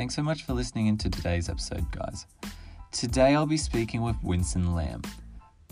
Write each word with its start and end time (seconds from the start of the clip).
Thanks 0.00 0.14
so 0.14 0.22
much 0.22 0.44
for 0.44 0.54
listening 0.54 0.86
into 0.86 1.10
today's 1.10 1.50
episode, 1.50 1.84
guys. 1.90 2.24
Today 2.90 3.34
I'll 3.34 3.44
be 3.44 3.58
speaking 3.58 4.00
with 4.00 4.16
Winston 4.22 4.74
Lamb, 4.74 5.02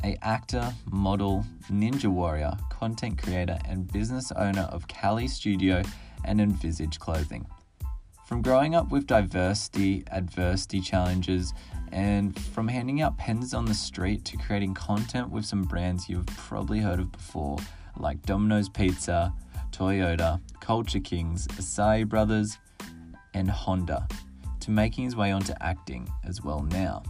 a 0.04 0.18
actor, 0.20 0.70
model, 0.92 1.46
ninja 1.72 2.08
warrior, 2.08 2.52
content 2.68 3.22
creator, 3.22 3.58
and 3.64 3.90
business 3.90 4.30
owner 4.32 4.68
of 4.70 4.86
Cali 4.86 5.28
Studio 5.28 5.82
and 6.26 6.42
Envisage 6.42 6.98
Clothing. 6.98 7.46
From 8.26 8.42
growing 8.42 8.74
up 8.74 8.90
with 8.90 9.06
diversity, 9.06 10.04
adversity 10.10 10.82
challenges, 10.82 11.54
and 11.90 12.38
from 12.38 12.68
handing 12.68 13.00
out 13.00 13.16
pens 13.16 13.54
on 13.54 13.64
the 13.64 13.72
street 13.72 14.26
to 14.26 14.36
creating 14.36 14.74
content 14.74 15.30
with 15.30 15.46
some 15.46 15.62
brands 15.62 16.06
you've 16.06 16.26
probably 16.26 16.80
heard 16.80 17.00
of 17.00 17.10
before, 17.12 17.56
like 17.96 18.20
Domino's 18.26 18.68
Pizza, 18.68 19.32
Toyota, 19.70 20.38
Culture 20.60 21.00
Kings, 21.00 21.46
Asai 21.46 22.06
Brothers, 22.06 22.58
and 23.38 23.50
Honda, 23.50 24.06
to 24.60 24.70
making 24.70 25.04
his 25.04 25.16
way 25.16 25.30
onto 25.30 25.52
acting 25.60 26.08
as 26.24 26.42
well 26.42 26.62
now. 26.62 27.02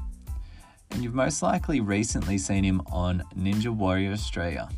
And 0.90 1.02
you've 1.02 1.14
most 1.14 1.42
likely 1.42 1.80
recently 1.80 2.38
seen 2.38 2.64
him 2.64 2.82
on 2.92 3.22
Ninja 3.36 3.74
Warrior 3.74 4.12
Australia. 4.12 4.68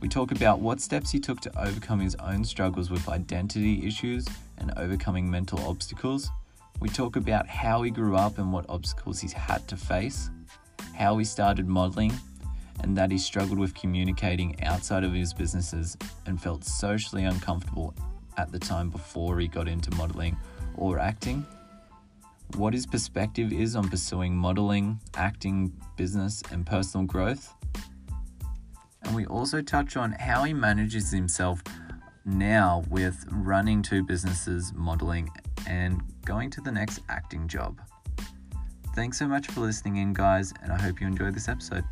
We 0.00 0.08
talk 0.08 0.32
about 0.32 0.60
what 0.60 0.80
steps 0.80 1.10
he 1.10 1.20
took 1.20 1.40
to 1.42 1.60
overcome 1.60 2.00
his 2.00 2.16
own 2.16 2.44
struggles 2.44 2.90
with 2.90 3.08
identity 3.08 3.86
issues 3.86 4.26
and 4.58 4.72
overcoming 4.76 5.30
mental 5.30 5.60
obstacles. 5.68 6.30
We 6.80 6.88
talk 6.88 7.16
about 7.16 7.46
how 7.46 7.82
he 7.82 7.90
grew 7.90 8.16
up 8.16 8.38
and 8.38 8.52
what 8.52 8.68
obstacles 8.68 9.20
he's 9.20 9.32
had 9.32 9.68
to 9.68 9.76
face, 9.76 10.30
how 10.94 11.18
he 11.18 11.24
started 11.24 11.68
modeling, 11.68 12.12
and 12.82 12.96
that 12.96 13.10
he 13.10 13.18
struggled 13.18 13.58
with 13.58 13.74
communicating 13.74 14.62
outside 14.64 15.04
of 15.04 15.12
his 15.12 15.34
businesses 15.34 15.96
and 16.26 16.40
felt 16.40 16.64
socially 16.64 17.24
uncomfortable 17.24 17.94
at 18.40 18.52
the 18.52 18.58
time 18.58 18.90
before 18.90 19.38
he 19.38 19.46
got 19.46 19.68
into 19.68 19.94
modeling 19.96 20.36
or 20.76 20.98
acting. 20.98 21.46
What 22.56 22.72
his 22.72 22.86
perspective 22.86 23.52
is 23.52 23.76
on 23.76 23.88
pursuing 23.88 24.34
modeling, 24.34 24.98
acting, 25.14 25.72
business, 25.96 26.42
and 26.50 26.66
personal 26.66 27.06
growth. 27.06 27.54
And 29.02 29.14
we 29.14 29.26
also 29.26 29.60
touch 29.62 29.96
on 29.96 30.12
how 30.12 30.44
he 30.44 30.52
manages 30.52 31.10
himself 31.12 31.62
now 32.24 32.82
with 32.90 33.24
running 33.30 33.82
two 33.82 34.02
businesses, 34.02 34.72
modeling, 34.74 35.30
and 35.66 36.02
going 36.24 36.50
to 36.50 36.60
the 36.60 36.72
next 36.72 37.00
acting 37.08 37.46
job. 37.46 37.80
Thanks 38.94 39.18
so 39.18 39.28
much 39.28 39.46
for 39.46 39.60
listening 39.60 39.96
in, 39.96 40.12
guys, 40.12 40.52
and 40.62 40.72
I 40.72 40.80
hope 40.80 41.00
you 41.00 41.06
enjoyed 41.06 41.34
this 41.34 41.48
episode. 41.48 41.84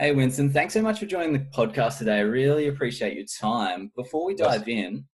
Hey, 0.00 0.12
Winston, 0.12 0.50
thanks 0.50 0.72
so 0.72 0.80
much 0.80 0.98
for 0.98 1.04
joining 1.04 1.34
the 1.34 1.40
podcast 1.40 1.98
today. 1.98 2.16
I 2.16 2.20
really 2.20 2.68
appreciate 2.68 3.18
your 3.18 3.26
time. 3.38 3.92
Before 3.94 4.24
we 4.24 4.34
dive 4.34 4.66
in, 4.66 5.04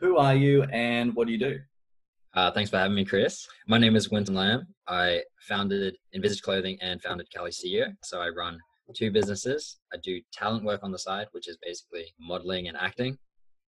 who 0.00 0.16
are 0.16 0.34
you 0.34 0.64
and 0.64 1.14
what 1.14 1.28
do 1.28 1.32
you 1.32 1.38
do? 1.38 1.60
Uh, 2.34 2.50
thanks 2.50 2.70
for 2.70 2.78
having 2.78 2.96
me, 2.96 3.04
Chris. 3.04 3.46
My 3.68 3.78
name 3.78 3.94
is 3.94 4.10
Winston 4.10 4.34
Lamb. 4.34 4.66
I 4.88 5.22
founded 5.42 5.96
Envisage 6.12 6.42
Clothing 6.42 6.76
and 6.80 7.00
founded 7.00 7.30
Cali 7.32 7.52
Studio. 7.52 7.86
So 8.02 8.20
I 8.20 8.30
run 8.30 8.58
two 8.96 9.12
businesses. 9.12 9.78
I 9.94 9.96
do 10.02 10.20
talent 10.32 10.64
work 10.64 10.80
on 10.82 10.90
the 10.90 10.98
side, 10.98 11.28
which 11.30 11.46
is 11.46 11.56
basically 11.62 12.12
modeling 12.18 12.66
and 12.66 12.76
acting. 12.76 13.16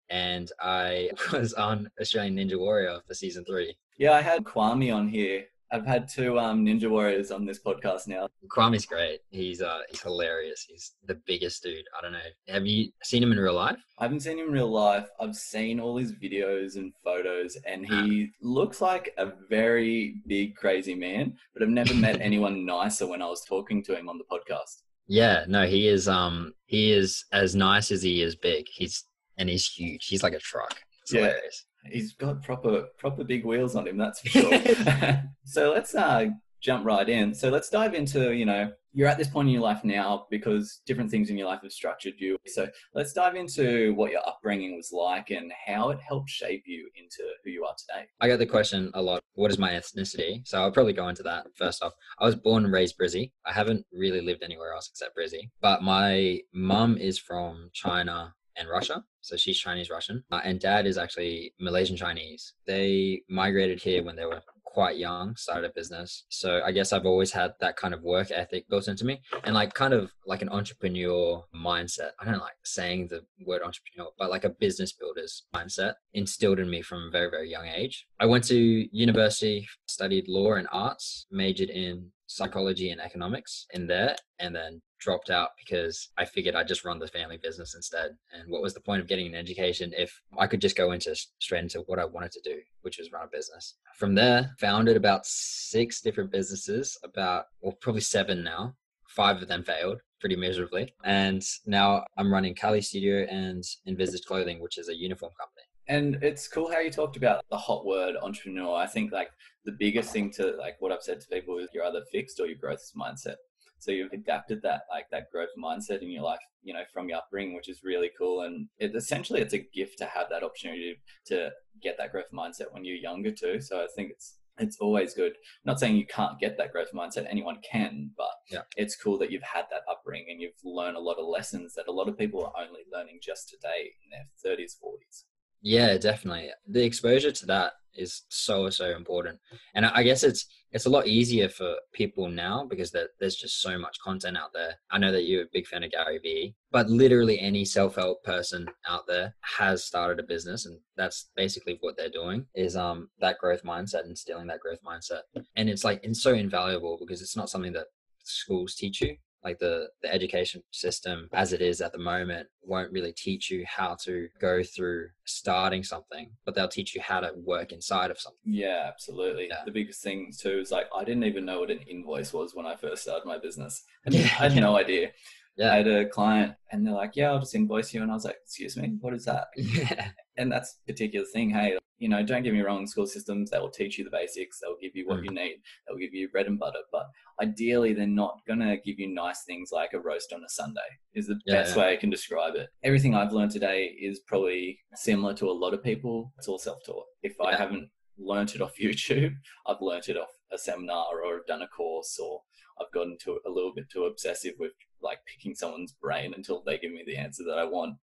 And 0.08 0.50
I 0.58 1.10
was 1.34 1.52
on 1.52 1.90
Australian 2.00 2.36
Ninja 2.36 2.58
Warrior 2.58 3.00
for 3.06 3.12
season 3.12 3.44
three. 3.44 3.76
Yeah, 3.98 4.12
I 4.12 4.22
had 4.22 4.44
Kwame 4.44 4.96
on 4.96 5.06
here. 5.06 5.44
I've 5.72 5.86
had 5.86 6.08
two 6.08 6.38
um, 6.38 6.64
Ninja 6.66 6.90
Warriors 6.90 7.30
on 7.30 7.44
this 7.44 7.60
podcast 7.60 8.08
now. 8.08 8.28
Kwame's 8.48 8.86
great. 8.86 9.20
He's 9.30 9.62
uh 9.62 9.80
he's 9.88 10.00
hilarious. 10.00 10.66
He's 10.68 10.92
the 11.06 11.14
biggest 11.26 11.62
dude. 11.62 11.84
I 11.96 12.02
don't 12.02 12.12
know. 12.12 12.18
Have 12.48 12.66
you 12.66 12.90
seen 13.04 13.22
him 13.22 13.30
in 13.32 13.38
real 13.38 13.54
life? 13.54 13.78
I 13.98 14.04
haven't 14.04 14.20
seen 14.20 14.38
him 14.38 14.48
in 14.48 14.52
real 14.52 14.70
life. 14.70 15.06
I've 15.20 15.36
seen 15.36 15.78
all 15.78 15.96
his 15.96 16.12
videos 16.12 16.76
and 16.76 16.92
photos, 17.04 17.56
and 17.66 17.86
he 17.86 18.30
looks 18.42 18.80
like 18.80 19.14
a 19.16 19.32
very 19.48 20.16
big, 20.26 20.56
crazy 20.56 20.94
man. 20.94 21.34
But 21.54 21.62
I've 21.62 21.68
never 21.68 21.94
met 21.94 22.20
anyone 22.20 22.66
nicer 22.66 23.06
when 23.06 23.22
I 23.22 23.26
was 23.26 23.44
talking 23.44 23.82
to 23.84 23.96
him 23.96 24.08
on 24.08 24.18
the 24.18 24.24
podcast. 24.24 24.82
Yeah, 25.06 25.44
no, 25.48 25.66
he 25.66 25.88
is. 25.88 26.08
Um, 26.08 26.52
he 26.66 26.92
is 26.92 27.24
as 27.32 27.54
nice 27.54 27.90
as 27.90 28.02
he 28.02 28.22
is 28.22 28.34
big. 28.34 28.66
He's 28.72 29.04
and 29.38 29.48
he's 29.48 29.66
huge. 29.66 30.06
He's 30.06 30.22
like 30.22 30.34
a 30.34 30.38
truck. 30.38 30.80
It's 31.02 31.12
yeah. 31.12 31.20
hilarious. 31.20 31.64
He's 31.84 32.12
got 32.14 32.42
proper 32.42 32.86
proper 32.98 33.24
big 33.24 33.44
wheels 33.44 33.74
on 33.76 33.86
him, 33.86 33.96
that's 33.96 34.20
for 34.20 34.28
sure. 34.28 34.52
so 35.44 35.72
let's 35.72 35.94
uh, 35.94 36.28
jump 36.60 36.84
right 36.84 37.08
in. 37.08 37.34
So 37.34 37.48
let's 37.48 37.68
dive 37.68 37.94
into, 37.94 38.32
you 38.32 38.44
know, 38.44 38.72
you're 38.92 39.08
at 39.08 39.18
this 39.18 39.28
point 39.28 39.48
in 39.48 39.54
your 39.54 39.62
life 39.62 39.84
now 39.84 40.26
because 40.30 40.80
different 40.84 41.10
things 41.10 41.30
in 41.30 41.38
your 41.38 41.46
life 41.46 41.60
have 41.62 41.72
structured 41.72 42.14
you. 42.18 42.36
So 42.46 42.68
let's 42.92 43.12
dive 43.12 43.36
into 43.36 43.94
what 43.94 44.10
your 44.10 44.26
upbringing 44.26 44.76
was 44.76 44.90
like 44.92 45.30
and 45.30 45.52
how 45.66 45.90
it 45.90 46.00
helped 46.00 46.30
shape 46.30 46.64
you 46.66 46.88
into 46.96 47.22
who 47.44 47.50
you 47.50 47.64
are 47.64 47.74
today. 47.78 48.06
I 48.20 48.26
get 48.26 48.40
the 48.40 48.46
question 48.46 48.90
a 48.94 49.02
lot. 49.02 49.22
What 49.34 49.50
is 49.50 49.58
my 49.58 49.70
ethnicity? 49.70 50.46
So 50.46 50.60
I'll 50.60 50.72
probably 50.72 50.92
go 50.92 51.08
into 51.08 51.22
that 51.22 51.46
first 51.54 51.82
off. 51.82 51.92
I 52.18 52.26
was 52.26 52.34
born 52.34 52.64
and 52.64 52.72
raised 52.72 52.98
Brizzy. 52.98 53.30
I 53.46 53.52
haven't 53.52 53.86
really 53.92 54.20
lived 54.20 54.42
anywhere 54.42 54.74
else 54.74 54.90
except 54.90 55.16
Brizzy, 55.16 55.50
but 55.60 55.82
my 55.82 56.40
mum 56.52 56.96
is 56.96 57.18
from 57.18 57.70
China 57.72 58.34
and 58.56 58.68
Russia. 58.68 59.04
So 59.20 59.36
she's 59.36 59.58
Chinese 59.58 59.90
Russian. 59.90 60.24
Uh, 60.30 60.40
and 60.44 60.60
dad 60.60 60.86
is 60.86 60.98
actually 60.98 61.54
Malaysian 61.60 61.96
Chinese. 61.96 62.54
They 62.66 63.22
migrated 63.28 63.80
here 63.80 64.02
when 64.02 64.16
they 64.16 64.26
were 64.26 64.42
quite 64.70 64.96
young, 64.96 65.34
started 65.36 65.68
a 65.68 65.74
business. 65.74 66.24
So 66.28 66.62
I 66.64 66.70
guess 66.70 66.92
I've 66.92 67.06
always 67.06 67.32
had 67.32 67.54
that 67.60 67.76
kind 67.76 67.92
of 67.92 68.02
work 68.02 68.30
ethic 68.30 68.68
built 68.68 68.86
into 68.86 69.04
me 69.04 69.20
and 69.44 69.54
like 69.54 69.74
kind 69.74 69.92
of 69.92 70.12
like 70.26 70.42
an 70.42 70.48
entrepreneur 70.48 71.44
mindset. 71.54 72.10
I 72.20 72.24
don't 72.24 72.38
like 72.38 72.54
saying 72.64 73.08
the 73.08 73.22
word 73.44 73.62
entrepreneur, 73.62 74.10
but 74.16 74.30
like 74.30 74.44
a 74.44 74.50
business 74.50 74.92
builder's 74.92 75.44
mindset 75.54 75.94
instilled 76.14 76.60
in 76.60 76.70
me 76.70 76.82
from 76.82 77.08
a 77.08 77.10
very, 77.10 77.30
very 77.30 77.50
young 77.50 77.66
age. 77.66 78.06
I 78.20 78.26
went 78.26 78.44
to 78.44 78.88
university, 78.96 79.66
studied 79.86 80.28
law 80.28 80.52
and 80.54 80.68
arts, 80.70 81.26
majored 81.32 81.70
in 81.70 82.10
psychology 82.26 82.90
and 82.90 83.00
economics 83.00 83.66
in 83.74 83.88
there 83.88 84.14
and 84.38 84.54
then 84.54 84.80
dropped 85.00 85.30
out 85.30 85.50
because 85.58 86.10
I 86.18 86.24
figured 86.24 86.54
I'd 86.54 86.68
just 86.68 86.84
run 86.84 86.98
the 86.98 87.08
family 87.08 87.38
business 87.42 87.74
instead. 87.74 88.16
And 88.32 88.50
what 88.50 88.62
was 88.62 88.74
the 88.74 88.80
point 88.80 89.00
of 89.00 89.08
getting 89.08 89.26
an 89.26 89.34
education 89.34 89.92
if 89.96 90.20
I 90.38 90.46
could 90.46 90.60
just 90.60 90.76
go 90.76 90.92
into 90.92 91.14
straight 91.38 91.62
into 91.62 91.80
what 91.86 91.98
I 91.98 92.04
wanted 92.04 92.32
to 92.32 92.40
do, 92.42 92.58
which 92.82 92.98
was 92.98 93.10
run 93.12 93.24
a 93.24 93.28
business. 93.28 93.76
From 93.96 94.14
there, 94.14 94.54
founded 94.58 94.96
about 94.96 95.26
six 95.26 96.00
different 96.00 96.30
businesses, 96.30 96.96
about 97.02 97.46
well, 97.60 97.76
probably 97.80 98.02
seven 98.02 98.44
now. 98.44 98.74
Five 99.08 99.42
of 99.42 99.48
them 99.48 99.64
failed 99.64 100.00
pretty 100.20 100.36
miserably. 100.36 100.94
And 101.04 101.42
now 101.66 102.04
I'm 102.16 102.32
running 102.32 102.54
Cali 102.54 102.80
Studio 102.80 103.26
and 103.28 103.64
Envisage 103.86 104.24
Clothing, 104.24 104.60
which 104.60 104.78
is 104.78 104.88
a 104.88 104.94
uniform 104.94 105.32
company. 105.38 105.64
And 105.88 106.22
it's 106.22 106.46
cool 106.46 106.70
how 106.70 106.78
you 106.78 106.90
talked 106.90 107.16
about 107.16 107.44
the 107.50 107.56
hot 107.56 107.84
word 107.84 108.14
entrepreneur. 108.22 108.76
I 108.76 108.86
think 108.86 109.10
like 109.10 109.30
the 109.64 109.72
biggest 109.72 110.12
thing 110.12 110.30
to 110.32 110.54
like 110.56 110.76
what 110.78 110.92
I've 110.92 111.02
said 111.02 111.20
to 111.20 111.26
people 111.28 111.58
is 111.58 111.68
you're 111.74 111.84
either 111.84 112.02
fixed 112.12 112.38
or 112.38 112.46
your 112.46 112.58
growth 112.58 112.92
mindset. 112.96 113.36
So 113.80 113.90
you've 113.90 114.12
adapted 114.12 114.60
that 114.62 114.82
like 114.90 115.06
that 115.10 115.30
growth 115.32 115.48
mindset 115.58 116.02
in 116.02 116.10
your 116.10 116.22
life, 116.22 116.40
you 116.62 116.74
know, 116.74 116.82
from 116.92 117.08
your 117.08 117.18
upbringing, 117.18 117.54
which 117.54 117.68
is 117.68 117.80
really 117.82 118.10
cool. 118.16 118.42
And 118.42 118.68
it 118.78 118.94
essentially 118.94 119.40
it's 119.40 119.54
a 119.54 119.66
gift 119.74 119.98
to 119.98 120.04
have 120.06 120.28
that 120.30 120.42
opportunity 120.42 120.96
to 121.26 121.50
get 121.82 121.96
that 121.98 122.12
growth 122.12 122.30
mindset 122.32 122.72
when 122.72 122.84
you're 122.84 122.96
younger 122.96 123.30
too. 123.30 123.60
So 123.60 123.80
I 123.80 123.86
think 123.96 124.10
it's 124.10 124.36
it's 124.58 124.76
always 124.78 125.14
good. 125.14 125.32
not 125.64 125.80
saying 125.80 125.96
you 125.96 126.06
can't 126.06 126.38
get 126.38 126.58
that 126.58 126.72
growth 126.72 126.92
mindset, 126.94 127.26
anyone 127.30 127.58
can, 127.68 128.10
but 128.16 128.30
yeah. 128.50 128.60
it's 128.76 128.94
cool 128.94 129.16
that 129.18 129.30
you've 129.30 129.42
had 129.42 129.64
that 129.70 129.82
upbringing 129.90 130.26
and 130.30 130.40
you've 130.40 130.52
learned 130.62 130.98
a 130.98 131.00
lot 131.00 131.16
of 131.18 131.26
lessons 131.26 131.74
that 131.74 131.88
a 131.88 131.92
lot 131.92 132.08
of 132.08 132.18
people 132.18 132.44
are 132.44 132.52
only 132.62 132.80
learning 132.92 133.20
just 133.22 133.48
today 133.48 133.90
in 134.04 134.10
their 134.10 134.56
30s, 134.56 134.76
40s. 134.84 135.24
Yeah, 135.62 135.96
definitely. 135.98 136.50
The 136.68 136.84
exposure 136.84 137.32
to 137.32 137.46
that 137.46 137.72
is 137.94 138.22
so 138.28 138.70
so 138.70 138.96
important, 138.96 139.40
and 139.74 139.84
I 139.84 140.02
guess 140.02 140.22
it's 140.22 140.46
it's 140.72 140.86
a 140.86 140.90
lot 140.90 141.06
easier 141.06 141.48
for 141.48 141.76
people 141.92 142.28
now 142.28 142.64
because 142.68 142.94
there's 143.18 143.36
just 143.36 143.60
so 143.60 143.78
much 143.78 143.98
content 144.00 144.36
out 144.36 144.52
there. 144.52 144.74
I 144.90 144.98
know 144.98 145.12
that 145.12 145.24
you're 145.24 145.42
a 145.42 145.52
big 145.52 145.66
fan 145.66 145.82
of 145.82 145.90
Gary 145.90 146.18
Vee, 146.18 146.54
but 146.70 146.88
literally 146.88 147.40
any 147.40 147.64
self 147.64 147.96
help 147.96 148.22
person 148.22 148.68
out 148.88 149.06
there 149.06 149.34
has 149.40 149.84
started 149.84 150.20
a 150.20 150.26
business, 150.26 150.66
and 150.66 150.78
that's 150.96 151.30
basically 151.36 151.78
what 151.80 151.96
they're 151.96 152.08
doing 152.08 152.46
is 152.54 152.76
um 152.76 153.08
that 153.20 153.38
growth 153.38 153.62
mindset 153.64 154.04
and 154.04 154.16
stealing 154.16 154.46
that 154.46 154.60
growth 154.60 154.82
mindset, 154.86 155.22
and 155.56 155.68
it's 155.68 155.84
like 155.84 156.00
it's 156.02 156.22
so 156.22 156.34
invaluable 156.34 156.98
because 157.00 157.22
it's 157.22 157.36
not 157.36 157.50
something 157.50 157.72
that 157.72 157.86
schools 158.22 158.74
teach 158.74 159.00
you 159.00 159.16
like 159.44 159.58
the 159.58 159.88
the 160.02 160.12
education 160.12 160.62
system 160.70 161.28
as 161.32 161.52
it 161.52 161.60
is 161.60 161.80
at 161.80 161.92
the 161.92 161.98
moment 161.98 162.46
won't 162.62 162.92
really 162.92 163.12
teach 163.12 163.50
you 163.50 163.64
how 163.66 163.94
to 163.94 164.28
go 164.40 164.62
through 164.62 165.08
starting 165.24 165.82
something 165.82 166.30
but 166.44 166.54
they'll 166.54 166.68
teach 166.68 166.94
you 166.94 167.00
how 167.00 167.20
to 167.20 167.32
work 167.36 167.72
inside 167.72 168.10
of 168.10 168.18
something 168.18 168.40
yeah 168.44 168.84
absolutely 168.86 169.48
yeah. 169.48 169.62
the 169.64 169.70
biggest 169.70 170.02
thing 170.02 170.32
too 170.36 170.58
is 170.58 170.70
like 170.70 170.86
i 170.94 171.04
didn't 171.04 171.24
even 171.24 171.44
know 171.44 171.60
what 171.60 171.70
an 171.70 171.80
invoice 171.88 172.32
was 172.32 172.54
when 172.54 172.66
i 172.66 172.76
first 172.76 173.02
started 173.02 173.26
my 173.26 173.38
business 173.38 173.84
and 174.04 174.14
yeah. 174.16 174.22
i 174.38 174.48
had 174.48 174.56
no 174.56 174.76
idea 174.76 175.10
yeah. 175.56 175.72
I 175.72 175.76
had 175.76 175.88
a 175.88 176.08
client 176.08 176.54
and 176.72 176.86
they're 176.86 176.94
like, 176.94 177.16
yeah, 177.16 177.30
I'll 177.30 177.40
just 177.40 177.54
invoice 177.54 177.92
you. 177.92 178.02
And 178.02 178.10
I 178.10 178.14
was 178.14 178.24
like, 178.24 178.38
excuse 178.42 178.76
me, 178.76 178.96
what 179.00 179.14
is 179.14 179.24
that? 179.26 179.48
Yeah. 179.56 180.08
And 180.40 180.50
that's 180.50 180.78
a 180.82 180.92
particular 180.92 181.26
thing. 181.26 181.50
Hey, 181.50 181.76
you 181.98 182.08
know, 182.08 182.22
don't 182.24 182.42
get 182.42 182.54
me 182.54 182.62
wrong, 182.62 182.86
school 182.86 183.06
systems, 183.06 183.50
they 183.50 183.58
will 183.58 183.70
teach 183.70 183.98
you 183.98 184.04
the 184.04 184.10
basics, 184.10 184.58
they'll 184.58 184.78
give 184.80 184.96
you 184.96 185.06
what 185.06 185.20
mm. 185.20 185.26
you 185.26 185.30
need, 185.32 185.56
they'll 185.86 185.98
give 185.98 186.14
you 186.14 186.30
bread 186.30 186.46
and 186.46 186.58
butter. 186.58 186.78
But 186.90 187.06
ideally, 187.42 187.92
they're 187.92 188.06
not 188.06 188.40
going 188.48 188.60
to 188.60 188.78
give 188.78 188.98
you 188.98 189.14
nice 189.14 189.42
things 189.46 189.68
like 189.70 189.92
a 189.92 190.00
roast 190.00 190.32
on 190.32 190.42
a 190.42 190.48
Sunday, 190.48 190.80
is 191.14 191.26
the 191.26 191.38
yeah, 191.44 191.56
best 191.56 191.76
yeah. 191.76 191.82
way 191.82 191.92
I 191.92 191.96
can 191.96 192.08
describe 192.08 192.54
it. 192.54 192.68
Everything 192.82 193.14
I've 193.14 193.32
learned 193.32 193.50
today 193.50 193.94
is 194.00 194.20
probably 194.20 194.80
similar 194.94 195.34
to 195.34 195.50
a 195.50 195.52
lot 195.52 195.74
of 195.74 195.84
people. 195.84 196.32
It's 196.38 196.48
all 196.48 196.58
self 196.58 196.78
taught. 196.86 197.04
If 197.22 197.34
yeah. 197.38 197.48
I 197.48 197.56
haven't 197.56 197.90
learned 198.18 198.54
it 198.54 198.62
off 198.62 198.72
YouTube, 198.82 199.34
I've 199.66 199.82
learned 199.82 200.08
it 200.08 200.16
off 200.16 200.30
a 200.50 200.58
seminar 200.58 201.06
or 201.22 201.36
I've 201.36 201.46
done 201.46 201.62
a 201.62 201.68
course 201.68 202.18
or 202.18 202.40
I've 202.80 202.90
gotten 202.92 203.18
to 203.24 203.38
a 203.46 203.50
little 203.50 203.74
bit 203.74 203.90
too 203.92 204.04
obsessive 204.04 204.54
with 204.58 204.72
like 205.02 205.18
picking 205.26 205.54
someone's 205.54 205.92
brain 205.92 206.32
until 206.34 206.62
they 206.64 206.78
give 206.78 206.92
me 206.92 207.04
the 207.06 207.16
answer 207.16 207.44
that 207.46 207.58
I 207.58 207.64
want. 207.64 207.96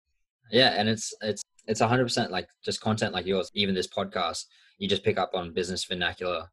Yeah, 0.51 0.73
and 0.77 0.87
it's 0.89 1.13
it's 1.21 1.41
it's 1.67 1.81
100% 1.81 2.29
like 2.29 2.47
just 2.63 2.81
content 2.81 3.13
like 3.13 3.25
yours 3.25 3.49
even 3.53 3.75
this 3.75 3.87
podcast 3.87 4.45
you 4.77 4.87
just 4.87 5.03
pick 5.03 5.17
up 5.17 5.31
on 5.33 5.53
business 5.53 5.85
vernacular 5.85 6.49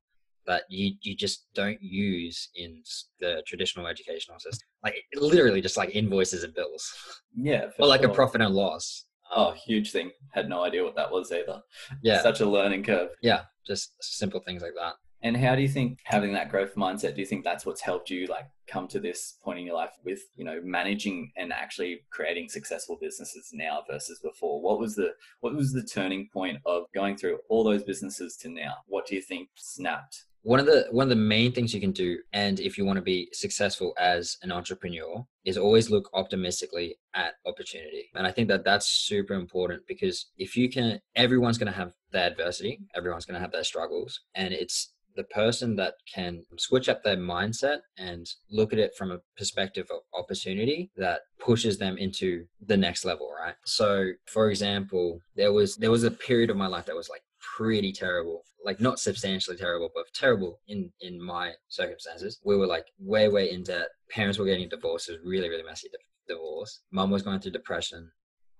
that 0.46 0.64
you 0.68 0.94
you 1.02 1.14
just 1.14 1.46
don't 1.54 1.80
use 1.80 2.48
in 2.56 2.82
the 3.20 3.42
traditional 3.46 3.86
educational 3.86 4.38
system. 4.38 4.66
Like 4.82 4.96
literally 5.14 5.60
just 5.60 5.76
like 5.76 5.94
invoices 5.94 6.42
and 6.42 6.54
bills. 6.54 6.92
Yeah 7.36 7.66
or 7.78 7.86
like 7.86 8.02
sure. 8.02 8.10
a 8.10 8.14
profit 8.14 8.40
and 8.40 8.54
loss. 8.54 9.04
Oh 9.34 9.52
huge 9.52 9.92
thing. 9.92 10.10
Had 10.32 10.48
no 10.48 10.64
idea 10.64 10.82
what 10.82 10.96
that 10.96 11.10
was 11.10 11.30
either. 11.32 11.62
Yeah. 12.02 12.22
Such 12.22 12.40
a 12.40 12.46
learning 12.46 12.84
curve. 12.84 13.10
Yeah 13.22 13.42
just 13.66 13.92
simple 14.00 14.40
things 14.40 14.62
like 14.62 14.74
that 14.76 14.94
and 15.22 15.36
how 15.36 15.54
do 15.54 15.62
you 15.62 15.68
think 15.68 16.00
having 16.04 16.32
that 16.32 16.50
growth 16.50 16.74
mindset, 16.74 17.14
do 17.14 17.20
you 17.20 17.26
think 17.26 17.44
that's 17.44 17.64
what's 17.64 17.80
helped 17.80 18.10
you 18.10 18.26
like 18.26 18.46
come 18.66 18.88
to 18.88 18.98
this 18.98 19.36
point 19.42 19.58
in 19.58 19.66
your 19.66 19.76
life 19.76 19.92
with, 20.04 20.20
you 20.34 20.44
know, 20.44 20.60
managing 20.64 21.30
and 21.36 21.52
actually 21.52 22.00
creating 22.10 22.48
successful 22.48 22.98
businesses 23.00 23.50
now 23.52 23.84
versus 23.88 24.18
before? 24.18 24.60
What 24.60 24.80
was 24.80 24.96
the 24.96 25.12
what 25.40 25.54
was 25.54 25.72
the 25.72 25.84
turning 25.84 26.28
point 26.32 26.58
of 26.66 26.84
going 26.94 27.16
through 27.16 27.38
all 27.48 27.62
those 27.62 27.84
businesses 27.84 28.36
to 28.38 28.48
now? 28.48 28.74
What 28.86 29.06
do 29.06 29.14
you 29.14 29.22
think 29.22 29.48
snapped? 29.54 30.24
One 30.44 30.58
of 30.58 30.66
the 30.66 30.88
one 30.90 31.04
of 31.04 31.08
the 31.08 31.14
main 31.14 31.52
things 31.52 31.72
you 31.72 31.80
can 31.80 31.92
do 31.92 32.18
and 32.32 32.58
if 32.58 32.76
you 32.76 32.84
want 32.84 32.96
to 32.96 33.02
be 33.02 33.28
successful 33.32 33.94
as 34.00 34.36
an 34.42 34.50
entrepreneur 34.50 35.24
is 35.44 35.56
always 35.56 35.88
look 35.88 36.10
optimistically 36.14 36.96
at 37.14 37.34
opportunity. 37.46 38.10
And 38.16 38.26
I 38.26 38.32
think 38.32 38.48
that 38.48 38.64
that's 38.64 38.86
super 38.88 39.34
important 39.34 39.86
because 39.86 40.32
if 40.38 40.56
you 40.56 40.68
can 40.68 41.00
everyone's 41.14 41.58
going 41.58 41.72
to 41.72 41.78
have 41.78 41.92
their 42.10 42.26
adversity, 42.26 42.80
everyone's 42.96 43.24
going 43.24 43.36
to 43.36 43.40
have 43.40 43.52
their 43.52 43.62
struggles 43.62 44.18
and 44.34 44.52
it's 44.52 44.92
the 45.16 45.24
person 45.24 45.76
that 45.76 45.94
can 46.12 46.44
switch 46.58 46.88
up 46.88 47.02
their 47.02 47.16
mindset 47.16 47.78
and 47.98 48.26
look 48.50 48.72
at 48.72 48.78
it 48.78 48.92
from 48.96 49.10
a 49.10 49.18
perspective 49.36 49.86
of 49.90 50.00
opportunity 50.18 50.90
that 50.96 51.20
pushes 51.38 51.78
them 51.78 51.96
into 51.98 52.44
the 52.66 52.76
next 52.76 53.04
level 53.04 53.30
right? 53.44 53.54
So 53.64 54.12
for 54.26 54.50
example 54.50 55.20
there 55.36 55.52
was 55.52 55.76
there 55.76 55.90
was 55.90 56.04
a 56.04 56.10
period 56.10 56.50
of 56.50 56.56
my 56.56 56.66
life 56.66 56.86
that 56.86 56.96
was 56.96 57.08
like 57.08 57.22
pretty 57.56 57.92
terrible 57.92 58.44
like 58.64 58.80
not 58.80 58.98
substantially 58.98 59.56
terrible 59.56 59.90
but 59.94 60.04
terrible 60.14 60.60
in 60.68 60.90
in 61.00 61.20
my 61.20 61.52
circumstances. 61.68 62.40
We 62.44 62.56
were 62.56 62.66
like 62.66 62.86
way 62.98 63.28
way 63.28 63.50
in 63.50 63.62
debt. 63.64 63.88
Parents 64.10 64.38
were 64.38 64.44
getting 64.44 64.68
divorced. 64.68 65.08
It 65.08 65.12
was 65.12 65.20
really 65.24 65.48
really 65.48 65.64
messy 65.64 65.88
divorce. 66.28 66.82
Mom 66.90 67.10
was 67.10 67.22
going 67.22 67.40
through 67.40 67.52
depression. 67.52 68.10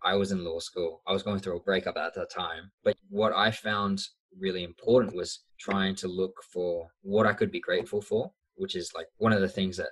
I 0.04 0.16
was 0.16 0.32
in 0.32 0.44
law 0.44 0.58
school. 0.58 1.00
I 1.06 1.12
was 1.12 1.22
going 1.22 1.38
through 1.38 1.56
a 1.56 1.62
breakup 1.62 1.96
at 1.96 2.14
that 2.14 2.30
time. 2.30 2.72
But 2.82 2.96
what 3.08 3.32
I 3.32 3.52
found 3.52 4.02
really 4.38 4.64
important 4.64 5.14
was 5.14 5.40
trying 5.58 5.94
to 5.96 6.08
look 6.08 6.42
for 6.52 6.88
what 7.02 7.26
I 7.26 7.32
could 7.32 7.50
be 7.50 7.60
grateful 7.60 8.00
for, 8.00 8.32
which 8.56 8.76
is 8.76 8.92
like 8.94 9.06
one 9.18 9.32
of 9.32 9.40
the 9.40 9.48
things 9.48 9.76
that 9.76 9.90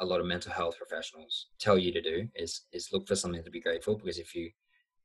a 0.00 0.04
lot 0.04 0.20
of 0.20 0.26
mental 0.26 0.52
health 0.52 0.76
professionals 0.78 1.48
tell 1.58 1.78
you 1.78 1.92
to 1.92 2.00
do 2.00 2.28
is 2.34 2.62
is 2.72 2.88
look 2.92 3.06
for 3.06 3.16
something 3.16 3.44
to 3.44 3.50
be 3.50 3.60
grateful 3.60 3.96
because 3.96 4.18
if 4.18 4.34
you 4.34 4.50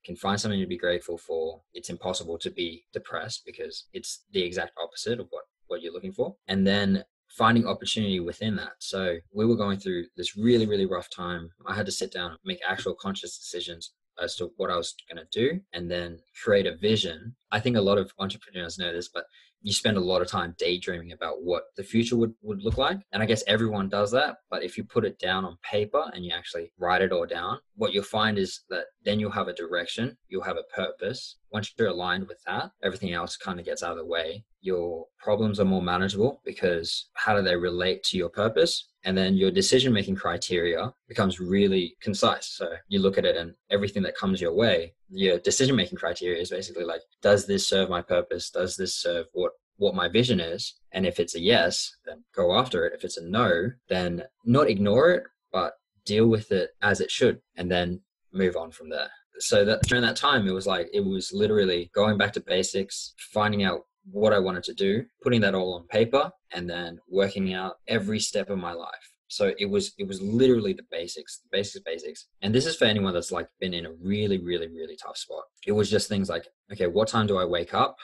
can 0.06 0.16
find 0.16 0.40
something 0.40 0.60
to 0.60 0.68
be 0.68 0.78
grateful 0.78 1.18
for, 1.18 1.62
it's 1.74 1.90
impossible 1.90 2.38
to 2.38 2.52
be 2.52 2.86
depressed 2.94 3.42
because 3.46 3.88
it's 3.92 4.24
the 4.32 4.44
exact 4.44 4.72
opposite 4.82 5.20
of 5.20 5.28
what 5.32 5.44
what 5.68 5.82
you're 5.82 5.94
looking 5.94 6.14
for. 6.14 6.36
And 6.48 6.66
then 6.66 7.04
finding 7.30 7.68
opportunity 7.68 8.20
within 8.20 8.56
that. 8.56 8.74
So 8.80 9.18
we 9.34 9.46
were 9.46 9.56
going 9.56 9.80
through 9.80 10.06
this 10.16 10.38
really, 10.38 10.66
really 10.66 10.86
rough 10.86 11.10
time. 11.10 11.50
I 11.68 11.76
had 11.76 11.86
to 11.88 11.92
sit 11.92 12.14
down 12.14 12.32
and 12.32 12.40
make 12.46 12.60
actual 12.68 12.94
conscious 12.94 13.38
decisions 13.38 13.94
as 14.22 14.36
to 14.38 14.52
what 14.58 14.70
I 14.70 14.78
was 14.78 14.96
going 15.10 15.26
to 15.26 15.40
do 15.40 15.60
and 15.74 15.90
then 15.90 16.20
create 16.44 16.66
a 16.66 16.76
vision. 16.76 17.36
I 17.52 17.60
think 17.60 17.78
a 17.78 17.82
lot 17.82 17.98
of 17.98 18.12
entrepreneurs 18.20 18.78
know 18.78 18.92
this, 18.94 19.10
but 19.14 19.26
you 19.66 19.74
spend 19.74 19.98
a 19.98 20.02
lot 20.02 20.22
of 20.22 20.28
time 20.28 20.54
daydreaming 20.60 21.12
about 21.12 21.42
what 21.42 21.64
the 21.76 21.84
future 21.84 22.16
would, 22.16 22.36
would 22.44 22.62
look 22.62 22.78
like. 22.78 23.00
And 23.12 23.24
I 23.24 23.26
guess 23.26 23.44
everyone 23.48 23.90
does 23.90 24.12
that. 24.12 24.38
But 24.52 24.64
if 24.64 24.78
you 24.78 24.84
put 24.84 25.06
it 25.06 25.18
down 25.18 25.44
on 25.44 25.58
paper 25.64 26.04
and 26.14 26.24
you 26.24 26.32
actually 26.36 26.72
write 26.78 27.02
it 27.02 27.12
all 27.12 27.26
down, 27.26 27.58
what 27.76 27.92
you'll 27.92 28.04
find 28.04 28.38
is 28.38 28.62
that 28.70 28.86
then 29.04 29.20
you'll 29.20 29.32
have 29.32 29.48
a 29.48 29.54
direction, 29.54 30.18
you'll 30.28 30.44
have 30.44 30.58
a 30.58 30.76
purpose. 30.76 31.38
Once 31.56 31.74
you're 31.78 31.88
aligned 31.88 32.28
with 32.28 32.42
that, 32.46 32.72
everything 32.84 33.14
else 33.14 33.38
kind 33.38 33.60
of 33.60 33.66
gets 33.66 33.82
out 33.82 33.92
of 33.92 33.98
the 33.98 34.06
way. 34.18 34.44
Your 34.62 35.06
problems 35.18 35.60
are 35.60 35.72
more 35.74 35.82
manageable 35.82 36.42
because 36.44 37.10
how 37.14 37.36
do 37.36 37.42
they 37.42 37.56
relate 37.56 38.04
to 38.04 38.18
your 38.18 38.30
purpose? 38.30 38.74
and 39.06 39.16
then 39.16 39.36
your 39.36 39.52
decision 39.52 39.94
making 39.94 40.16
criteria 40.16 40.92
becomes 41.08 41.40
really 41.40 41.96
concise. 42.02 42.48
So 42.58 42.68
you 42.88 43.00
look 43.00 43.18
at 43.18 43.26
it 43.26 43.38
and 43.38 43.54
everything 43.70 44.04
that 44.04 44.18
comes 44.18 44.42
your 44.42 44.54
way 44.54 44.94
your 45.10 45.38
decision 45.40 45.76
making 45.76 45.98
criteria 45.98 46.42
is 46.42 46.50
basically 46.50 46.84
like 46.84 47.02
does 47.22 47.46
this 47.46 47.68
serve 47.70 47.90
my 47.90 48.02
purpose? 48.02 48.50
Does 48.50 48.76
this 48.76 48.96
serve 48.96 49.28
what 49.34 49.52
what 49.78 49.96
my 49.96 50.08
vision 50.08 50.40
is? 50.40 50.76
And 50.92 51.06
if 51.06 51.20
it's 51.20 51.36
a 51.36 51.40
yes 51.40 51.96
then 52.06 52.24
go 52.36 52.58
after 52.58 52.86
it. 52.86 52.94
If 52.96 53.04
it's 53.04 53.18
a 53.18 53.26
no 53.26 53.72
then 53.88 54.24
not 54.44 54.70
ignore 54.70 55.12
it 55.12 55.24
but 55.54 55.74
deal 56.06 56.28
with 56.28 56.52
it 56.52 56.72
as 56.82 57.00
it 57.00 57.12
should 57.12 57.40
and 57.56 57.72
then 57.72 58.02
move 58.34 58.56
on 58.58 58.72
from 58.72 58.90
there 58.90 59.12
so 59.40 59.66
that 59.66 59.82
during 59.84 60.04
that 60.04 60.16
time 60.16 60.48
it 60.48 60.52
was 60.52 60.68
like 60.68 60.88
it 60.94 61.02
was 61.02 61.32
literally 61.34 61.90
going 61.94 62.18
back 62.18 62.34
to 62.34 62.42
basics 62.42 63.14
finding 63.34 63.64
out 63.64 63.82
what 64.12 64.34
I 64.34 64.40
wanted 64.40 64.64
to 64.66 64.74
do, 64.74 65.04
putting 65.24 65.42
that 65.42 65.56
all 65.56 65.74
on 65.74 65.88
paper, 65.88 66.32
and 66.52 66.70
then 66.70 67.00
working 67.10 67.54
out 67.54 67.78
every 67.88 68.20
step 68.20 68.50
of 68.50 68.60
my 68.60 68.72
life. 68.72 69.14
So 69.28 69.54
it 69.58 69.66
was 69.66 69.94
it 69.98 70.08
was 70.08 70.22
literally 70.22 70.74
the 70.74 70.86
basics, 70.92 71.40
the 71.40 71.50
basics, 71.52 71.84
basics. 71.84 72.28
And 72.42 72.54
this 72.54 72.66
is 72.66 72.76
for 72.76 72.86
anyone 72.86 73.14
that's 73.14 73.32
like 73.32 73.50
been 73.60 73.74
in 73.74 73.86
a 73.86 73.94
really, 73.94 74.38
really, 74.38 74.68
really 74.68 74.96
tough 74.96 75.18
spot. 75.18 75.44
It 75.66 75.72
was 75.72 75.90
just 75.90 76.08
things 76.08 76.30
like, 76.30 76.48
okay, 76.72 76.88
what 76.88 77.08
time 77.08 77.28
do 77.28 77.38
I 77.38 77.46
wake 77.46 77.74
up? 77.74 77.98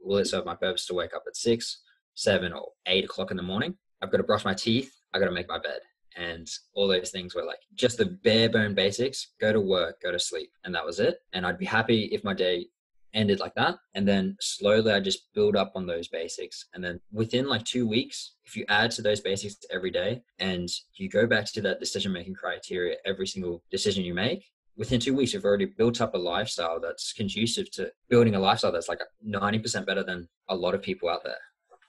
Will 0.00 0.18
it 0.18 0.26
serve 0.26 0.46
my 0.46 0.54
purpose 0.54 0.86
to 0.86 0.94
wake 0.94 1.14
up 1.14 1.24
at 1.26 1.36
six, 1.36 1.82
seven, 2.14 2.52
or 2.52 2.68
eight 2.86 3.04
o'clock 3.04 3.30
in 3.30 3.36
the 3.36 3.42
morning? 3.42 3.74
I've 4.00 4.10
got 4.10 4.18
to 4.18 4.22
brush 4.22 4.44
my 4.44 4.54
teeth. 4.54 4.90
I've 5.12 5.20
got 5.20 5.26
to 5.26 5.34
make 5.34 5.48
my 5.48 5.58
bed 5.58 5.80
and 6.16 6.48
all 6.74 6.88
those 6.88 7.10
things 7.10 7.34
were 7.34 7.44
like 7.44 7.60
just 7.74 7.98
the 7.98 8.18
bare 8.24 8.48
bone 8.48 8.74
basics 8.74 9.28
go 9.40 9.52
to 9.52 9.60
work 9.60 10.00
go 10.02 10.10
to 10.10 10.18
sleep 10.18 10.50
and 10.64 10.74
that 10.74 10.84
was 10.84 10.98
it 11.00 11.18
and 11.32 11.46
i'd 11.46 11.58
be 11.58 11.64
happy 11.64 12.04
if 12.12 12.24
my 12.24 12.34
day 12.34 12.66
ended 13.14 13.40
like 13.40 13.54
that. 13.54 13.76
And 13.94 14.06
then 14.06 14.36
slowly 14.40 14.92
I 14.92 15.00
just 15.00 15.32
build 15.34 15.56
up 15.56 15.72
on 15.74 15.86
those 15.86 16.08
basics. 16.08 16.66
And 16.74 16.82
then 16.82 17.00
within 17.12 17.48
like 17.48 17.64
two 17.64 17.86
weeks, 17.86 18.34
if 18.44 18.56
you 18.56 18.64
add 18.68 18.90
to 18.92 19.02
those 19.02 19.20
basics 19.20 19.56
every 19.70 19.90
day 19.90 20.22
and 20.38 20.68
you 20.94 21.08
go 21.08 21.26
back 21.26 21.46
to 21.52 21.62
that 21.62 21.80
decision 21.80 22.12
making 22.12 22.34
criteria 22.34 22.96
every 23.04 23.26
single 23.26 23.62
decision 23.70 24.04
you 24.04 24.14
make, 24.14 24.44
within 24.76 25.00
two 25.00 25.14
weeks, 25.14 25.32
you've 25.32 25.44
already 25.44 25.66
built 25.66 26.00
up 26.00 26.14
a 26.14 26.18
lifestyle 26.18 26.80
that's 26.80 27.12
conducive 27.12 27.70
to 27.72 27.90
building 28.08 28.34
a 28.34 28.40
lifestyle 28.40 28.72
that's 28.72 28.88
like 28.88 29.00
90% 29.26 29.86
better 29.86 30.02
than 30.02 30.28
a 30.48 30.54
lot 30.54 30.74
of 30.74 30.82
people 30.82 31.08
out 31.08 31.24
there. 31.24 31.34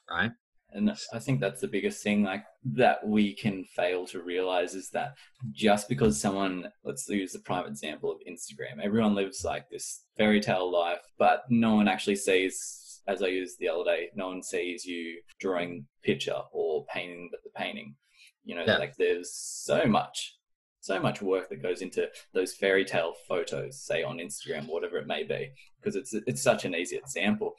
Right. 0.10 0.32
And 0.74 0.92
I 1.14 1.20
think 1.20 1.40
that's 1.40 1.62
the 1.62 1.68
biggest 1.68 2.02
thing 2.02 2.24
like 2.24 2.44
that 2.74 3.06
we 3.06 3.34
can 3.34 3.66
fail 3.76 4.06
to 4.08 4.22
realize 4.22 4.74
is 4.74 4.90
that 4.92 5.16
just 5.52 5.90
because 5.90 6.20
someone 6.20 6.70
let's 6.84 7.08
use 7.10 7.34
the 7.34 7.40
prime 7.40 7.68
example 7.68 8.12
of 8.12 8.20
Instagram, 8.20 8.82
everyone 8.82 9.16
lives 9.16 9.44
like 9.44 9.70
this 9.70 10.06
fairy 10.18 10.40
tale 10.40 10.72
life, 10.72 11.02
but 11.18 11.44
no 11.50 11.76
one 11.76 11.88
actually 11.88 12.16
sees 12.16 13.02
as 13.08 13.24
I 13.24 13.28
used 13.28 13.58
the 13.60 13.68
other 13.68 13.84
day, 13.84 14.10
no 14.16 14.28
one 14.28 14.44
sees 14.44 14.86
you 14.86 15.22
drawing 15.40 15.88
picture 16.04 16.40
or 16.52 16.86
painting 16.86 17.30
but 17.32 17.44
the 17.44 17.50
painting. 17.50 17.96
You 18.44 18.56
know, 18.56 18.64
yeah. 18.66 18.78
like 18.78 18.96
there's 18.98 19.34
so 19.34 19.86
much 19.86 20.36
so 20.82 21.00
much 21.00 21.22
work 21.22 21.48
that 21.50 21.62
goes 21.62 21.82
into 21.82 22.10
those 22.34 22.56
fairy 22.56 22.84
tale 22.84 23.14
photos, 23.28 23.80
say 23.80 24.02
on 24.04 24.18
Instagram, 24.18 24.68
whatever 24.68 24.98
it 24.98 25.06
may 25.08 25.24
be, 25.24 25.52
because 25.80 25.96
it's 25.96 26.14
it's 26.26 26.42
such 26.42 26.66
an 26.66 26.76
easy 26.76 26.98
example. 26.98 27.56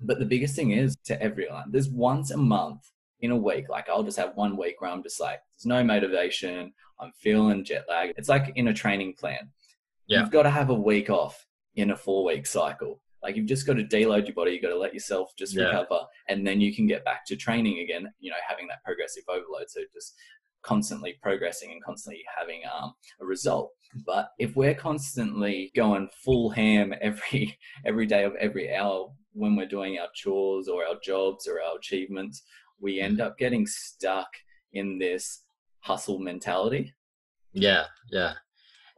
But 0.00 0.18
the 0.18 0.24
biggest 0.24 0.54
thing 0.54 0.72
is 0.72 0.96
to 1.04 1.20
everyone, 1.20 1.64
there's 1.70 1.88
once 1.88 2.30
a 2.30 2.36
month 2.36 2.90
in 3.20 3.30
a 3.30 3.36
week, 3.36 3.68
like 3.68 3.88
I'll 3.88 4.04
just 4.04 4.18
have 4.18 4.36
one 4.36 4.56
week 4.56 4.80
where 4.80 4.90
I'm 4.90 5.02
just 5.02 5.20
like, 5.20 5.40
there's 5.56 5.66
no 5.66 5.82
motivation. 5.82 6.72
I'm 7.00 7.12
feeling 7.18 7.64
jet 7.64 7.84
lag. 7.88 8.12
It's 8.16 8.28
like 8.28 8.52
in 8.54 8.68
a 8.68 8.74
training 8.74 9.14
plan. 9.18 9.50
Yeah. 10.06 10.20
You've 10.20 10.30
got 10.30 10.44
to 10.44 10.50
have 10.50 10.70
a 10.70 10.74
week 10.74 11.10
off 11.10 11.46
in 11.74 11.90
a 11.90 11.96
four 11.96 12.24
week 12.24 12.46
cycle. 12.46 13.00
Like 13.22 13.36
you've 13.36 13.46
just 13.46 13.66
got 13.66 13.76
to 13.76 13.84
deload 13.84 14.26
your 14.26 14.34
body. 14.34 14.52
You've 14.52 14.62
got 14.62 14.68
to 14.68 14.78
let 14.78 14.94
yourself 14.94 15.32
just 15.36 15.54
yeah. 15.54 15.64
recover 15.64 16.00
and 16.28 16.46
then 16.46 16.60
you 16.60 16.74
can 16.74 16.86
get 16.86 17.04
back 17.04 17.26
to 17.26 17.36
training 17.36 17.80
again, 17.80 18.08
you 18.20 18.30
know, 18.30 18.36
having 18.46 18.68
that 18.68 18.82
progressive 18.84 19.24
overload. 19.28 19.68
So 19.68 19.80
just 19.92 20.14
constantly 20.62 21.16
progressing 21.22 21.72
and 21.72 21.82
constantly 21.82 22.22
having 22.38 22.62
um, 22.72 22.94
a 23.20 23.24
result. 23.24 23.72
But 24.06 24.30
if 24.38 24.54
we're 24.54 24.74
constantly 24.74 25.72
going 25.74 26.08
full 26.24 26.50
ham 26.50 26.94
every 27.00 27.58
every 27.84 28.06
day 28.06 28.24
of 28.24 28.34
every 28.36 28.74
hour, 28.74 29.10
when 29.38 29.56
we're 29.56 29.66
doing 29.66 29.98
our 29.98 30.08
chores 30.14 30.68
or 30.68 30.84
our 30.84 30.96
jobs 31.02 31.46
or 31.46 31.60
our 31.62 31.76
achievements, 31.76 32.42
we 32.80 33.00
end 33.00 33.20
up 33.20 33.38
getting 33.38 33.66
stuck 33.66 34.28
in 34.72 34.98
this 34.98 35.44
hustle 35.80 36.18
mentality. 36.18 36.94
Yeah, 37.52 37.84
yeah. 38.10 38.34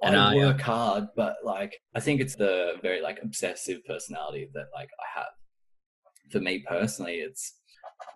And 0.02 0.16
I 0.16 0.34
I, 0.34 0.38
uh, 0.38 0.46
work 0.46 0.60
hard, 0.60 1.08
but 1.14 1.36
like 1.44 1.76
I 1.94 2.00
think 2.00 2.20
it's 2.20 2.34
the 2.34 2.74
very 2.82 3.02
like 3.02 3.18
obsessive 3.22 3.84
personality 3.86 4.48
that 4.54 4.66
like 4.74 4.88
I 4.98 5.18
have. 5.20 5.26
For 6.30 6.40
me 6.40 6.64
personally, 6.66 7.16
it's 7.16 7.56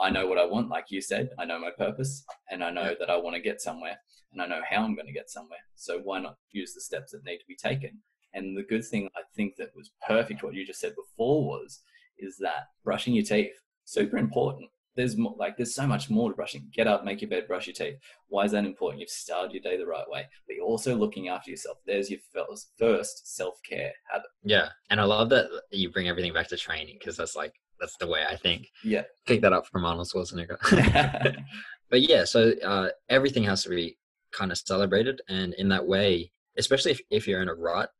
I 0.01 0.11
know 0.11 0.27
what 0.27 0.39
I 0.39 0.47
want, 0.47 0.69
like 0.69 0.87
you 0.89 1.01
said. 1.01 1.31
I 1.39 1.45
know 1.45 1.59
my 1.59 1.71
purpose, 1.77 2.25
and 2.51 2.65
I 2.65 2.71
know 2.71 2.95
that 2.99 3.11
I 3.11 3.17
want 3.17 3.37
to 3.37 3.43
get 3.43 3.61
somewhere, 3.61 3.99
and 4.33 4.41
I 4.41 4.47
know 4.47 4.63
how 4.69 4.83
I'm 4.83 4.95
going 4.95 5.07
to 5.07 5.13
get 5.13 5.31
somewhere. 5.31 5.59
So 5.75 5.99
why 5.99 6.21
not 6.21 6.37
use 6.53 6.73
the 6.75 6.81
steps 6.81 7.13
that 7.13 7.25
need 7.25 7.39
to 7.39 7.47
be 7.47 7.57
taken? 7.57 8.01
And 8.33 8.57
the 8.57 8.63
good 8.63 8.85
thing 8.85 9.09
I 9.15 9.21
think 9.37 9.57
that 9.57 9.71
was 9.77 9.91
perfect 10.07 10.43
what 10.43 10.55
you 10.55 10.67
just 10.67 10.81
said 10.81 10.95
before 10.97 11.45
was 11.45 11.81
is 12.19 12.37
that 12.39 12.69
brushing 12.85 13.15
your 13.15 13.25
teeth 13.25 13.53
super 13.85 14.19
important. 14.19 14.71
There's 14.97 15.17
more, 15.17 15.35
like 15.37 15.57
there's 15.57 15.75
so 15.75 15.87
much 15.87 16.09
more 16.09 16.31
to 16.31 16.37
brushing. 16.37 16.69
Get 16.73 16.87
up, 16.87 17.05
make 17.05 17.21
your 17.21 17.29
bed, 17.29 17.49
brush 17.49 17.67
your 17.67 17.75
teeth. 17.75 17.97
Why 18.29 18.45
is 18.45 18.53
that 18.53 18.65
important? 18.65 19.01
You've 19.01 19.11
started 19.11 19.53
your 19.53 19.63
day 19.63 19.77
the 19.77 19.87
right 19.87 20.09
way, 20.09 20.27
but 20.47 20.55
you're 20.55 20.65
also 20.65 20.95
looking 20.95 21.29
after 21.29 21.51
yourself. 21.51 21.79
There's 21.85 22.11
your 22.11 22.21
first, 22.33 22.71
first 22.79 23.35
self 23.37 23.55
care 23.69 23.93
habit. 24.11 24.29
yeah, 24.45 24.69
and 24.91 25.01
I 25.01 25.05
love 25.05 25.31
that 25.31 25.47
you 25.73 25.91
bring 25.91 26.09
everything 26.09 26.33
back 26.33 26.47
to 26.49 26.57
training 26.57 26.97
because 27.01 27.17
that's 27.17 27.35
like 27.35 27.55
that's 27.81 27.97
the 27.97 28.07
way 28.07 28.25
I 28.29 28.37
think. 28.37 28.69
Yeah. 28.85 29.03
Pick 29.27 29.43
that 29.43 29.53
up 29.53 29.67
from 29.67 29.85
Arnold 29.85 30.09
Schwarzenegger. 30.09 30.59
but 31.91 32.03
yeah, 32.03 32.25
so 32.25 32.53
uh, 32.65 32.91
everything 33.09 33.43
has 33.45 33.65
to 33.65 33.71
be 33.71 33.99
kind 34.31 34.53
of 34.53 34.59
celebrated, 34.59 35.23
and 35.29 35.55
in 35.55 35.69
that 35.71 35.87
way, 35.87 36.31
especially 36.57 36.93
if, 36.93 37.01
if 37.11 37.27
you're 37.27 37.43
in 37.43 37.49
a 37.49 37.55
rut, 37.55 37.91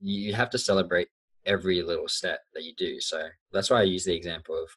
you 0.00 0.34
have 0.34 0.50
to 0.50 0.58
celebrate 0.58 1.08
every 1.46 1.82
little 1.82 2.08
step 2.08 2.40
that 2.54 2.64
you 2.64 2.74
do. 2.76 3.00
So 3.00 3.28
that's 3.52 3.70
why 3.70 3.80
I 3.80 3.84
use 3.84 4.04
the 4.04 4.14
example 4.14 4.60
of 4.60 4.68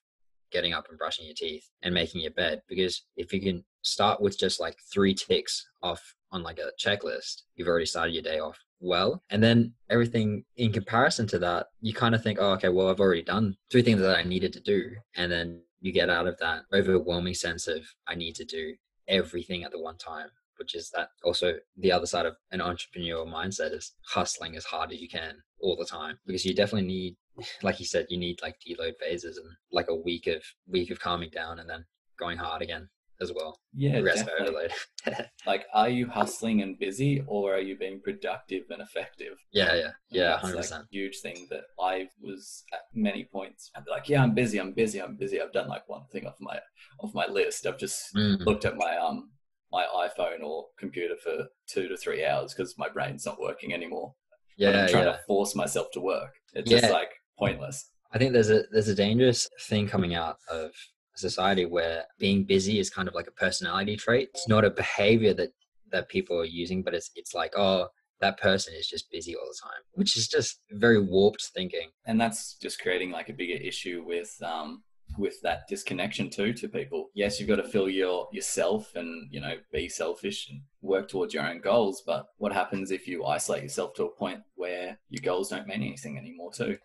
getting 0.51 0.73
up 0.73 0.87
and 0.89 0.97
brushing 0.97 1.25
your 1.25 1.35
teeth 1.35 1.69
and 1.83 1.93
making 1.93 2.21
your 2.21 2.31
bed 2.31 2.61
because 2.67 3.03
if 3.15 3.31
you 3.33 3.39
can 3.39 3.63
start 3.81 4.19
with 4.21 4.39
just 4.39 4.59
like 4.59 4.75
three 4.91 5.13
ticks 5.13 5.67
off 5.83 6.15
on 6.31 6.43
like 6.43 6.59
a 6.59 6.71
checklist, 6.83 7.43
you've 7.55 7.67
already 7.67 7.85
started 7.85 8.13
your 8.13 8.23
day 8.23 8.39
off 8.39 8.57
well. 8.79 9.23
And 9.29 9.43
then 9.43 9.73
everything 9.89 10.43
in 10.57 10.71
comparison 10.71 11.27
to 11.27 11.39
that, 11.39 11.67
you 11.81 11.93
kind 11.93 12.15
of 12.15 12.23
think, 12.23 12.39
oh, 12.41 12.51
okay, 12.53 12.69
well, 12.69 12.89
I've 12.89 12.99
already 12.99 13.23
done 13.23 13.55
three 13.71 13.81
things 13.81 14.01
that 14.01 14.17
I 14.17 14.23
needed 14.23 14.53
to 14.53 14.59
do. 14.59 14.91
And 15.15 15.31
then 15.31 15.61
you 15.81 15.91
get 15.91 16.09
out 16.09 16.27
of 16.27 16.37
that 16.39 16.63
overwhelming 16.73 17.33
sense 17.33 17.67
of 17.67 17.81
I 18.07 18.15
need 18.15 18.35
to 18.35 18.45
do 18.45 18.75
everything 19.07 19.63
at 19.63 19.71
the 19.71 19.79
one 19.79 19.97
time, 19.97 20.27
which 20.57 20.75
is 20.75 20.91
that 20.95 21.09
also 21.23 21.55
the 21.77 21.91
other 21.91 22.05
side 22.05 22.25
of 22.25 22.35
an 22.51 22.59
entrepreneurial 22.59 23.27
mindset 23.27 23.73
is 23.73 23.93
hustling 24.05 24.55
as 24.55 24.65
hard 24.65 24.91
as 24.91 25.01
you 25.01 25.07
can 25.07 25.35
all 25.61 25.75
the 25.75 25.85
time 25.85 26.19
because 26.25 26.45
you 26.45 26.53
definitely 26.53 26.87
need 26.87 27.15
like 27.63 27.79
you 27.79 27.85
said 27.85 28.05
you 28.09 28.17
need 28.17 28.39
like 28.41 28.55
deload 28.67 28.93
phases 28.99 29.37
and 29.37 29.47
like 29.71 29.87
a 29.89 29.95
week 29.95 30.27
of 30.27 30.41
week 30.67 30.91
of 30.91 30.99
calming 30.99 31.29
down 31.29 31.59
and 31.59 31.69
then 31.69 31.85
going 32.17 32.37
hard 32.37 32.61
again 32.61 32.89
as 33.21 33.31
well 33.33 33.59
yeah, 33.73 33.99
rest 33.99 34.25
definitely. 34.25 34.45
overload 34.47 34.73
Like, 35.45 35.65
are 35.73 35.89
you 35.89 36.07
hustling 36.07 36.61
and 36.61 36.77
busy, 36.77 37.23
or 37.27 37.55
are 37.55 37.59
you 37.61 37.77
being 37.77 38.01
productive 38.01 38.63
and 38.69 38.81
effective? 38.81 39.37
yeah 39.51 39.73
yeah 39.73 39.91
yeah 40.11 40.37
that's 40.41 40.51
100% 40.53 40.55
like 40.55 40.71
a 40.71 40.85
huge 40.91 41.17
thing 41.21 41.47
that 41.49 41.63
I 41.79 42.07
was 42.21 42.63
at 42.73 42.81
many 42.93 43.23
points. 43.31 43.71
I'd 43.75 43.85
be 43.85 43.91
like, 43.91 44.09
yeah, 44.09 44.21
I'm 44.21 44.33
busy, 44.35 44.59
I'm 44.59 44.73
busy, 44.73 45.01
I'm 45.01 45.15
busy. 45.15 45.41
I've 45.41 45.53
done 45.53 45.67
like 45.67 45.87
one 45.87 46.05
thing 46.11 46.27
off 46.27 46.35
my 46.39 46.59
off 46.99 47.13
my 47.13 47.27
list. 47.27 47.65
I've 47.65 47.77
just 47.79 48.15
Mm, 48.15 48.45
looked 48.45 48.65
at 48.65 48.75
my 48.77 48.97
um 48.97 49.31
my 49.71 49.85
iPhone 49.85 50.41
or 50.43 50.65
computer 50.77 51.15
for 51.23 51.47
two 51.67 51.87
to 51.87 51.95
three 51.97 52.25
hours 52.25 52.53
because 52.53 52.77
my 52.77 52.89
brain's 52.89 53.25
not 53.25 53.39
working 53.39 53.73
anymore. 53.73 54.15
Yeah 54.59 54.83
I'm 54.83 54.87
trying 54.89 55.05
yeah 55.05 55.13
to 55.13 55.19
force 55.25 55.55
myself 55.55 55.87
to 55.93 56.01
work. 56.01 56.31
It's 56.53 56.69
Yeah. 56.69 56.79
just 56.81 56.91
like 56.93 57.11
pointless. 57.37 57.77
I 58.11 58.17
think 58.19 58.33
there's 58.33 58.49
a 58.49 58.63
there's 58.71 58.87
a 58.89 58.95
dangerous 58.95 59.47
thing 59.69 59.87
coming 59.87 60.13
out 60.15 60.37
of 60.49 60.71
society 61.15 61.65
where 61.65 62.05
being 62.17 62.43
busy 62.43 62.79
is 62.79 62.89
kind 62.89 63.07
of 63.07 63.13
like 63.13 63.27
a 63.27 63.31
personality 63.45 63.95
trait. 63.95 64.29
It's 64.33 64.47
not 64.47 64.65
a 64.65 64.69
behavior 64.69 65.33
that 65.35 65.51
that 65.91 66.09
people 66.09 66.37
are 66.39 66.45
using, 66.63 66.83
but 66.83 66.93
it's 66.93 67.09
it's 67.15 67.33
like 67.33 67.53
oh 67.57 67.87
that 68.21 68.37
person 68.39 68.73
is 68.73 68.87
just 68.87 69.09
busy 69.11 69.33
all 69.35 69.47
the 69.47 69.57
time, 69.63 69.81
which 69.93 70.17
is 70.17 70.27
just 70.27 70.59
very 70.71 71.01
warped 71.01 71.43
thinking. 71.55 71.89
And 72.05 72.19
that's 72.19 72.55
just 72.61 72.81
creating 72.81 73.11
like 73.11 73.29
a 73.29 73.33
bigger 73.33 73.59
issue 73.71 74.03
with 74.05 74.31
um 74.43 74.83
with 75.17 75.41
that 75.41 75.67
disconnection 75.67 76.29
too 76.29 76.53
to 76.53 76.67
people. 76.67 77.09
Yes, 77.13 77.39
you've 77.39 77.49
got 77.49 77.57
to 77.57 77.67
fill 77.67 77.89
your 77.89 78.27
yourself 78.31 78.95
and 78.95 79.27
you 79.31 79.39
know 79.39 79.55
be 79.71 79.89
selfish 79.89 80.49
and 80.49 80.61
work 80.81 81.07
towards 81.07 81.33
your 81.33 81.47
own 81.47 81.61
goals. 81.61 82.03
But 82.05 82.27
what 82.37 82.53
happens 82.53 82.91
if 82.91 83.07
you 83.07 83.25
isolate 83.25 83.63
yourself 83.63 83.93
to 83.95 84.05
a 84.05 84.15
point 84.15 84.41
where 84.55 84.99
your 85.09 85.21
goals 85.23 85.49
don't 85.49 85.67
mean 85.67 85.81
anything 85.81 86.17
anymore 86.17 86.51
too? 86.53 86.77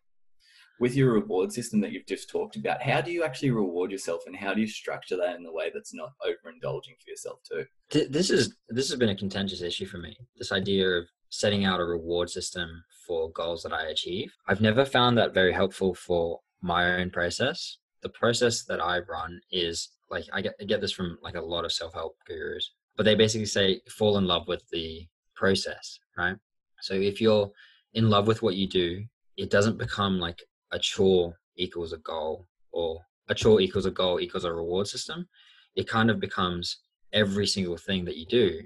With 0.81 0.97
your 0.97 1.13
reward 1.13 1.53
system 1.53 1.81
that 1.83 1.93
you've 1.93 2.07
just 2.07 2.29
talked 2.29 2.57
about, 2.57 2.83
how 2.83 3.01
do 3.01 3.13
you 3.13 3.23
actually 3.23 3.53
reward 3.53 3.93
yourself 3.93 4.23
and 4.27 4.35
how 4.35 4.55
do 4.55 4.61
you 4.61 4.67
structure 4.67 5.17
that 5.17 5.37
in 5.37 5.47
a 5.47 5.53
way 5.53 5.71
that's 5.73 5.95
not 5.95 6.11
overindulging 6.21 6.99
for 7.01 7.09
yourself 7.09 7.39
too? 7.49 7.65
This 8.11 8.31
is 8.31 8.57
this 8.69 8.89
has 8.89 8.99
been 8.99 9.11
a 9.11 9.17
contentious 9.17 9.63
issue 9.63 9.87
for 9.87 9.99
me. 9.99 10.17
This 10.37 10.51
idea 10.51 10.89
of 10.89 11.05
setting 11.31 11.65
out 11.65 11.81
a 11.81 11.85
reward 11.85 12.31
system 12.31 12.85
for 13.07 13.31
goals 13.33 13.63
that 13.63 13.73
I 13.73 13.87
achieve. 13.87 14.33
I've 14.49 14.61
never 14.61 14.85
found 14.85 15.19
that 15.19 15.35
very 15.35 15.53
helpful 15.53 15.95
for 15.95 16.41
my 16.63 16.97
own 16.97 17.11
process. 17.11 17.79
The 18.05 18.11
process 18.11 18.65
that 18.67 18.81
I 18.81 19.01
run 19.01 19.41
is 19.51 19.89
like 20.11 20.27
I 20.33 20.43
get, 20.43 20.55
I 20.61 20.65
get 20.65 20.81
this 20.81 20.93
from 20.93 21.19
like 21.23 21.35
a 21.35 21.41
lot 21.41 21.65
of 21.65 21.73
self-help 21.73 22.17
gurus, 22.29 22.71
but 22.97 23.05
they 23.05 23.17
basically 23.17 23.47
say 23.47 23.81
fall 23.89 24.19
in 24.19 24.27
love 24.27 24.47
with 24.47 24.63
the 24.71 25.09
process, 25.35 25.99
right? 26.17 26.37
So 26.83 26.95
if 26.95 27.21
you're 27.21 27.51
in 27.95 28.11
love 28.11 28.27
with 28.27 28.43
what 28.43 28.57
you 28.57 28.69
do, 28.69 29.03
it 29.37 29.51
doesn't 29.51 29.79
become 29.79 30.21
like 30.21 30.43
a 30.71 30.79
chore 30.79 31.35
equals 31.57 31.93
a 31.93 31.99
goal 31.99 32.47
or 32.73 33.01
a 33.29 33.35
chore 33.35 33.61
equals 33.61 33.87
a 33.87 33.91
goal 33.91 34.21
equals 34.21 34.45
a 34.45 34.53
reward 34.53 34.87
system. 34.87 35.27
It 35.75 35.89
kind 35.89 36.11
of 36.11 36.21
becomes 36.21 36.79
every 37.13 37.47
single 37.47 37.77
thing 37.77 38.05
that 38.05 38.17
you 38.17 38.27
do 38.27 38.61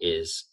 is 0.00 0.44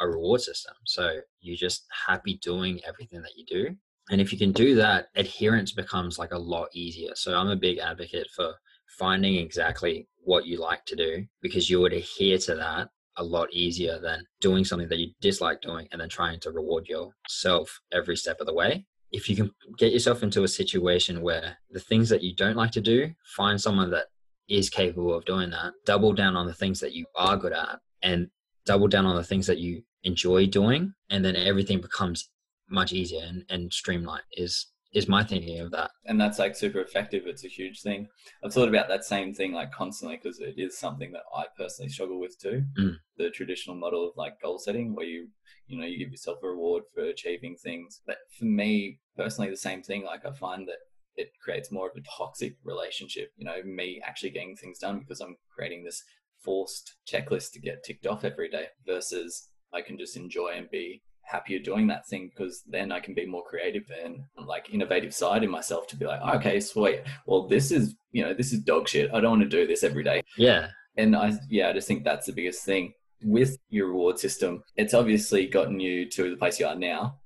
a 0.00 0.08
reward 0.08 0.42
system. 0.42 0.74
So 0.84 1.20
you're 1.40 1.56
just 1.56 1.86
happy 2.06 2.38
doing 2.42 2.80
everything 2.86 3.22
that 3.22 3.36
you 3.36 3.44
do. 3.46 3.76
And 4.10 4.20
if 4.20 4.32
you 4.32 4.38
can 4.38 4.52
do 4.52 4.74
that, 4.76 5.06
adherence 5.14 5.72
becomes 5.72 6.18
like 6.18 6.32
a 6.32 6.38
lot 6.38 6.68
easier. 6.74 7.12
So 7.14 7.36
I'm 7.36 7.48
a 7.48 7.56
big 7.56 7.78
advocate 7.78 8.28
for 8.34 8.54
finding 8.98 9.36
exactly 9.36 10.08
what 10.22 10.46
you 10.46 10.58
like 10.58 10.84
to 10.86 10.96
do 10.96 11.26
because 11.40 11.68
you 11.70 11.80
would 11.80 11.92
adhere 11.92 12.38
to 12.38 12.54
that 12.54 12.88
a 13.16 13.24
lot 13.24 13.52
easier 13.52 13.98
than 13.98 14.26
doing 14.40 14.64
something 14.64 14.88
that 14.88 14.98
you 14.98 15.10
dislike 15.20 15.60
doing 15.60 15.88
and 15.92 16.00
then 16.00 16.08
trying 16.08 16.40
to 16.40 16.50
reward 16.50 16.86
yourself 16.88 17.80
every 17.92 18.16
step 18.16 18.40
of 18.40 18.46
the 18.46 18.54
way. 18.54 18.84
If 19.12 19.28
you 19.30 19.36
can 19.36 19.50
get 19.78 19.92
yourself 19.92 20.22
into 20.22 20.42
a 20.42 20.48
situation 20.48 21.22
where 21.22 21.56
the 21.70 21.80
things 21.80 22.08
that 22.08 22.22
you 22.22 22.34
don't 22.34 22.56
like 22.56 22.72
to 22.72 22.80
do, 22.80 23.12
find 23.36 23.60
someone 23.60 23.90
that 23.90 24.06
is 24.48 24.68
capable 24.68 25.14
of 25.14 25.24
doing 25.24 25.50
that, 25.50 25.72
double 25.86 26.12
down 26.12 26.36
on 26.36 26.46
the 26.46 26.54
things 26.54 26.80
that 26.80 26.92
you 26.92 27.06
are 27.14 27.36
good 27.36 27.52
at 27.52 27.78
and 28.02 28.28
double 28.66 28.88
down 28.88 29.06
on 29.06 29.16
the 29.16 29.24
things 29.24 29.46
that 29.46 29.58
you 29.58 29.82
enjoy 30.02 30.46
doing 30.46 30.92
and 31.10 31.24
then 31.24 31.36
everything 31.36 31.80
becomes 31.80 32.28
much 32.68 32.92
easier 32.92 33.22
and, 33.22 33.44
and 33.48 33.72
streamlined 33.72 34.22
is 34.32 34.66
is 34.92 35.08
my 35.08 35.24
thinking 35.24 35.58
of 35.58 35.72
that 35.72 35.90
and 36.06 36.20
that's 36.20 36.38
like 36.38 36.54
super 36.54 36.80
effective. 36.80 37.22
It's 37.26 37.44
a 37.44 37.48
huge 37.48 37.82
thing. 37.82 38.06
I've 38.44 38.52
thought 38.52 38.68
about 38.68 38.88
that 38.88 39.04
same 39.04 39.32
thing 39.34 39.52
like 39.52 39.72
constantly 39.72 40.16
because 40.22 40.38
it 40.38 40.54
is 40.56 40.78
something 40.78 41.12
that 41.12 41.22
I 41.34 41.44
personally 41.58 41.90
struggle 41.90 42.20
with 42.20 42.38
too. 42.40 42.62
Mm. 42.78 42.94
The 43.16 43.30
traditional 43.30 43.76
model 43.76 44.06
of 44.06 44.16
like 44.16 44.40
goal 44.40 44.58
setting, 44.58 44.94
where 44.94 45.06
you 45.06 45.28
you 45.66 45.78
know 45.78 45.86
you 45.86 45.98
give 45.98 46.10
yourself 46.10 46.38
a 46.42 46.48
reward 46.48 46.84
for 46.94 47.04
achieving 47.04 47.56
things. 47.56 48.02
But 48.06 48.18
for 48.38 48.44
me 48.44 49.00
personally, 49.16 49.50
the 49.50 49.56
same 49.56 49.82
thing. 49.82 50.04
Like 50.04 50.24
I 50.26 50.32
find 50.32 50.68
that 50.68 50.78
it 51.16 51.30
creates 51.42 51.72
more 51.72 51.88
of 51.88 51.96
a 51.96 52.18
toxic 52.18 52.56
relationship. 52.64 53.30
You 53.36 53.46
know, 53.46 53.62
me 53.64 54.00
actually 54.04 54.30
getting 54.30 54.56
things 54.56 54.78
done 54.78 55.00
because 55.00 55.20
I'm 55.20 55.36
creating 55.54 55.84
this 55.84 56.02
forced 56.44 56.96
checklist 57.10 57.52
to 57.52 57.60
get 57.60 57.82
ticked 57.84 58.06
off 58.06 58.24
every 58.24 58.50
day 58.50 58.66
versus 58.86 59.48
I 59.72 59.80
can 59.80 59.98
just 59.98 60.16
enjoy 60.16 60.52
and 60.56 60.70
be 60.70 61.02
happier 61.26 61.58
doing 61.58 61.86
that 61.88 62.06
thing 62.06 62.30
because 62.30 62.62
then 62.66 62.92
I 62.92 63.00
can 63.00 63.14
be 63.14 63.26
more 63.26 63.44
creative 63.44 63.84
and 64.04 64.24
like 64.46 64.72
innovative 64.72 65.14
side 65.14 65.42
in 65.42 65.50
myself 65.50 65.86
to 65.88 65.96
be 65.96 66.06
like, 66.06 66.20
okay, 66.36 66.60
sweet. 66.60 67.02
Well, 67.26 67.48
this 67.48 67.70
is, 67.70 67.94
you 68.12 68.22
know, 68.22 68.34
this 68.34 68.52
is 68.52 68.60
dog 68.60 68.88
shit. 68.88 69.10
I 69.12 69.20
don't 69.20 69.38
want 69.38 69.42
to 69.42 69.48
do 69.48 69.66
this 69.66 69.82
every 69.82 70.04
day. 70.04 70.22
yeah 70.36 70.68
And 70.96 71.16
I, 71.16 71.32
yeah, 71.48 71.68
I 71.68 71.72
just 71.72 71.88
think 71.88 72.04
that's 72.04 72.26
the 72.26 72.32
biggest 72.32 72.64
thing 72.64 72.92
with 73.22 73.56
your 73.70 73.88
reward 73.88 74.18
system. 74.18 74.62
It's 74.76 74.94
obviously 74.94 75.46
gotten 75.46 75.80
you 75.80 76.08
to 76.10 76.30
the 76.30 76.36
place 76.36 76.60
you 76.60 76.66
are 76.66 76.76
now 76.76 77.18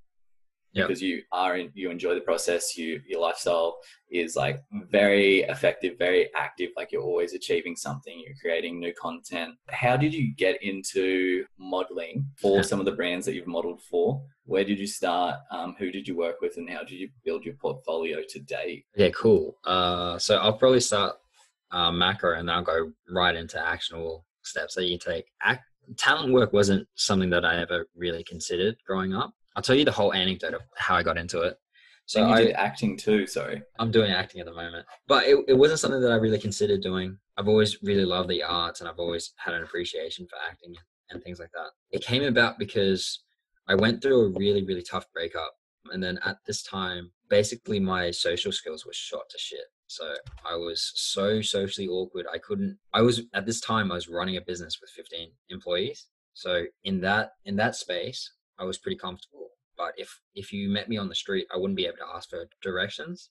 Yep. 0.79 0.89
because 0.89 1.03
you 1.03 1.23
are, 1.33 1.57
in, 1.57 1.71
you 1.75 1.91
enjoy 1.91 2.15
the 2.15 2.21
process. 2.21 2.77
You, 2.77 3.01
your 3.07 3.21
lifestyle 3.21 3.79
is 4.11 4.37
like 4.37 4.63
very 4.91 5.41
effective, 5.43 5.99
very 5.99 6.31
active. 6.35 6.71
Like 6.77 6.93
you're 6.93 7.03
always 7.03 7.35
achieving 7.35 7.77
something. 7.77 8.23
You're 8.25 8.37
creating 8.41 8.81
new 8.81 8.93
content. 9.01 9.55
How 9.69 9.97
did 9.97 10.15
you 10.15 10.35
get 10.37 10.63
into 10.63 11.45
modeling 11.59 12.27
for 12.41 12.63
some 12.63 12.81
of 12.81 12.87
the 12.87 12.93
brands 12.93 13.27
that 13.27 13.35
you've 13.35 13.47
modeled 13.47 13.83
for? 13.83 14.23
Where 14.45 14.65
did 14.65 14.79
you 14.79 14.87
start? 14.87 15.37
Um, 15.51 15.75
who 15.79 15.91
did 15.91 16.09
you 16.09 16.17
work 16.17 16.37
with, 16.41 16.57
and 16.57 16.71
how 16.71 16.81
did 16.81 16.99
you 16.99 17.11
build 17.25 17.45
your 17.45 17.55
portfolio 17.55 18.21
today? 18.29 18.85
yeah 18.97 19.11
cool 19.11 19.57
uh 19.65 20.19
so 20.19 20.37
i'll 20.39 20.53
probably 20.53 20.81
start 20.81 21.17
uh 21.71 21.91
macro 21.91 22.39
and 22.39 22.49
then 22.49 22.57
i'll 22.57 22.63
go 22.63 22.91
right 23.11 23.37
into 23.37 23.65
actionable 23.65 24.27
steps 24.43 24.75
that 24.75 24.87
you 24.87 24.99
take 24.99 25.27
Act, 25.43 25.65
talent 25.97 26.33
work 26.33 26.53
wasn't 26.53 26.87
something 26.95 27.31
that 27.31 27.45
i 27.45 27.61
ever 27.61 27.87
really 27.95 28.25
considered 28.25 28.77
growing 28.87 29.15
up 29.15 29.33
i'll 29.59 29.63
tell 29.63 29.77
you 29.77 29.85
the 29.85 29.93
whole 29.93 30.15
anecdote 30.15 30.55
of 30.55 30.63
how 30.77 30.95
i 30.95 31.03
got 31.03 31.19
into 31.19 31.43
it 31.43 31.59
so 32.09 32.23
and 32.23 32.31
you 32.31 32.37
I, 32.37 32.43
did 32.47 32.55
acting 32.55 32.97
too. 32.97 33.27
Sorry. 33.27 33.63
I'm 33.79 33.91
doing 33.91 34.11
acting 34.11 34.41
at 34.41 34.47
the 34.47 34.55
moment, 34.55 34.87
but 35.07 35.27
it, 35.27 35.45
it 35.47 35.53
wasn't 35.53 35.81
something 35.81 36.01
that 36.01 36.11
I 36.11 36.15
really 36.15 36.39
considered 36.39 36.81
doing. 36.81 37.19
I've 37.37 37.49
always 37.49 37.83
really 37.83 38.07
loved 38.07 38.31
the 38.31 38.43
arts 38.43 38.81
and 38.81 38.89
I've 38.89 38.99
always 38.99 39.35
had 39.37 39.53
an 39.53 39.63
appreciation 39.63 40.27
for 40.27 40.39
acting 40.51 40.75
and 41.11 41.23
things 41.23 41.39
like 41.39 41.51
that. 41.53 41.69
It 41.91 42.03
came 42.03 42.23
about 42.23 42.59
because 42.59 43.25
I 43.69 43.75
went 43.75 44.01
through 44.01 44.23
a 44.25 44.39
really, 44.39 44.65
really 44.65 44.83
tough 44.83 45.05
breakup. 45.13 45.53
And 45.93 46.03
then 46.03 46.19
at 46.25 46.39
this 46.47 46.63
time, 46.63 47.13
basically 47.29 47.79
my 47.79 48.11
social 48.11 48.53
skills 48.53 48.87
were 48.87 48.95
shot 48.95 49.29
to 49.29 49.39
shit. 49.39 49.67
So 49.87 50.15
I 50.51 50.57
was 50.57 50.93
so 50.95 51.43
socially 51.43 51.89
awkward. 51.89 52.25
I 52.33 52.39
couldn't, 52.39 52.79
I 52.95 53.03
was 53.03 53.21
at 53.35 53.45
this 53.45 53.61
time, 53.61 53.93
I 53.93 53.97
was 53.97 54.09
running 54.09 54.39
a 54.39 54.41
business 54.41 54.79
with 54.81 54.89
15 54.91 55.29
employees. 55.51 56.07
So 56.33 56.65
in 56.85 57.03
that, 57.03 57.33
in 57.45 57.57
that 57.57 57.77
space, 57.77 58.33
I 58.59 58.65
was 58.65 58.79
pretty 58.79 58.97
comfortable. 58.97 59.49
But 59.77 59.93
if, 59.97 60.21
if 60.35 60.53
you 60.53 60.69
met 60.69 60.89
me 60.89 60.97
on 60.97 61.09
the 61.09 61.15
street, 61.15 61.47
I 61.55 61.57
wouldn't 61.57 61.77
be 61.77 61.87
able 61.87 61.99
to 61.99 62.17
ask 62.17 62.31
for 62.31 62.49
directions. 62.63 63.31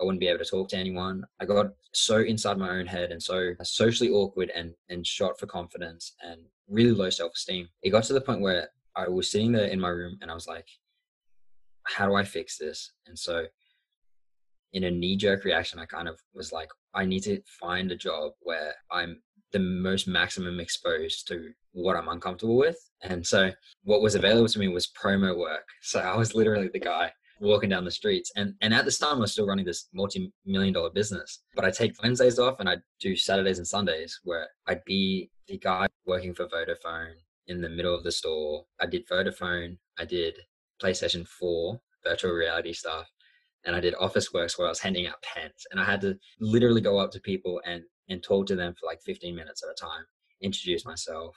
I 0.00 0.04
wouldn't 0.04 0.20
be 0.20 0.28
able 0.28 0.44
to 0.44 0.50
talk 0.50 0.68
to 0.70 0.76
anyone. 0.76 1.24
I 1.40 1.44
got 1.44 1.66
so 1.92 2.18
inside 2.18 2.58
my 2.58 2.70
own 2.70 2.86
head 2.86 3.12
and 3.12 3.22
so 3.22 3.52
socially 3.62 4.10
awkward 4.10 4.50
and, 4.54 4.74
and 4.88 5.06
shot 5.06 5.38
for 5.38 5.46
confidence 5.46 6.14
and 6.22 6.40
really 6.68 6.92
low 6.92 7.10
self 7.10 7.32
esteem. 7.34 7.68
It 7.82 7.90
got 7.90 8.04
to 8.04 8.12
the 8.12 8.20
point 8.20 8.40
where 8.40 8.68
I 8.96 9.08
was 9.08 9.30
sitting 9.30 9.52
there 9.52 9.66
in 9.66 9.80
my 9.80 9.88
room 9.88 10.18
and 10.20 10.30
I 10.30 10.34
was 10.34 10.46
like, 10.46 10.66
how 11.84 12.06
do 12.06 12.14
I 12.14 12.24
fix 12.24 12.58
this? 12.58 12.92
And 13.06 13.18
so, 13.18 13.44
in 14.72 14.84
a 14.84 14.90
knee 14.90 15.16
jerk 15.16 15.44
reaction, 15.44 15.78
I 15.78 15.86
kind 15.86 16.08
of 16.08 16.18
was 16.34 16.50
like, 16.50 16.70
I 16.94 17.04
need 17.04 17.22
to 17.24 17.40
find 17.60 17.92
a 17.92 17.96
job 17.96 18.32
where 18.40 18.74
I'm 18.90 19.20
the 19.54 19.60
most 19.60 20.06
maximum 20.06 20.60
exposed 20.60 21.26
to 21.28 21.48
what 21.72 21.96
I'm 21.96 22.08
uncomfortable 22.08 22.58
with. 22.58 22.76
And 23.02 23.26
so, 23.26 23.50
what 23.84 24.02
was 24.02 24.14
available 24.14 24.48
to 24.48 24.58
me 24.58 24.68
was 24.68 24.88
promo 24.88 25.38
work. 25.38 25.66
So, 25.82 26.00
I 26.00 26.16
was 26.16 26.34
literally 26.34 26.68
the 26.72 26.80
guy 26.80 27.10
walking 27.40 27.70
down 27.70 27.84
the 27.84 27.90
streets. 27.90 28.30
And 28.36 28.54
and 28.60 28.74
at 28.74 28.84
this 28.84 28.98
time, 28.98 29.16
I 29.16 29.20
was 29.20 29.32
still 29.32 29.46
running 29.46 29.64
this 29.64 29.88
multi-million 29.94 30.74
dollar 30.74 30.90
business. 30.90 31.44
But 31.54 31.64
I 31.64 31.70
take 31.70 32.02
Wednesdays 32.02 32.38
off 32.38 32.60
and 32.60 32.68
I 32.68 32.76
do 33.00 33.16
Saturdays 33.16 33.58
and 33.58 33.66
Sundays 33.66 34.20
where 34.24 34.48
I'd 34.66 34.84
be 34.84 35.30
the 35.48 35.58
guy 35.58 35.86
working 36.06 36.34
for 36.34 36.46
Vodafone 36.48 37.14
in 37.46 37.60
the 37.60 37.68
middle 37.68 37.94
of 37.94 38.04
the 38.04 38.12
store. 38.12 38.64
I 38.80 38.86
did 38.86 39.06
Vodafone. 39.08 39.78
I 39.98 40.04
did 40.04 40.34
PlayStation 40.82 41.26
4 41.26 41.80
virtual 42.04 42.32
reality 42.32 42.72
stuff. 42.72 43.08
And 43.66 43.74
I 43.74 43.80
did 43.80 43.94
Officeworks 43.94 44.58
where 44.58 44.66
I 44.66 44.70
was 44.70 44.80
handing 44.80 45.06
out 45.06 45.22
pens. 45.22 45.66
And 45.70 45.80
I 45.80 45.84
had 45.84 46.00
to 46.02 46.18
literally 46.38 46.82
go 46.82 46.98
up 46.98 47.10
to 47.12 47.20
people 47.20 47.60
and, 47.64 47.82
and 48.08 48.22
talk 48.22 48.46
to 48.46 48.56
them 48.56 48.74
for 48.74 48.86
like 48.86 49.00
15 49.02 49.34
minutes 49.34 49.62
at 49.62 49.70
a 49.70 49.74
time, 49.74 50.04
introduce 50.40 50.84
myself, 50.84 51.36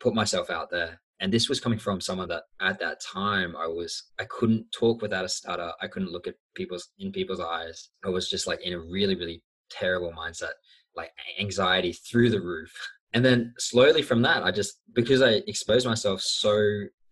put 0.00 0.14
myself 0.14 0.50
out 0.50 0.70
there. 0.70 1.00
And 1.20 1.32
this 1.32 1.48
was 1.48 1.60
coming 1.60 1.78
from 1.78 2.00
someone 2.00 2.28
that 2.28 2.44
at 2.60 2.80
that 2.80 3.00
time 3.00 3.54
I 3.56 3.66
was 3.66 4.10
I 4.18 4.24
couldn't 4.24 4.66
talk 4.72 5.00
without 5.00 5.24
a 5.24 5.28
stutter. 5.28 5.72
I 5.80 5.86
couldn't 5.86 6.10
look 6.10 6.26
at 6.26 6.34
people's 6.56 6.88
in 6.98 7.12
people's 7.12 7.40
eyes. 7.40 7.90
I 8.04 8.08
was 8.08 8.28
just 8.28 8.46
like 8.46 8.60
in 8.62 8.72
a 8.72 8.80
really, 8.80 9.14
really 9.14 9.42
terrible 9.70 10.12
mindset, 10.12 10.54
like 10.96 11.10
anxiety 11.38 11.92
through 11.92 12.30
the 12.30 12.40
roof. 12.40 12.72
And 13.14 13.22
then 13.22 13.52
slowly 13.58 14.00
from 14.00 14.22
that, 14.22 14.42
I 14.42 14.50
just 14.50 14.80
because 14.94 15.20
I 15.20 15.42
exposed 15.46 15.86
myself 15.86 16.22
so 16.22 16.54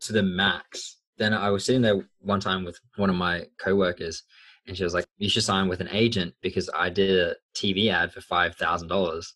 to 0.00 0.12
the 0.14 0.22
max, 0.22 0.96
then 1.18 1.34
I 1.34 1.50
was 1.50 1.66
sitting 1.66 1.82
there 1.82 2.08
one 2.20 2.40
time 2.40 2.64
with 2.64 2.80
one 2.96 3.10
of 3.10 3.16
my 3.16 3.44
coworkers, 3.62 4.22
and 4.70 4.76
she 4.76 4.84
was 4.84 4.94
like, 4.94 5.04
"You 5.18 5.28
should 5.28 5.42
sign 5.42 5.66
with 5.68 5.80
an 5.80 5.88
agent 5.90 6.32
because 6.42 6.70
I 6.72 6.90
did 6.90 7.10
a 7.18 7.34
TV 7.56 7.90
ad 7.90 8.12
for 8.12 8.20
five 8.20 8.54
thousand 8.54 8.86
dollars, 8.86 9.34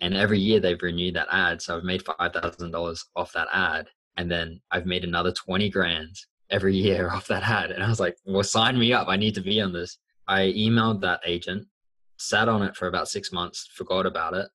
and 0.00 0.14
every 0.14 0.38
year 0.38 0.60
they've 0.60 0.80
renewed 0.80 1.14
that 1.14 1.26
ad, 1.32 1.60
so 1.60 1.76
I've 1.76 1.82
made 1.82 2.04
five 2.04 2.32
thousand 2.32 2.70
dollars 2.70 3.04
off 3.16 3.32
that 3.32 3.48
ad, 3.52 3.88
and 4.16 4.30
then 4.30 4.60
I've 4.70 4.86
made 4.86 5.02
another 5.02 5.32
twenty 5.32 5.68
grand 5.68 6.14
every 6.48 6.76
year 6.88 7.10
off 7.10 7.26
that 7.26 7.42
ad." 7.42 7.72
And 7.72 7.82
I 7.82 7.88
was 7.88 7.98
like, 7.98 8.16
"Well, 8.24 8.44
sign 8.44 8.78
me 8.78 8.92
up. 8.92 9.08
I 9.08 9.16
need 9.16 9.34
to 9.34 9.40
be 9.40 9.60
on 9.60 9.72
this." 9.72 9.98
I 10.28 10.52
emailed 10.56 11.00
that 11.00 11.22
agent, 11.26 11.66
sat 12.16 12.48
on 12.48 12.62
it 12.62 12.76
for 12.76 12.86
about 12.86 13.08
six 13.08 13.32
months, 13.32 13.68
forgot 13.74 14.06
about 14.06 14.34
it, 14.34 14.48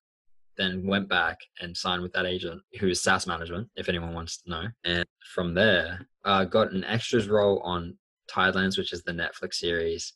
then 0.56 0.88
went 0.88 1.10
back 1.10 1.40
and 1.60 1.76
signed 1.76 2.02
with 2.02 2.14
that 2.14 2.26
agent 2.26 2.62
who 2.80 2.88
is 2.88 3.02
SaaS 3.02 3.28
management, 3.28 3.68
if 3.76 3.90
anyone 3.90 4.14
wants 4.14 4.38
to 4.42 4.50
know. 4.50 4.64
And 4.86 5.06
from 5.34 5.54
there, 5.54 6.08
uh, 6.24 6.46
got 6.46 6.72
an 6.72 6.86
extras 6.86 7.28
role 7.28 7.60
on 7.60 7.98
Tidelands, 8.30 8.78
which 8.78 8.94
is 8.94 9.04
the 9.04 9.12
Netflix 9.12 9.56
series. 9.56 10.14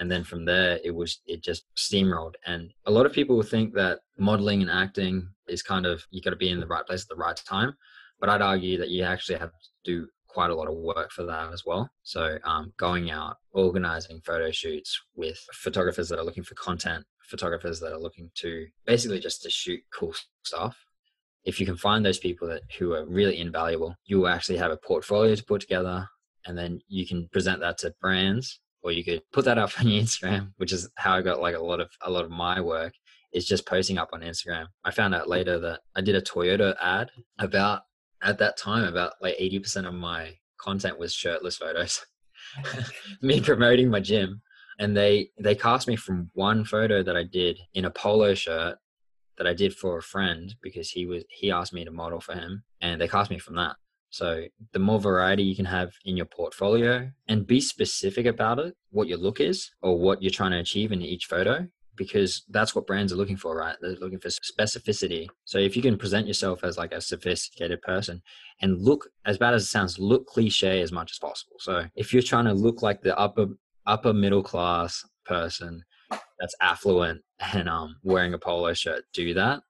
And 0.00 0.10
then 0.10 0.22
from 0.22 0.44
there, 0.44 0.78
it 0.84 0.94
was 0.94 1.20
it 1.26 1.42
just 1.42 1.64
steamrolled. 1.76 2.34
And 2.46 2.72
a 2.86 2.90
lot 2.90 3.06
of 3.06 3.12
people 3.12 3.36
will 3.36 3.42
think 3.42 3.74
that 3.74 4.00
modeling 4.16 4.62
and 4.62 4.70
acting 4.70 5.28
is 5.48 5.62
kind 5.62 5.86
of 5.86 6.04
you 6.10 6.22
got 6.22 6.30
to 6.30 6.36
be 6.36 6.50
in 6.50 6.60
the 6.60 6.66
right 6.66 6.86
place 6.86 7.02
at 7.02 7.08
the 7.08 7.16
right 7.16 7.36
time. 7.36 7.74
But 8.20 8.28
I'd 8.28 8.42
argue 8.42 8.78
that 8.78 8.90
you 8.90 9.02
actually 9.02 9.38
have 9.38 9.50
to 9.50 9.68
do 9.84 10.08
quite 10.28 10.50
a 10.50 10.54
lot 10.54 10.68
of 10.68 10.74
work 10.74 11.10
for 11.10 11.24
that 11.24 11.52
as 11.52 11.64
well. 11.64 11.90
So 12.02 12.38
um, 12.44 12.72
going 12.76 13.10
out, 13.10 13.36
organizing 13.52 14.20
photo 14.20 14.50
shoots 14.50 15.00
with 15.16 15.38
photographers 15.52 16.08
that 16.08 16.18
are 16.18 16.24
looking 16.24 16.44
for 16.44 16.54
content 16.54 17.04
photographers 17.28 17.78
that 17.80 17.92
are 17.92 18.00
looking 18.00 18.30
to 18.34 18.66
basically 18.86 19.20
just 19.20 19.42
to 19.42 19.50
shoot 19.50 19.80
cool 19.92 20.14
stuff 20.42 20.76
if 21.44 21.60
you 21.60 21.66
can 21.66 21.76
find 21.76 22.04
those 22.04 22.18
people 22.18 22.48
that 22.48 22.62
who 22.78 22.94
are 22.94 23.06
really 23.06 23.38
invaluable 23.38 23.94
you 24.06 24.18
will 24.18 24.28
actually 24.28 24.56
have 24.56 24.70
a 24.70 24.76
portfolio 24.76 25.34
to 25.34 25.44
put 25.44 25.60
together 25.60 26.08
and 26.46 26.56
then 26.56 26.80
you 26.88 27.06
can 27.06 27.28
present 27.32 27.60
that 27.60 27.78
to 27.78 27.94
brands 28.00 28.60
or 28.82 28.92
you 28.92 29.04
could 29.04 29.22
put 29.32 29.44
that 29.44 29.58
up 29.58 29.70
on 29.78 29.88
your 29.88 30.02
instagram 30.04 30.52
which 30.56 30.72
is 30.72 30.88
how 30.96 31.14
i 31.14 31.22
got 31.22 31.40
like 31.40 31.54
a 31.54 31.62
lot 31.62 31.80
of 31.80 31.90
a 32.02 32.10
lot 32.10 32.24
of 32.24 32.30
my 32.30 32.60
work 32.60 32.92
is 33.32 33.44
just 33.44 33.66
posting 33.66 33.98
up 33.98 34.08
on 34.14 34.22
instagram. 34.22 34.64
I 34.84 34.90
found 34.90 35.14
out 35.14 35.28
later 35.28 35.58
that 35.60 35.80
i 35.96 36.00
did 36.00 36.14
a 36.14 36.22
toyota 36.22 36.74
ad 36.80 37.10
about 37.38 37.82
at 38.22 38.38
that 38.38 38.56
time 38.56 38.84
about 38.84 39.14
like 39.20 39.36
80% 39.38 39.86
of 39.86 39.94
my 39.94 40.34
content 40.58 40.98
was 40.98 41.12
shirtless 41.12 41.56
photos. 41.56 42.04
Me 43.22 43.40
promoting 43.40 43.90
my 43.90 44.00
gym. 44.00 44.42
And 44.80 44.96
they 44.96 45.30
they 45.40 45.56
cast 45.56 45.88
me 45.88 45.96
from 45.96 46.30
one 46.34 46.64
photo 46.64 47.02
that 47.02 47.16
I 47.16 47.24
did 47.24 47.58
in 47.74 47.84
a 47.84 47.90
polo 47.90 48.32
shirt 48.34 48.76
that 49.36 49.46
I 49.46 49.52
did 49.52 49.74
for 49.74 49.98
a 49.98 50.02
friend 50.02 50.54
because 50.62 50.88
he 50.88 51.04
was 51.04 51.24
he 51.30 51.50
asked 51.50 51.72
me 51.72 51.84
to 51.84 51.90
model 51.90 52.20
for 52.20 52.34
him 52.34 52.62
and 52.80 53.00
they 53.00 53.08
cast 53.08 53.28
me 53.28 53.40
from 53.40 53.56
that. 53.56 53.74
So 54.10 54.44
the 54.72 54.78
more 54.78 55.00
variety 55.00 55.42
you 55.42 55.56
can 55.56 55.66
have 55.66 55.92
in 56.04 56.16
your 56.16 56.26
portfolio 56.26 57.10
and 57.28 57.46
be 57.46 57.60
specific 57.60 58.26
about 58.26 58.58
it, 58.58 58.74
what 58.90 59.08
your 59.08 59.18
look 59.18 59.40
is 59.40 59.70
or 59.82 59.98
what 59.98 60.22
you're 60.22 60.30
trying 60.30 60.52
to 60.52 60.58
achieve 60.58 60.92
in 60.92 61.02
each 61.02 61.26
photo 61.26 61.68
because 61.98 62.44
that's 62.48 62.74
what 62.74 62.86
brands 62.86 63.12
are 63.12 63.16
looking 63.16 63.36
for, 63.36 63.56
right? 63.56 63.76
They're 63.82 63.96
looking 63.96 64.20
for 64.20 64.28
specificity. 64.28 65.26
So 65.44 65.58
if 65.58 65.76
you 65.76 65.82
can 65.82 65.98
present 65.98 66.28
yourself 66.28 66.62
as 66.62 66.78
like 66.78 66.92
a 66.92 67.00
sophisticated 67.00 67.82
person 67.82 68.22
and 68.62 68.80
look 68.80 69.08
as 69.26 69.36
bad 69.36 69.52
as 69.52 69.64
it 69.64 69.66
sounds, 69.66 69.98
look 69.98 70.26
cliche 70.26 70.80
as 70.80 70.92
much 70.92 71.10
as 71.10 71.18
possible. 71.18 71.56
So 71.58 71.86
if 71.96 72.14
you're 72.14 72.22
trying 72.22 72.46
to 72.46 72.54
look 72.54 72.80
like 72.80 73.02
the 73.02 73.18
upper 73.18 73.48
upper 73.86 74.12
middle 74.12 74.42
class 74.42 75.04
person 75.24 75.82
that's 76.38 76.54
affluent 76.60 77.22
and 77.52 77.68
um, 77.68 77.96
wearing 78.02 78.34
a 78.34 78.38
polo 78.38 78.72
shirt 78.72 79.04
do 79.12 79.34
that 79.34 79.60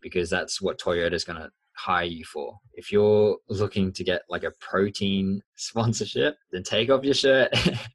because 0.00 0.30
that's 0.30 0.60
what 0.60 0.78
Toyota 0.78 1.12
is 1.12 1.24
going 1.24 1.40
to 1.40 1.50
hire 1.78 2.04
you 2.04 2.24
for. 2.24 2.58
If 2.74 2.90
you're 2.90 3.38
looking 3.48 3.92
to 3.92 4.04
get 4.04 4.22
like 4.28 4.44
a 4.44 4.50
protein 4.60 5.40
sponsorship, 5.56 6.36
then 6.52 6.62
take 6.62 6.90
off 6.90 7.04
your 7.04 7.14
shirt 7.14 7.50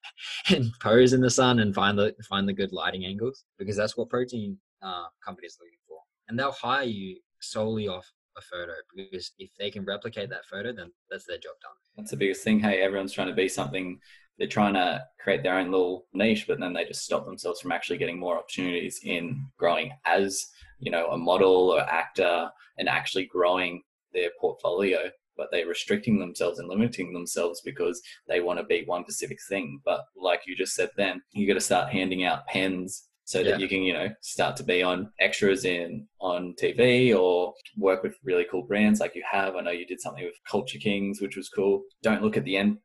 and 0.49 0.71
pose 0.79 1.13
in 1.13 1.21
the 1.21 1.29
sun 1.29 1.59
and 1.59 1.75
find 1.75 1.97
the 1.97 2.15
find 2.27 2.47
the 2.47 2.53
good 2.53 2.71
lighting 2.71 3.05
angles 3.05 3.43
because 3.57 3.75
that's 3.75 3.97
what 3.97 4.09
protein 4.09 4.57
uh, 4.81 5.05
companies 5.23 5.57
are 5.59 5.65
looking 5.65 5.79
for, 5.87 5.99
and 6.27 6.39
they'll 6.39 6.51
hire 6.51 6.83
you 6.83 7.17
solely 7.41 7.87
off 7.87 8.09
a 8.37 8.41
photo 8.41 8.73
because 8.95 9.31
if 9.37 9.51
they 9.59 9.69
can 9.69 9.85
replicate 9.85 10.29
that 10.29 10.45
photo, 10.45 10.73
then 10.73 10.91
that's 11.11 11.25
their 11.25 11.37
job 11.37 11.53
done. 11.61 11.73
That's 11.97 12.11
the 12.11 12.17
biggest 12.17 12.43
thing. 12.43 12.59
Hey, 12.59 12.81
everyone's 12.81 13.13
trying 13.13 13.27
to 13.27 13.35
be 13.35 13.47
something 13.47 13.99
they're 14.39 14.47
trying 14.47 14.73
to 14.73 15.03
create 15.19 15.43
their 15.43 15.59
own 15.59 15.69
little 15.69 16.07
niche, 16.13 16.47
but 16.47 16.59
then 16.59 16.73
they 16.73 16.85
just 16.85 17.03
stop 17.03 17.25
themselves 17.25 17.61
from 17.61 17.71
actually 17.71 17.97
getting 17.97 18.19
more 18.19 18.37
opportunities 18.37 18.99
in 19.03 19.45
growing 19.57 19.91
as 20.05 20.47
you 20.83 20.91
know 20.91 21.07
a 21.11 21.17
model 21.17 21.71
or 21.71 21.81
actor 21.81 22.49
and 22.77 22.89
actually 22.89 23.25
growing 23.25 23.81
their 24.13 24.29
portfolio. 24.39 25.09
But 25.35 25.47
they're 25.51 25.65
restricting 25.65 26.19
themselves 26.19 26.59
and 26.59 26.69
limiting 26.69 27.11
themselves 27.11 27.61
because 27.65 27.99
they 28.27 28.39
want 28.39 28.59
to 28.59 28.65
be 28.65 28.83
one 28.85 29.03
specific 29.03 29.39
thing. 29.49 29.79
But 29.83 30.01
like 30.15 30.41
you 30.45 30.55
just 30.55 30.75
said, 30.75 30.91
then 30.95 31.23
you 31.31 31.47
got 31.47 31.55
to 31.55 31.59
start 31.59 31.91
handing 31.91 32.23
out 32.23 32.45
pens 32.45 33.07
so 33.25 33.39
that 33.41 33.51
yeah. 33.51 33.57
you 33.57 33.67
can 33.67 33.81
you 33.81 33.93
know 33.93 34.09
start 34.21 34.55
to 34.57 34.63
be 34.63 34.83
on 34.83 35.11
extras 35.19 35.65
in 35.65 36.05
on 36.19 36.53
TV 36.61 37.17
or 37.17 37.53
work 37.77 38.03
with 38.03 38.15
really 38.23 38.45
cool 38.51 38.61
brands 38.61 38.99
like 38.99 39.15
you 39.15 39.23
have. 39.29 39.55
I 39.55 39.61
know 39.61 39.71
you 39.71 39.87
did 39.87 40.01
something 40.01 40.23
with 40.23 40.35
Culture 40.47 40.77
Kings, 40.77 41.19
which 41.19 41.35
was 41.35 41.49
cool. 41.49 41.81
Don't 42.03 42.21
look 42.21 42.37
at 42.37 42.43
the 42.43 42.57
end 42.57 42.77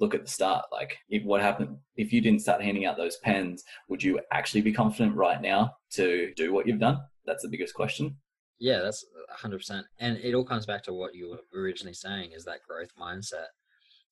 look 0.00 0.14
at 0.14 0.24
the 0.24 0.30
start. 0.30 0.64
Like, 0.72 0.98
if 1.08 1.24
what 1.24 1.40
happened 1.40 1.76
if 1.96 2.12
you 2.12 2.20
didn't 2.20 2.42
start 2.42 2.62
handing 2.62 2.86
out 2.86 2.96
those 2.96 3.16
pens? 3.18 3.64
Would 3.88 4.02
you 4.02 4.20
actually 4.32 4.62
be 4.62 4.72
confident 4.72 5.14
right 5.16 5.40
now 5.40 5.76
to 5.92 6.32
do 6.36 6.52
what 6.52 6.66
you've 6.66 6.80
done? 6.80 7.00
That's 7.26 7.42
the 7.42 7.48
biggest 7.48 7.74
question. 7.74 8.16
Yeah, 8.58 8.80
that's 8.80 9.04
100%. 9.42 9.82
And 9.98 10.16
it 10.18 10.34
all 10.34 10.44
comes 10.44 10.66
back 10.66 10.82
to 10.84 10.92
what 10.92 11.14
you 11.14 11.30
were 11.30 11.60
originally 11.60 11.94
saying 11.94 12.32
is 12.32 12.44
that 12.44 12.62
growth 12.66 12.90
mindset. 13.00 13.48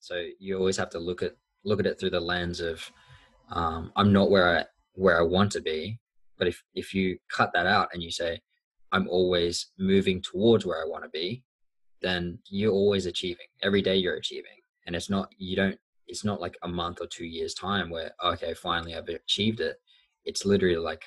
So 0.00 0.24
you 0.38 0.58
always 0.58 0.76
have 0.76 0.90
to 0.90 0.98
look 0.98 1.22
at 1.22 1.36
look 1.64 1.78
at 1.78 1.86
it 1.86 2.00
through 2.00 2.10
the 2.10 2.20
lens 2.20 2.60
of 2.60 2.90
um, 3.50 3.92
I'm 3.94 4.12
not 4.12 4.30
where 4.30 4.58
I 4.58 4.64
where 4.94 5.18
I 5.18 5.22
want 5.22 5.52
to 5.52 5.60
be, 5.60 6.00
but 6.38 6.48
if 6.48 6.62
if 6.74 6.92
you 6.92 7.18
cut 7.30 7.52
that 7.54 7.66
out 7.66 7.88
and 7.92 8.02
you 8.02 8.10
say 8.10 8.40
I'm 8.90 9.08
always 9.08 9.68
moving 9.78 10.20
towards 10.20 10.66
where 10.66 10.82
I 10.82 10.88
want 10.88 11.04
to 11.04 11.10
be, 11.10 11.44
then 12.00 12.40
you're 12.50 12.72
always 12.72 13.06
achieving. 13.06 13.46
Every 13.62 13.80
day 13.80 13.94
you're 13.94 14.16
achieving 14.16 14.62
and 14.86 14.96
it's 14.96 15.10
not 15.10 15.32
you 15.38 15.56
don't 15.56 15.78
it's 16.06 16.24
not 16.24 16.40
like 16.40 16.56
a 16.62 16.68
month 16.68 16.98
or 17.00 17.06
two 17.06 17.24
years 17.24 17.54
time 17.54 17.90
where 17.90 18.12
okay 18.24 18.54
finally 18.54 18.94
i've 18.94 19.08
achieved 19.08 19.60
it 19.60 19.76
it's 20.24 20.44
literally 20.44 20.76
like 20.76 21.04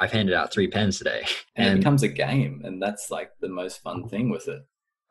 i've 0.00 0.12
handed 0.12 0.34
out 0.34 0.52
three 0.52 0.68
pens 0.68 0.98
today 0.98 1.24
and, 1.56 1.66
and 1.68 1.76
it 1.76 1.80
becomes 1.80 2.02
a 2.02 2.08
game 2.08 2.62
and 2.64 2.82
that's 2.82 3.10
like 3.10 3.30
the 3.40 3.48
most 3.48 3.82
fun 3.82 4.08
thing 4.08 4.30
with 4.30 4.48
it 4.48 4.62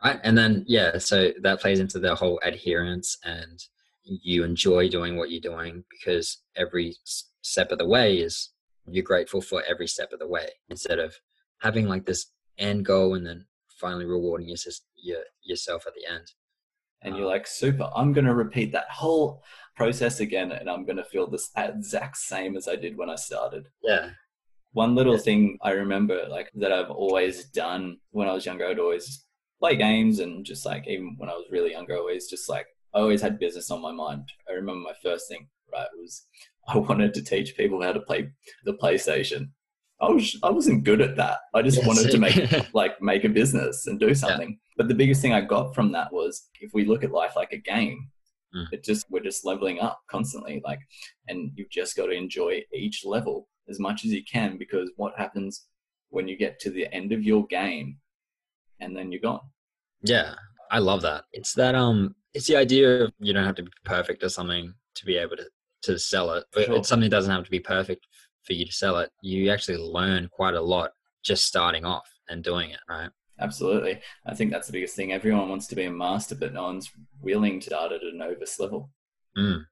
Right. 0.04 0.20
And 0.24 0.38
then, 0.38 0.66
yeah, 0.68 0.98
so 0.98 1.32
that 1.42 1.62
plays 1.62 1.80
into 1.80 1.98
the 1.98 2.14
whole 2.14 2.40
adherence 2.44 3.18
and 3.24 3.64
you 4.04 4.44
enjoy 4.44 4.90
doing 4.90 5.16
what 5.16 5.32
you're 5.32 5.40
doing 5.40 5.86
because 5.90 6.42
every 6.58 6.96
step 7.42 7.72
of 7.72 7.78
the 7.78 7.88
way 7.88 8.18
is 8.18 8.50
you're 8.86 9.04
grateful 9.04 9.40
for 9.40 9.64
every 9.64 9.88
step 9.88 10.12
of 10.12 10.20
the 10.20 10.28
way 10.28 10.50
instead 10.70 11.00
of 11.00 11.16
having 11.62 11.88
like 11.88 12.06
this 12.06 12.26
end 12.58 12.86
goal 12.86 13.16
and 13.16 13.26
then 13.26 13.46
finally 13.80 14.06
rewarding 14.06 14.50
your, 14.50 14.58
your, 14.98 15.20
yourself 15.42 15.88
at 15.88 15.94
the 15.94 16.14
end. 16.14 16.34
And 17.02 17.16
you're 17.16 17.26
um, 17.26 17.32
like, 17.32 17.48
super, 17.48 17.90
I'm 17.96 18.12
going 18.12 18.26
to 18.26 18.34
repeat 18.34 18.74
that 18.74 18.90
whole 18.90 19.42
process 19.78 20.20
again 20.20 20.52
and 20.52 20.70
I'm 20.70 20.86
going 20.86 20.98
to 20.98 21.06
feel 21.06 21.28
this 21.28 21.50
exact 21.56 22.18
same 22.18 22.58
as 22.58 22.68
I 22.68 22.76
did 22.76 22.98
when 22.98 23.10
I 23.10 23.16
started. 23.16 23.70
Yeah. 23.82 24.10
One 24.74 24.96
little 24.96 25.18
thing 25.18 25.58
I 25.62 25.72
remember 25.72 26.26
like 26.30 26.50
that 26.56 26.72
I've 26.72 26.90
always 26.92 27.46
done 27.46 27.98
when 28.12 28.28
I 28.28 28.34
was 28.34 28.46
younger, 28.46 28.66
I'd 28.66 28.80
always 28.80 29.24
play 29.60 29.76
games 29.76 30.20
and 30.20 30.46
just 30.46 30.66
like 30.66 30.88
even 30.88 31.16
when 31.18 31.30
I 31.30 31.34
was 31.34 31.46
really 31.50 31.72
younger, 31.72 31.94
I 31.96 32.00
always 32.00 32.28
just 32.28 32.50
like 32.50 32.68
I 32.94 33.00
always 33.00 33.22
had 33.22 33.40
business 33.40 33.72
on 33.72 33.82
my 33.82 33.92
mind. 33.92 34.30
I 34.50 34.54
remember 34.54 34.82
my 34.82 34.94
first 35.02 35.28
thing, 35.28 35.48
right, 35.72 35.88
was 35.98 36.26
I 36.68 36.78
wanted 36.78 37.14
to 37.14 37.24
teach 37.24 37.56
people 37.56 37.82
how 37.82 37.94
to 37.94 38.00
play 38.00 38.30
the 38.66 38.74
PlayStation. 38.74 39.50
I 40.02 40.10
was 40.10 40.38
I 40.44 40.50
wasn't 40.50 40.84
good 40.84 41.02
at 41.02 41.16
that. 41.18 41.40
I 41.54 41.62
just 41.62 41.86
wanted 41.86 42.12
to 42.12 42.18
make 42.18 42.74
like 42.74 43.02
make 43.02 43.24
a 43.24 43.30
business 43.30 43.88
and 43.88 44.00
do 44.00 44.14
something. 44.14 44.50
Yeah. 44.50 44.74
But 44.78 44.88
the 44.88 44.96
biggest 44.96 45.22
thing 45.22 45.34
I 45.34 45.42
got 45.42 45.76
from 45.76 45.92
that 45.92 46.12
was 46.12 46.50
if 46.60 46.72
we 46.74 46.86
look 46.86 47.04
at 47.04 47.12
life 47.12 47.34
like 47.36 47.54
a 47.54 47.58
game, 47.58 48.10
mm. 48.56 48.66
it 48.72 48.84
just 48.84 49.06
we're 49.10 49.24
just 49.24 49.46
leveling 49.46 49.80
up 49.80 50.02
constantly. 50.10 50.62
Like 50.66 50.80
and 51.28 51.52
you've 51.56 51.70
just 51.70 51.96
got 51.96 52.08
to 52.08 52.12
enjoy 52.12 52.64
each 52.74 53.04
level 53.06 53.48
as 53.70 53.80
much 53.80 54.06
as 54.06 54.12
you 54.12 54.24
can 54.24 54.58
because 54.58 54.92
what 54.98 55.14
happens 55.18 55.66
when 56.10 56.28
you 56.28 56.38
get 56.38 56.60
to 56.60 56.70
the 56.70 56.92
end 56.94 57.12
of 57.12 57.24
your 57.24 57.46
game 57.48 57.98
and 58.80 58.96
then 58.96 59.12
you're 59.12 59.22
gone. 59.22 59.42
Yeah, 60.02 60.36
I 60.70 60.80
love 60.80 61.02
that. 61.02 61.24
It's 61.32 61.54
that 61.54 61.76
um 61.76 62.16
it's 62.34 62.48
the 62.48 62.58
idea 62.58 63.04
of 63.04 63.14
you 63.20 63.34
don't 63.34 63.46
have 63.46 63.56
to 63.56 63.64
be 63.64 63.72
perfect 63.86 64.24
or 64.24 64.30
something 64.30 64.74
to 64.96 65.06
be 65.06 65.18
able 65.18 65.38
to 65.38 65.46
to 65.84 66.00
sell 66.00 66.32
it. 66.32 66.46
But 66.54 66.66
sure. 66.66 66.78
it's 66.78 66.90
something 66.90 67.10
that 67.10 67.16
doesn't 67.16 67.32
have 67.32 67.46
to 67.46 67.52
be 67.52 67.60
perfect 67.60 68.08
for 68.44 68.54
you 68.54 68.66
to 68.66 68.72
sell 68.72 68.98
it. 68.98 69.10
You 69.22 69.52
actually 69.52 69.78
learn 69.78 70.30
quite 70.32 70.56
a 70.56 70.62
lot 70.62 70.92
just 71.24 71.46
starting 71.46 71.86
off 71.86 72.10
and 72.30 72.44
doing 72.44 72.72
it, 72.72 72.80
right? 72.90 73.10
Absolutely. 73.40 74.00
I 74.26 74.36
think 74.36 74.52
that's 74.52 74.68
the 74.68 74.74
biggest 74.74 74.96
thing. 74.96 75.12
Everyone 75.12 75.50
wants 75.50 75.68
to 75.68 75.76
be 75.76 75.86
a 75.86 75.92
master, 75.92 76.36
but 76.36 76.54
no 76.54 76.64
one's 76.64 76.92
willing 77.22 77.60
to 77.62 77.68
start 77.68 77.92
at 77.92 78.04
a 78.04 78.16
novice 78.16 78.60
level. 78.60 78.90
Mm. 79.38 79.64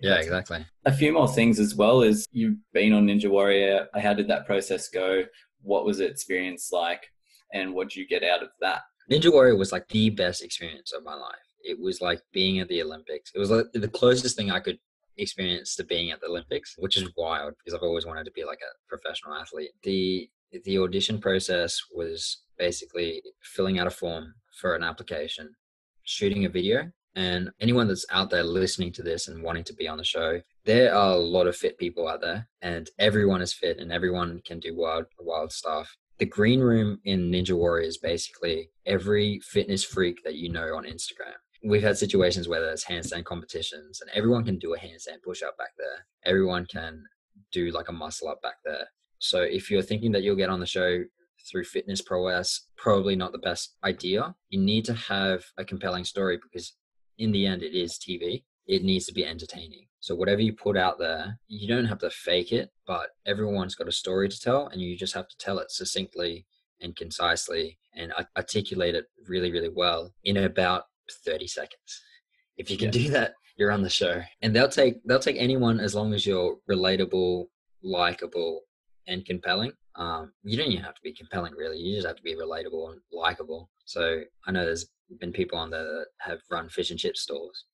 Yeah, 0.00 0.16
exactly. 0.16 0.64
A 0.86 0.92
few 0.92 1.12
more 1.12 1.28
things 1.28 1.58
as 1.58 1.74
well 1.74 2.02
is 2.02 2.26
you've 2.32 2.56
been 2.72 2.92
on 2.92 3.06
Ninja 3.06 3.30
Warrior. 3.30 3.88
How 3.94 4.14
did 4.14 4.28
that 4.28 4.46
process 4.46 4.88
go? 4.88 5.24
What 5.62 5.84
was 5.84 5.98
the 5.98 6.06
experience 6.06 6.70
like? 6.72 7.06
And 7.52 7.74
what 7.74 7.90
did 7.90 7.96
you 7.96 8.06
get 8.06 8.22
out 8.22 8.42
of 8.42 8.48
that? 8.60 8.82
Ninja 9.10 9.32
Warrior 9.32 9.56
was 9.56 9.72
like 9.72 9.88
the 9.88 10.10
best 10.10 10.42
experience 10.42 10.92
of 10.92 11.04
my 11.04 11.14
life. 11.14 11.34
It 11.62 11.78
was 11.78 12.00
like 12.00 12.22
being 12.32 12.60
at 12.60 12.68
the 12.68 12.82
Olympics. 12.82 13.32
It 13.34 13.38
was 13.38 13.50
like 13.50 13.66
the 13.74 13.88
closest 13.88 14.36
thing 14.36 14.50
I 14.50 14.60
could 14.60 14.78
experience 15.18 15.76
to 15.76 15.84
being 15.84 16.10
at 16.10 16.20
the 16.20 16.28
Olympics, 16.28 16.74
which 16.78 16.96
is 16.96 17.10
wild 17.16 17.54
because 17.58 17.74
I've 17.74 17.82
always 17.82 18.06
wanted 18.06 18.24
to 18.24 18.32
be 18.32 18.44
like 18.44 18.60
a 18.60 18.88
professional 18.88 19.34
athlete. 19.34 19.70
The 19.82 20.30
the 20.64 20.78
audition 20.78 21.20
process 21.20 21.80
was 21.94 22.42
basically 22.58 23.22
filling 23.42 23.78
out 23.78 23.86
a 23.86 23.90
form 23.90 24.34
for 24.60 24.74
an 24.74 24.82
application, 24.82 25.54
shooting 26.04 26.44
a 26.44 26.48
video, 26.48 26.90
and 27.14 27.50
anyone 27.60 27.88
that's 27.88 28.06
out 28.10 28.30
there 28.30 28.44
listening 28.44 28.92
to 28.92 29.02
this 29.02 29.28
and 29.28 29.42
wanting 29.42 29.64
to 29.64 29.74
be 29.74 29.88
on 29.88 29.98
the 29.98 30.04
show, 30.04 30.40
there 30.64 30.94
are 30.94 31.12
a 31.12 31.18
lot 31.18 31.46
of 31.46 31.56
fit 31.56 31.78
people 31.78 32.08
out 32.08 32.20
there, 32.20 32.48
and 32.62 32.90
everyone 32.98 33.42
is 33.42 33.52
fit 33.52 33.78
and 33.78 33.92
everyone 33.92 34.40
can 34.44 34.60
do 34.60 34.76
wild, 34.76 35.06
wild 35.18 35.52
stuff. 35.52 35.96
The 36.18 36.26
green 36.26 36.60
room 36.60 36.98
in 37.04 37.30
Ninja 37.30 37.52
Warrior 37.52 37.86
is 37.86 37.98
basically 37.98 38.70
every 38.86 39.40
fitness 39.42 39.82
freak 39.82 40.22
that 40.24 40.34
you 40.34 40.50
know 40.50 40.76
on 40.76 40.84
Instagram. 40.84 41.34
We've 41.64 41.82
had 41.82 41.98
situations 41.98 42.48
where 42.48 42.60
there's 42.60 42.84
handstand 42.84 43.24
competitions, 43.24 44.00
and 44.00 44.10
everyone 44.14 44.44
can 44.44 44.58
do 44.58 44.74
a 44.74 44.78
handstand 44.78 45.22
push 45.24 45.42
up 45.42 45.56
back 45.56 45.72
there. 45.78 46.06
Everyone 46.24 46.66
can 46.66 47.04
do 47.52 47.70
like 47.70 47.88
a 47.88 47.92
muscle 47.92 48.28
up 48.28 48.40
back 48.42 48.56
there. 48.64 48.86
So 49.18 49.42
if 49.42 49.70
you're 49.70 49.82
thinking 49.82 50.12
that 50.12 50.22
you'll 50.22 50.36
get 50.36 50.50
on 50.50 50.60
the 50.60 50.66
show 50.66 51.00
through 51.50 51.64
fitness 51.64 52.00
prowess, 52.00 52.68
probably 52.76 53.16
not 53.16 53.32
the 53.32 53.38
best 53.38 53.76
idea. 53.84 54.34
You 54.48 54.60
need 54.60 54.84
to 54.86 54.94
have 54.94 55.44
a 55.58 55.64
compelling 55.64 56.04
story 56.04 56.38
because 56.42 56.74
in 57.20 57.32
the 57.32 57.46
end, 57.46 57.62
it 57.62 57.76
is 57.76 57.98
TV. 57.98 58.42
It 58.66 58.82
needs 58.82 59.06
to 59.06 59.12
be 59.12 59.24
entertaining. 59.24 59.86
So 60.00 60.14
whatever 60.14 60.40
you 60.40 60.54
put 60.54 60.76
out 60.76 60.98
there, 60.98 61.38
you 61.46 61.68
don't 61.68 61.84
have 61.84 61.98
to 61.98 62.10
fake 62.10 62.52
it, 62.52 62.70
but 62.86 63.10
everyone's 63.26 63.74
got 63.74 63.88
a 63.88 63.92
story 63.92 64.28
to 64.28 64.40
tell, 64.40 64.68
and 64.68 64.80
you 64.80 64.96
just 64.96 65.14
have 65.14 65.28
to 65.28 65.36
tell 65.38 65.58
it 65.58 65.70
succinctly 65.70 66.46
and 66.80 66.96
concisely 66.96 67.78
and 67.94 68.12
articulate 68.36 68.94
it 68.94 69.04
really, 69.28 69.52
really 69.52 69.68
well 69.68 70.12
in 70.24 70.38
about 70.38 70.84
30 71.26 71.46
seconds. 71.46 72.02
If 72.56 72.70
you 72.70 72.78
can 72.78 72.86
yeah. 72.86 72.92
do 72.92 73.10
that, 73.10 73.34
you're 73.56 73.70
on 73.70 73.82
the 73.82 73.90
show. 73.90 74.22
And 74.40 74.56
they'll 74.56 74.68
take 74.68 75.04
they'll 75.04 75.18
take 75.18 75.36
anyone 75.38 75.80
as 75.80 75.94
long 75.94 76.14
as 76.14 76.24
you're 76.24 76.56
relatable, 76.70 77.46
likable, 77.82 78.62
and 79.06 79.24
compelling. 79.26 79.72
Um, 79.96 80.32
you 80.44 80.56
don't 80.56 80.72
even 80.72 80.84
have 80.84 80.94
to 80.94 81.02
be 81.02 81.12
compelling, 81.12 81.52
really. 81.52 81.78
You 81.78 81.96
just 81.96 82.06
have 82.06 82.16
to 82.16 82.22
be 82.22 82.36
relatable 82.36 82.92
and 82.92 83.00
likable. 83.12 83.68
So 83.84 84.22
I 84.46 84.52
know 84.52 84.64
there's 84.64 84.86
been 85.18 85.32
people 85.32 85.58
on 85.58 85.70
there 85.70 85.84
that 85.84 86.06
have 86.18 86.40
run 86.50 86.68
fish 86.68 86.90
and 86.90 86.98
chip 86.98 87.16
stores 87.16 87.64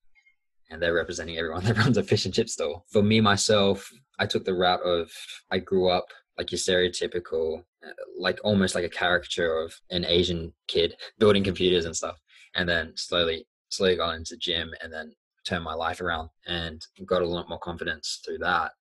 and 0.71 0.83
they're 0.83 0.95
representing 0.95 1.39
everyone 1.39 1.65
that 1.65 1.79
runs 1.79 1.97
a 1.97 2.03
fish 2.03 2.25
and 2.25 2.35
chip 2.35 2.49
store. 2.49 2.83
For 2.91 3.03
me, 3.03 3.21
myself, 3.21 3.91
I 4.19 4.27
took 4.27 4.45
the 4.45 4.55
route 4.55 4.83
of 4.83 5.11
I 5.51 5.59
grew 5.59 5.89
up 5.89 6.07
like 6.39 6.53
your 6.53 6.59
stereotypical, 6.59 7.61
uh, 7.85 7.93
like 8.19 8.39
almost 8.45 8.75
like 8.75 8.85
a 8.85 8.91
caricature 8.91 9.59
of 9.59 9.75
an 9.91 10.05
Asian 10.05 10.53
kid 10.69 10.95
building 11.19 11.45
computers 11.45 11.85
and 11.85 11.97
stuff. 11.97 12.19
And 12.55 12.69
then 12.69 12.93
slowly, 12.97 13.47
slowly 13.69 13.97
got 13.97 14.17
into 14.17 14.37
gym 14.37 14.73
and 14.83 14.93
then 14.93 15.13
turned 15.47 15.65
my 15.65 15.75
life 15.75 16.01
around 16.01 16.31
and 16.47 16.85
got 17.07 17.23
a 17.23 17.27
lot 17.27 17.49
more 17.49 17.59
confidence 17.59 18.21
through 18.25 18.39
that. 18.39 18.73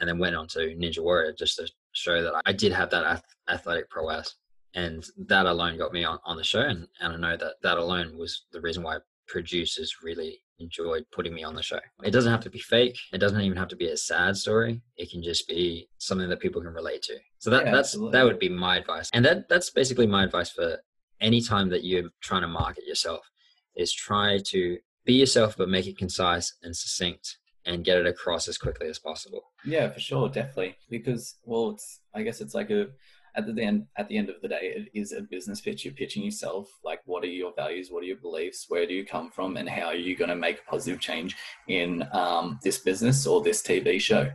And 0.00 0.08
then 0.08 0.18
went 0.18 0.34
on 0.34 0.48
to 0.48 0.58
Ninja 0.58 0.98
Warrior 0.98 1.34
just 1.38 1.56
to 1.56 1.68
show 1.92 2.20
that 2.20 2.42
I 2.44 2.52
did 2.52 2.72
have 2.72 2.90
that 2.90 3.22
athletic 3.48 3.88
prowess 3.90 4.34
and 4.74 5.04
that 5.28 5.46
alone 5.46 5.78
got 5.78 5.92
me 5.92 6.04
on, 6.04 6.18
on 6.24 6.36
the 6.36 6.44
show 6.44 6.60
and, 6.60 6.86
and 7.00 7.12
i 7.12 7.16
know 7.16 7.36
that 7.36 7.54
that 7.62 7.78
alone 7.78 8.16
was 8.16 8.46
the 8.52 8.60
reason 8.60 8.82
why 8.82 8.98
producers 9.26 9.96
really 10.02 10.40
enjoyed 10.58 11.04
putting 11.12 11.34
me 11.34 11.42
on 11.42 11.54
the 11.54 11.62
show. 11.62 11.80
It 12.02 12.10
doesn't 12.10 12.30
have 12.30 12.42
to 12.42 12.50
be 12.50 12.58
fake. 12.58 12.96
It 13.12 13.18
doesn't 13.18 13.40
even 13.40 13.58
have 13.58 13.68
to 13.68 13.76
be 13.76 13.88
a 13.88 13.96
sad 13.96 14.36
story. 14.36 14.82
It 14.96 15.10
can 15.10 15.22
just 15.22 15.48
be 15.48 15.88
something 15.98 16.28
that 16.28 16.40
people 16.40 16.62
can 16.62 16.72
relate 16.72 17.02
to. 17.02 17.16
So 17.38 17.50
that 17.50 17.66
yeah, 17.66 17.72
that's 17.72 17.90
absolutely. 17.90 18.12
that 18.12 18.24
would 18.24 18.38
be 18.38 18.48
my 18.48 18.76
advice. 18.76 19.10
And 19.12 19.24
that 19.24 19.48
that's 19.48 19.70
basically 19.70 20.06
my 20.06 20.24
advice 20.24 20.50
for 20.50 20.78
any 21.20 21.40
time 21.40 21.68
that 21.70 21.84
you're 21.84 22.10
trying 22.20 22.42
to 22.42 22.48
market 22.48 22.84
yourself 22.86 23.28
is 23.76 23.92
try 23.92 24.38
to 24.46 24.78
be 25.04 25.14
yourself 25.14 25.56
but 25.56 25.68
make 25.68 25.86
it 25.86 25.98
concise 25.98 26.54
and 26.62 26.76
succinct 26.76 27.38
and 27.66 27.84
get 27.84 27.98
it 27.98 28.06
across 28.06 28.46
as 28.46 28.58
quickly 28.58 28.88
as 28.88 28.98
possible. 28.98 29.42
Yeah 29.64 29.88
for 29.90 30.00
sure 30.00 30.28
definitely. 30.28 30.76
Because 30.90 31.36
well 31.44 31.70
it's 31.70 32.00
i 32.14 32.22
guess 32.22 32.40
it's 32.40 32.54
like 32.54 32.70
a 32.70 32.86
at 33.36 33.46
the 33.46 33.62
end 33.62 33.86
at 33.96 34.08
the 34.08 34.16
end 34.16 34.28
of 34.28 34.36
the 34.42 34.48
day 34.48 34.72
it 34.76 34.88
is 34.94 35.12
a 35.12 35.22
business 35.22 35.60
pitch. 35.60 35.84
You're 35.84 35.94
pitching 35.94 36.24
yourself 36.24 36.68
like 36.84 37.00
what 37.04 37.24
are 37.24 37.28
your 37.28 37.52
values? 37.54 37.88
What 37.90 38.02
are 38.02 38.06
your 38.06 38.16
beliefs? 38.16 38.66
Where 38.68 38.86
do 38.86 38.94
you 38.94 39.04
come 39.04 39.30
from? 39.30 39.56
And 39.56 39.68
how 39.68 39.86
are 39.86 39.94
you 39.94 40.16
going 40.16 40.30
to 40.30 40.36
make 40.36 40.60
a 40.60 40.70
positive 40.70 41.00
change 41.00 41.36
in 41.68 42.06
um, 42.12 42.58
this 42.62 42.78
business 42.78 43.26
or 43.26 43.42
this 43.42 43.62
tv 43.62 44.00
show? 44.00 44.30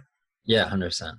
Yeah 0.46 0.70
100% 0.70 1.14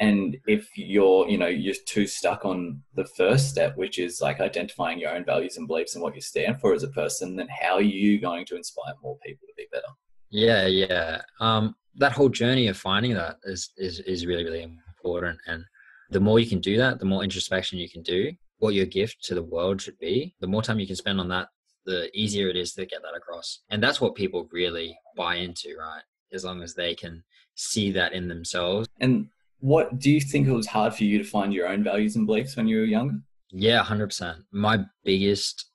and 0.00 0.36
if 0.46 0.68
you're 0.76 1.28
you 1.28 1.38
know 1.38 1.46
you're 1.46 1.74
too 1.86 2.06
stuck 2.06 2.44
on 2.44 2.82
the 2.94 3.06
first 3.16 3.48
step 3.48 3.76
which 3.76 3.98
is 3.98 4.20
like 4.20 4.40
identifying 4.40 4.98
your 4.98 5.14
own 5.14 5.24
values 5.24 5.56
and 5.56 5.68
beliefs 5.68 5.94
and 5.94 6.02
what 6.02 6.14
you 6.14 6.20
stand 6.20 6.60
for 6.60 6.74
as 6.74 6.82
a 6.82 6.88
person 6.88 7.36
then 7.36 7.46
how 7.60 7.74
are 7.74 7.82
you 7.82 8.20
going 8.20 8.44
to 8.44 8.56
inspire 8.56 8.94
more 9.02 9.16
people 9.24 9.46
to 9.46 9.54
be 9.56 9.66
better? 9.70 9.86
Yeah 10.30 10.66
yeah. 10.66 11.22
Um 11.40 11.76
that 11.96 12.12
whole 12.12 12.28
journey 12.28 12.66
of 12.66 12.76
finding 12.76 13.14
that 13.14 13.36
is 13.44 13.70
is, 13.76 14.00
is 14.00 14.26
really 14.26 14.44
really 14.44 14.62
important. 14.62 15.38
And 15.46 15.64
the 16.10 16.20
more 16.20 16.38
you 16.38 16.46
can 16.46 16.60
do 16.60 16.76
that, 16.76 16.98
the 16.98 17.04
more 17.04 17.22
introspection 17.22 17.78
you 17.78 17.88
can 17.88 18.02
do, 18.02 18.32
what 18.58 18.74
your 18.74 18.86
gift 18.86 19.24
to 19.24 19.34
the 19.34 19.42
world 19.42 19.80
should 19.80 19.98
be, 19.98 20.34
the 20.40 20.46
more 20.46 20.62
time 20.62 20.78
you 20.78 20.86
can 20.86 20.96
spend 20.96 21.20
on 21.20 21.28
that, 21.28 21.48
the 21.86 22.10
easier 22.14 22.48
it 22.48 22.56
is 22.56 22.72
to 22.74 22.86
get 22.86 23.02
that 23.02 23.16
across. 23.16 23.60
And 23.68 23.82
that's 23.82 24.00
what 24.00 24.14
people 24.14 24.48
really 24.50 24.96
buy 25.16 25.36
into, 25.36 25.76
right? 25.78 26.02
As 26.32 26.44
long 26.44 26.62
as 26.62 26.74
they 26.74 26.94
can 26.94 27.22
see 27.54 27.92
that 27.92 28.12
in 28.12 28.28
themselves. 28.28 28.88
And 29.00 29.28
what 29.60 29.98
do 29.98 30.10
you 30.10 30.20
think 30.20 30.46
it 30.46 30.52
was 30.52 30.66
hard 30.66 30.94
for 30.94 31.04
you 31.04 31.18
to 31.18 31.24
find 31.24 31.52
your 31.52 31.68
own 31.68 31.84
values 31.84 32.16
and 32.16 32.26
beliefs 32.26 32.56
when 32.56 32.68
you 32.68 32.78
were 32.78 32.84
younger? 32.84 33.18
Yeah, 33.50 33.82
100%. 33.84 34.36
My 34.50 34.84
biggest 35.04 35.70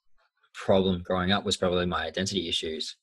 problem 0.54 1.02
growing 1.04 1.32
up 1.32 1.46
was 1.46 1.58
probably 1.58 1.86
my 1.86 2.06
identity 2.06 2.50
issues. 2.50 2.96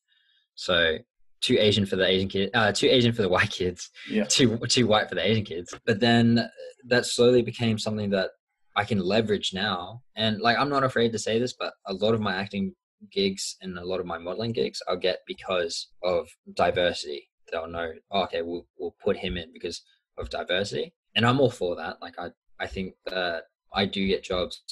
So 0.55 0.99
too 1.40 1.57
Asian 1.59 1.87
for 1.87 1.96
the 1.96 2.07
Asian 2.07 2.29
kid, 2.29 2.51
uh, 2.55 2.72
too 2.72 2.88
Asian 2.88 3.12
for 3.12 3.22
the 3.22 3.29
white 3.29 3.51
kids, 3.51 3.90
yeah. 4.11 4.25
too 4.25 4.59
too 4.68 4.87
white 4.87 5.09
for 5.09 5.14
the 5.14 5.27
Asian 5.27 5.44
kids. 5.44 5.75
But 5.85 6.01
then 6.01 6.49
that 6.88 7.07
slowly 7.07 7.42
became 7.42 7.79
something 7.79 8.11
that 8.11 8.31
I 8.77 8.85
can 8.85 8.99
leverage 8.99 9.53
now. 9.55 10.03
And 10.16 10.40
like 10.40 10.59
I'm 10.59 10.68
not 10.68 10.85
afraid 10.85 11.12
to 11.12 11.18
say 11.18 11.38
this, 11.38 11.55
but 11.59 11.72
a 11.87 11.94
lot 11.94 12.14
of 12.14 12.20
my 12.20 12.35
acting 12.35 12.75
gigs 13.12 13.57
and 13.61 13.79
a 13.79 13.85
lot 13.85 14.01
of 14.01 14.07
my 14.07 14.18
modeling 14.18 14.53
gigs 14.53 14.83
I'll 14.88 14.96
get 14.96 15.18
because 15.27 15.88
of 16.03 16.29
diversity. 16.55 17.29
They'll 17.51 17.68
know, 17.68 17.92
oh, 18.11 18.22
okay, 18.25 18.42
we'll 18.42 18.66
we'll 18.79 18.96
put 19.03 19.16
him 19.16 19.37
in 19.37 19.53
because 19.53 19.83
of 20.18 20.31
diversity, 20.31 20.94
and 21.14 21.25
I'm 21.25 21.40
all 21.40 21.51
for 21.51 21.77
that. 21.77 21.99
Like 22.03 22.18
I 22.18 22.31
I 22.59 22.66
think 22.66 22.94
that 23.07 23.44
I 23.72 23.85
do 23.87 24.07
get 24.07 24.25
jobs 24.25 24.62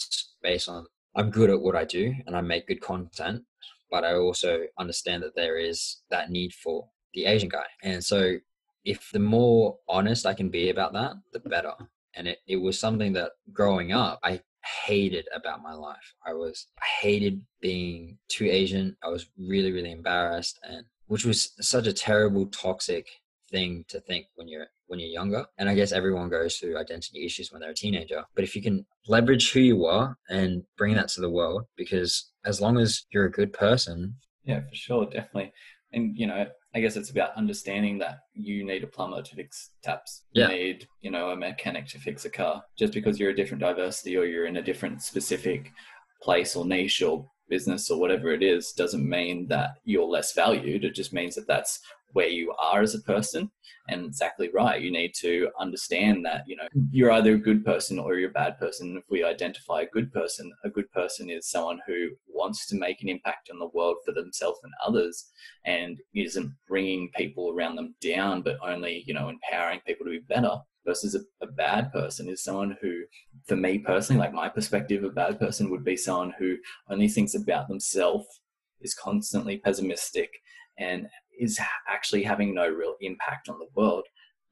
based 0.43 0.69
on 0.69 0.87
I'm 1.17 1.31
good 1.31 1.51
at 1.51 1.61
what 1.61 1.77
I 1.77 1.85
do 1.85 2.13
and 2.27 2.37
I 2.37 2.41
make 2.41 2.67
good 2.67 2.81
content, 2.81 3.43
but 3.95 4.03
I 4.05 4.17
also 4.17 4.63
understand 4.77 5.23
that 5.23 5.37
there 5.37 5.57
is 5.57 5.99
that 6.11 6.29
need 6.29 6.53
for 6.53 6.89
the 7.13 7.27
Asian 7.27 7.49
guy. 7.49 7.67
And 7.85 8.05
so 8.05 8.39
if 8.85 9.09
the 9.13 9.21
more 9.21 9.79
honest 9.89 10.27
I 10.27 10.35
can 10.35 10.49
be 10.49 10.71
about 10.71 10.95
that, 10.95 11.13
the 11.33 11.39
better. 11.39 11.75
And 12.17 12.27
it, 12.27 12.39
it 12.49 12.57
was 12.57 12.77
something 12.77 13.13
that 13.13 13.31
growing 13.53 13.93
up, 13.93 14.19
I 14.25 14.41
hated 14.85 15.29
about 15.33 15.63
my 15.63 15.75
life. 15.75 16.13
I 16.27 16.33
was, 16.33 16.67
I 16.83 16.87
hated 17.07 17.41
being 17.61 18.19
too 18.27 18.47
Asian. 18.47 18.97
I 19.01 19.11
was 19.11 19.31
really, 19.39 19.71
really 19.71 19.93
embarrassed 19.93 20.59
and 20.69 20.85
which 21.07 21.25
was 21.25 21.53
such 21.61 21.87
a 21.87 21.93
terrible, 21.93 22.47
toxic 22.47 23.07
thing 23.55 23.85
to 23.89 24.01
think 24.01 24.27
when 24.35 24.49
you're 24.49 24.67
when 24.89 24.99
you're 24.99 25.09
younger. 25.21 25.47
And 25.59 25.69
I 25.69 25.75
guess 25.75 25.93
everyone 25.93 26.29
goes 26.29 26.57
through 26.57 26.77
identity 26.79 27.25
issues 27.25 27.51
when 27.53 27.61
they're 27.61 27.71
a 27.71 27.75
teenager. 27.75 28.25
But 28.35 28.45
if 28.45 28.55
you 28.57 28.63
can 28.63 28.85
leverage 29.07 29.53
who 29.53 29.61
you 29.61 29.85
are 29.87 30.17
and 30.29 30.63
bring 30.77 30.95
that 30.95 31.09
to 31.11 31.21
the 31.21 31.31
world, 31.31 31.63
because 31.77 32.33
as 32.45 32.61
long 32.61 32.79
as 32.79 33.05
you're 33.13 33.27
a 33.27 33.31
good 33.41 33.53
person. 33.53 34.17
Yeah, 34.45 34.61
for 34.69 34.75
sure, 34.75 35.05
definitely. 35.07 35.53
And 35.93 36.19
you 36.19 36.27
know, 36.27 36.47
I 36.75 36.81
guess 36.81 36.97
it's 36.97 37.11
about 37.11 37.37
understanding 37.37 37.99
that 37.99 38.17
you 38.35 38.65
need 38.67 38.83
a 38.83 38.89
plumber 38.89 39.23
to 39.23 39.35
fix 39.37 39.71
taps. 39.83 40.23
You 40.33 40.43
Yeah. 40.43 40.49
need, 40.49 40.89
you 41.01 41.11
know, 41.13 41.31
a 41.31 41.37
mechanic 41.37 41.87
to 41.89 41.99
fix 41.99 42.25
a 42.25 42.31
car. 42.31 42.63
Just 42.77 42.93
because 42.93 43.19
you're 43.21 43.31
a 43.31 43.37
different 43.41 43.61
diversity 43.61 44.17
or 44.17 44.25
you're 44.25 44.47
in 44.47 44.57
a 44.57 44.63
different 44.71 45.01
specific 45.03 45.71
place 46.21 46.57
or 46.57 46.65
niche 46.67 47.01
or 47.03 47.31
business 47.49 47.91
or 47.91 48.01
whatever 48.01 48.33
it 48.33 48.43
is 48.43 48.73
doesn't 48.73 49.09
mean 49.09 49.47
that 49.49 49.71
you're 49.85 50.07
less 50.17 50.33
valued. 50.35 50.85
It 50.85 50.95
just 50.95 51.13
means 51.13 51.35
that 51.37 51.47
that's 51.47 51.81
where 52.15 52.29
you 52.29 52.53
are 52.53 52.81
as 52.81 52.95
a 52.95 53.01
person. 53.01 53.51
And 53.89 54.07
exactly 54.07 54.49
right. 54.55 54.81
You 54.81 54.91
need 54.91 55.13
to 55.21 55.51
understand 55.61 56.25
that, 56.25 56.45
you 56.47 56.57
know, 56.57 56.67
mm. 56.75 56.89
you're 56.91 57.11
either 57.13 57.35
a 57.35 57.39
good 57.39 57.65
person 57.67 57.99
or 57.99 58.15
you're 58.15 58.31
a 58.31 58.33
bad 58.33 58.59
person. 58.59 58.97
If 58.97 59.05
we 59.11 59.23
identify 59.23 59.83
a 59.83 59.91
good 59.93 60.11
person, 60.11 60.51
a 60.65 60.71
good 60.71 60.91
person 60.91 61.29
is 61.29 61.51
someone 61.51 61.81
who 61.87 62.09
wants 62.27 62.67
to 62.69 62.77
make 62.77 63.03
an 63.03 63.11
impact 63.11 63.51
on 63.53 63.59
the 63.59 63.69
world 63.75 63.97
for 64.05 64.13
themselves 64.13 64.61
and 64.63 64.73
others 64.87 65.31
and 65.67 65.99
isn't 66.15 66.51
bringing 66.67 67.11
people 67.15 67.53
around 67.55 67.77
them 67.77 67.95
down, 68.01 68.41
but 68.41 68.57
only, 68.67 69.05
you 69.07 69.13
know, 69.13 69.29
empowering 69.29 69.81
people 69.87 70.07
to 70.07 70.13
be 70.13 70.21
better 70.21 70.57
versus 70.87 71.15
a, 71.15 71.21
a 71.45 71.47
bad 71.47 71.93
person 71.93 72.29
is 72.29 72.43
someone 72.43 72.77
who, 72.81 73.03
for 73.47 73.57
me 73.57 73.79
personally, 73.79 74.21
like 74.21 74.33
my 74.33 74.49
perspective, 74.49 75.05
a 75.05 75.11
bad 75.11 75.39
person 75.39 75.71
would 75.71 75.85
be 75.85 75.97
someone 75.97 76.33
who 76.39 76.57
only 76.89 77.09
thinks 77.09 77.35
about 77.35 77.69
themselves, 77.69 78.27
is 78.81 78.95
constantly 78.95 79.59
pessimistic, 79.59 80.31
and 80.79 81.07
is 81.39 81.59
actually 81.89 82.23
having 82.23 82.55
no 82.55 82.69
real 82.69 82.95
impact 83.01 83.49
on 83.49 83.59
the 83.59 83.69
world. 83.75 84.05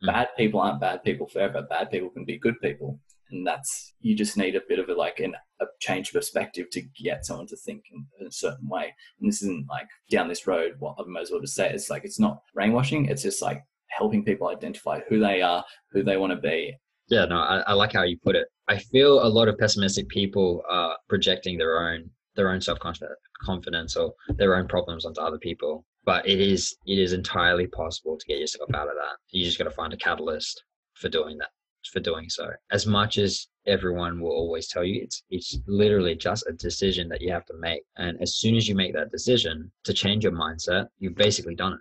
Mm. 0.02 0.12
Bad 0.12 0.28
people 0.36 0.60
aren't 0.60 0.80
bad 0.80 1.02
people 1.04 1.26
forever. 1.28 1.62
Bad 1.68 1.90
people 1.90 2.10
can 2.10 2.24
be 2.24 2.38
good 2.38 2.60
people. 2.60 2.98
And 3.30 3.46
that's, 3.46 3.94
you 4.00 4.14
just 4.14 4.36
need 4.36 4.56
a 4.56 4.60
bit 4.68 4.78
of 4.78 4.90
a 4.90 4.94
like 4.94 5.18
an, 5.18 5.34
a 5.60 5.64
change 5.80 6.12
perspective 6.12 6.66
to 6.72 6.82
get 7.02 7.24
someone 7.24 7.46
to 7.46 7.56
think 7.56 7.84
in, 7.90 8.06
in 8.20 8.26
a 8.26 8.32
certain 8.32 8.68
way. 8.68 8.94
And 9.20 9.28
this 9.28 9.42
isn't 9.42 9.68
like 9.70 9.88
down 10.10 10.28
this 10.28 10.46
road, 10.46 10.74
what 10.78 10.96
I 10.98 11.04
might 11.06 11.22
as 11.22 11.30
well 11.30 11.40
just 11.40 11.54
say. 11.54 11.70
It's 11.70 11.88
like, 11.88 12.04
it's 12.04 12.20
not 12.20 12.42
brainwashing. 12.54 13.06
It's 13.06 13.22
just 13.22 13.40
like 13.40 13.62
helping 13.88 14.24
people 14.24 14.48
identify 14.48 15.00
who 15.08 15.18
they 15.18 15.40
are, 15.40 15.64
who 15.92 16.02
they 16.02 16.18
want 16.18 16.32
to 16.32 16.38
be. 16.38 16.74
Yeah, 17.08 17.24
no, 17.26 17.36
I, 17.36 17.58
I 17.66 17.72
like 17.72 17.92
how 17.92 18.02
you 18.02 18.18
put 18.22 18.36
it. 18.36 18.46
I 18.68 18.78
feel 18.78 19.24
a 19.24 19.28
lot 19.28 19.48
of 19.48 19.58
pessimistic 19.58 20.08
people 20.08 20.62
are 20.70 20.96
projecting 21.08 21.58
their 21.58 21.78
own 21.78 22.10
their 22.34 22.50
own 22.50 22.60
self 22.60 22.78
confidence 22.78 23.96
or 23.96 24.14
their 24.36 24.56
own 24.56 24.66
problems 24.66 25.04
onto 25.04 25.20
other 25.20 25.38
people. 25.38 25.84
But 26.04 26.26
it 26.28 26.40
is 26.40 26.74
it 26.86 26.98
is 26.98 27.12
entirely 27.12 27.66
possible 27.66 28.18
to 28.18 28.26
get 28.26 28.38
yourself 28.38 28.70
out 28.74 28.88
of 28.88 28.94
that. 28.94 29.16
You 29.30 29.44
just 29.44 29.58
got 29.58 29.64
to 29.64 29.70
find 29.70 29.92
a 29.92 29.96
catalyst 29.96 30.64
for 30.94 31.08
doing 31.08 31.38
that. 31.38 31.50
For 31.92 31.98
doing 31.98 32.28
so, 32.28 32.48
as 32.70 32.86
much 32.86 33.18
as 33.18 33.48
everyone 33.66 34.20
will 34.20 34.30
always 34.30 34.68
tell 34.68 34.84
you, 34.84 35.02
it's 35.02 35.24
it's 35.30 35.58
literally 35.66 36.14
just 36.14 36.46
a 36.46 36.52
decision 36.52 37.08
that 37.08 37.20
you 37.20 37.32
have 37.32 37.44
to 37.46 37.54
make. 37.58 37.82
And 37.96 38.16
as 38.22 38.36
soon 38.36 38.54
as 38.54 38.68
you 38.68 38.76
make 38.76 38.94
that 38.94 39.10
decision 39.10 39.72
to 39.82 39.92
change 39.92 40.22
your 40.22 40.32
mindset, 40.32 40.86
you've 41.00 41.16
basically 41.16 41.56
done 41.56 41.72
it. 41.72 41.80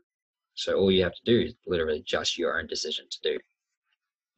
So 0.56 0.74
all 0.74 0.92
you 0.92 1.04
have 1.04 1.14
to 1.14 1.22
do 1.24 1.42
is 1.42 1.54
literally 1.68 2.04
just 2.04 2.36
your 2.36 2.60
own 2.60 2.66
decision 2.66 3.06
to 3.12 3.20
do. 3.22 3.40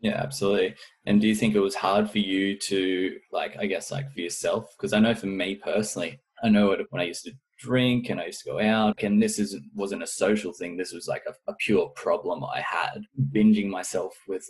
Yeah, 0.02 0.22
absolutely. 0.22 0.76
And 1.06 1.22
do 1.22 1.30
you 1.30 1.36
think 1.36 1.56
it 1.56 1.62
was 1.62 1.76
hard 1.76 2.12
for 2.12 2.20
you 2.20 2.58
to, 2.60 3.18
like, 3.32 3.56
I 3.58 3.66
guess, 3.66 3.90
like 3.90 4.12
for 4.12 4.20
yourself? 4.20 4.66
Because 4.78 4.92
I 4.92 5.00
know 5.00 5.16
for 5.16 5.28
me 5.28 5.56
personally, 5.56 6.20
I 6.44 6.50
know 6.50 6.76
when 6.90 7.02
I 7.02 7.06
used 7.06 7.24
to 7.24 7.32
drink 7.64 8.10
and 8.10 8.20
I 8.20 8.26
used 8.28 8.44
to 8.44 8.52
go 8.52 8.60
out, 8.60 9.02
and 9.04 9.22
this 9.22 9.40
isn't 9.40 9.64
wasn't 9.74 10.04
a 10.04 10.08
social 10.08 10.54
thing. 10.54 10.76
This 10.76 10.94
was 10.94 11.08
like 11.08 11.24
a, 11.28 11.34
a 11.52 11.56
pure 11.56 11.88
problem 11.96 12.44
I 12.44 12.62
had, 12.62 13.00
binging 13.32 13.70
myself 13.70 14.14
with 14.28 14.46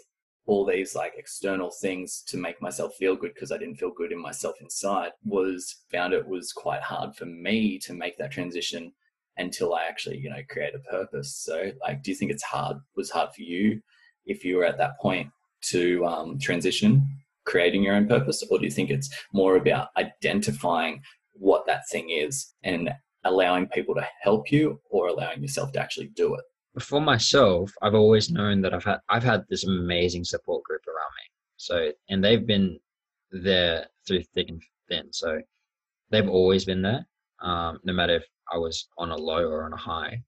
all 0.45 0.65
these 0.65 0.93
like 0.95 1.13
external 1.17 1.71
things 1.82 2.21
to 2.28 2.38
make 2.38 2.62
myself 2.62 2.95
feel 2.95 3.15
good 3.15 3.34
because 3.34 3.52
I 3.52 3.58
didn't 3.58 3.78
feel 3.78 3.91
good 3.95 4.12
in 4.12 4.19
myself 4.19 4.56
inside. 4.62 5.12
Was 5.23 5.84
found 5.91 6.13
it 6.13 6.28
was 6.28 6.52
quite 6.52 6.82
hard 6.82 7.15
for 7.15 7.26
me 7.26 7.80
to 7.80 7.93
make 7.93 8.17
that 8.17 8.32
transition 8.32 8.91
until 9.38 9.73
I 9.73 9.84
actually, 9.86 10.17
you 10.17 10.30
know, 10.30 10.43
create 10.49 10.76
a 10.76 10.80
purpose. 10.80 11.36
So, 11.38 11.71
like, 11.82 12.04
do 12.04 12.12
you 12.12 12.17
think 12.17 12.32
it's 12.32 12.43
hard? 12.43 12.78
Was 12.95 13.10
hard 13.10 13.30
for 13.36 13.41
you 13.41 13.82
if 14.26 14.43
you 14.43 14.58
were 14.58 14.65
at 14.65 14.78
that 14.78 14.99
point 14.99 15.30
to 15.71 16.06
um, 16.06 16.39
transition, 16.39 17.06
creating 17.45 17.84
your 17.84 17.95
own 17.95 18.08
purpose, 18.08 18.43
or 18.49 18.58
do 18.58 18.65
you 18.65 18.71
think 18.71 18.89
it's 18.89 19.10
more 19.34 19.56
about 19.58 19.89
identifying 19.97 21.02
what 21.34 21.65
that 21.67 21.84
thing 21.89 22.10
is 22.10 22.54
and 22.63 22.89
allowing 23.24 23.67
people 23.67 23.96
to 23.96 24.08
help 24.22 24.52
you, 24.52 24.82
or 24.89 25.08
allowing 25.08 25.41
yourself 25.41 25.72
to 25.74 25.80
actually 25.80 26.08
do 26.15 26.36
it? 26.36 26.43
for 26.80 27.00
myself, 27.00 27.72
I've 27.82 27.93
always 27.93 28.32
known 28.32 28.62
that 28.62 28.74
I've 28.74 28.84
had 28.84 29.00
I've 29.10 29.24
had 29.24 29.46
this 29.50 29.63
amazing 29.63 30.24
support 30.24 30.63
group 30.63 30.82
around 30.88 31.12
me. 31.17 31.30
So 31.58 31.91
and 32.10 32.24
they've 32.24 32.46
been 32.46 32.80
there 33.32 33.88
through 34.08 34.24
thick 34.34 34.50
and 34.50 34.62
thin. 34.89 35.12
So 35.12 35.41
they've 36.10 36.28
always 36.28 36.65
been 36.65 36.82
there. 36.82 37.08
Um, 37.41 37.80
no 37.84 37.93
matter 37.93 38.15
if 38.15 38.26
I 38.52 38.58
was 38.58 38.88
on 38.98 39.12
a 39.12 39.15
low 39.15 39.48
or 39.48 39.63
on 39.65 39.74
a 39.74 39.78
high, 39.78 40.24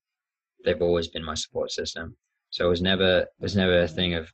they've 0.64 0.82
always 0.82 1.08
been 1.08 1.24
my 1.24 1.34
support 1.34 1.72
system. 1.72 2.16
So 2.52 2.68
it 2.68 2.70
was 2.70 2.82
never 2.82 3.20
it 3.22 3.30
was 3.40 3.56
never 3.56 3.82
a 3.82 3.88
thing 3.88 4.14
of 4.14 4.32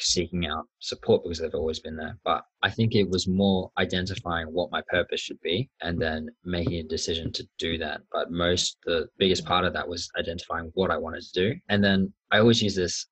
seeking 0.00 0.46
out 0.46 0.66
support 0.78 1.22
because 1.22 1.38
they've 1.38 1.54
always 1.54 1.80
been 1.80 1.96
there. 1.96 2.18
But 2.24 2.44
I 2.62 2.70
think 2.70 2.94
it 2.94 3.08
was 3.08 3.28
more 3.28 3.70
identifying 3.78 4.46
what 4.46 4.70
my 4.70 4.82
purpose 4.88 5.20
should 5.20 5.40
be 5.40 5.70
and 5.80 6.00
then 6.00 6.28
making 6.44 6.74
a 6.74 6.82
decision 6.82 7.32
to 7.32 7.48
do 7.58 7.78
that. 7.78 8.02
But 8.10 8.30
most, 8.30 8.78
the 8.84 9.08
biggest 9.18 9.44
part 9.44 9.64
of 9.64 9.72
that 9.74 9.88
was 9.88 10.10
identifying 10.18 10.70
what 10.74 10.90
I 10.90 10.96
wanted 10.96 11.22
to 11.22 11.32
do. 11.32 11.54
And 11.68 11.82
then 11.82 12.12
I 12.30 12.38
always 12.38 12.62
use 12.62 12.74
this, 12.74 13.06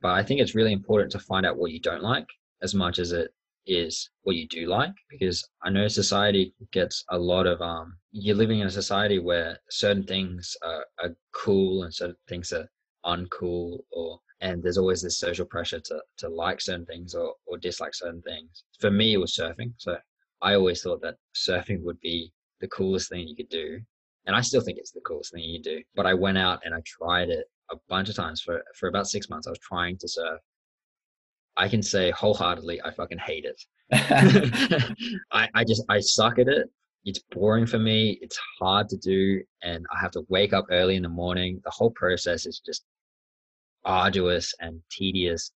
but 0.00 0.12
I 0.12 0.22
think 0.22 0.40
it's 0.40 0.54
really 0.54 0.72
important 0.72 1.10
to 1.12 1.18
find 1.18 1.46
out 1.46 1.56
what 1.56 1.72
you 1.72 1.80
don't 1.80 2.02
like 2.02 2.26
as 2.62 2.74
much 2.74 2.98
as 2.98 3.12
it 3.12 3.30
is 3.66 4.10
what 4.22 4.36
you 4.36 4.46
do 4.46 4.66
like 4.66 4.92
because 5.10 5.46
i 5.64 5.70
know 5.70 5.88
society 5.88 6.54
gets 6.72 7.04
a 7.10 7.18
lot 7.18 7.46
of 7.46 7.60
um 7.60 7.96
you're 8.12 8.36
living 8.36 8.60
in 8.60 8.66
a 8.66 8.70
society 8.70 9.18
where 9.18 9.58
certain 9.70 10.04
things 10.04 10.56
are, 10.62 10.84
are 11.02 11.14
cool 11.32 11.82
and 11.82 11.92
certain 11.92 12.16
things 12.28 12.52
are 12.52 12.68
uncool 13.04 13.78
or 13.90 14.18
and 14.40 14.62
there's 14.62 14.78
always 14.78 15.02
this 15.02 15.18
social 15.18 15.46
pressure 15.46 15.80
to 15.80 16.00
to 16.18 16.28
like 16.28 16.60
certain 16.60 16.86
things 16.86 17.14
or 17.14 17.34
or 17.46 17.58
dislike 17.58 17.94
certain 17.94 18.22
things. 18.22 18.64
For 18.80 18.90
me, 18.90 19.14
it 19.14 19.18
was 19.18 19.36
surfing. 19.36 19.72
So 19.78 19.96
I 20.42 20.54
always 20.54 20.82
thought 20.82 21.00
that 21.02 21.16
surfing 21.34 21.82
would 21.82 22.00
be 22.00 22.32
the 22.60 22.68
coolest 22.68 23.08
thing 23.08 23.26
you 23.26 23.36
could 23.36 23.48
do, 23.48 23.80
and 24.26 24.36
I 24.36 24.40
still 24.40 24.60
think 24.60 24.78
it's 24.78 24.92
the 24.92 25.00
coolest 25.00 25.32
thing 25.32 25.44
you 25.44 25.62
do. 25.62 25.82
But 25.94 26.06
I 26.06 26.14
went 26.14 26.38
out 26.38 26.60
and 26.64 26.74
I 26.74 26.82
tried 26.84 27.30
it 27.30 27.46
a 27.70 27.76
bunch 27.88 28.08
of 28.08 28.14
times 28.16 28.40
for 28.42 28.62
for 28.74 28.88
about 28.88 29.08
six 29.08 29.30
months. 29.30 29.46
I 29.46 29.50
was 29.50 29.58
trying 29.60 29.96
to 29.98 30.08
surf. 30.08 30.40
I 31.56 31.68
can 31.68 31.82
say 31.82 32.10
wholeheartedly, 32.10 32.82
I 32.82 32.90
fucking 32.90 33.18
hate 33.18 33.46
it. 33.46 33.62
I, 35.32 35.48
I 35.54 35.64
just 35.64 35.84
I 35.88 36.00
suck 36.00 36.38
at 36.38 36.48
it. 36.48 36.68
It's 37.06 37.20
boring 37.30 37.66
for 37.66 37.78
me. 37.78 38.18
It's 38.20 38.38
hard 38.58 38.88
to 38.90 38.96
do, 38.96 39.40
and 39.62 39.86
I 39.94 40.00
have 40.00 40.10
to 40.12 40.26
wake 40.28 40.52
up 40.52 40.66
early 40.70 40.96
in 40.96 41.02
the 41.02 41.08
morning. 41.08 41.60
The 41.64 41.70
whole 41.70 41.92
process 41.92 42.46
is 42.46 42.60
just 42.64 42.84
arduous 43.86 44.54
and 44.60 44.82
tedious, 44.90 45.52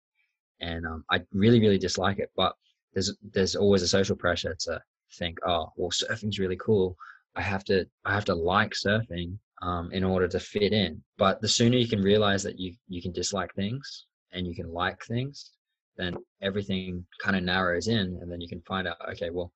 and 0.61 0.87
um, 0.87 1.05
I 1.11 1.23
really 1.33 1.61
really 1.61 1.79
dislike 1.79 2.19
it. 2.19 2.31
But 2.37 2.55
there's 2.93 3.15
there's 3.33 3.57
always 3.57 3.83
a 3.83 3.89
social 3.89 4.17
pressure 4.17 4.57
to 4.61 4.81
think, 5.19 5.39
oh, 5.47 5.73
well, 5.77 5.91
surfing's 5.91 6.39
really 6.39 6.57
cool. 6.57 6.97
I 7.37 7.43
have 7.43 7.65
to 7.65 7.87
I 8.05 8.13
have 8.15 8.25
to 8.27 8.35
like 8.35 8.73
surfing 8.73 9.39
um, 9.63 9.91
in 9.93 10.05
order 10.05 10.29
to 10.29 10.41
fit 10.41 10.73
in. 10.73 11.03
But 11.19 11.41
the 11.41 11.49
sooner 11.49 11.77
you 11.77 11.89
can 11.89 12.03
realize 12.03 12.43
that 12.43 12.59
you 12.59 12.75
you 12.89 13.01
can 13.03 13.13
dislike 13.13 13.55
things 13.55 14.07
and 14.33 14.47
you 14.47 14.55
can 14.55 14.73
like 14.73 15.03
things, 15.05 15.53
then 15.97 16.17
everything 16.43 17.07
kind 17.23 17.37
of 17.37 17.43
narrows 17.43 17.89
in, 17.89 18.19
and 18.21 18.31
then 18.31 18.41
you 18.41 18.49
can 18.49 18.61
find 18.63 18.87
out, 18.89 18.97
okay, 19.11 19.31
well, 19.31 19.53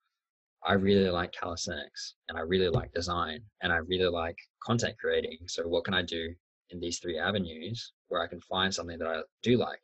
I 0.64 0.74
really 0.74 1.08
like 1.10 1.32
calisthenics 1.32 2.14
and 2.28 2.36
I 2.36 2.42
really 2.42 2.68
like 2.68 2.92
design 2.92 3.40
and 3.62 3.72
I 3.72 3.76
really 3.76 4.10
like 4.10 4.36
content 4.64 4.96
creating. 4.98 5.38
So 5.46 5.66
what 5.66 5.84
can 5.84 5.94
I 5.94 6.02
do 6.02 6.34
in 6.70 6.80
these 6.80 6.98
three 6.98 7.18
avenues 7.18 7.92
where 8.08 8.22
I 8.22 8.26
can 8.26 8.40
find 8.40 8.72
something 8.72 8.98
that 8.98 9.08
I 9.08 9.20
do 9.42 9.56
like? 9.56 9.80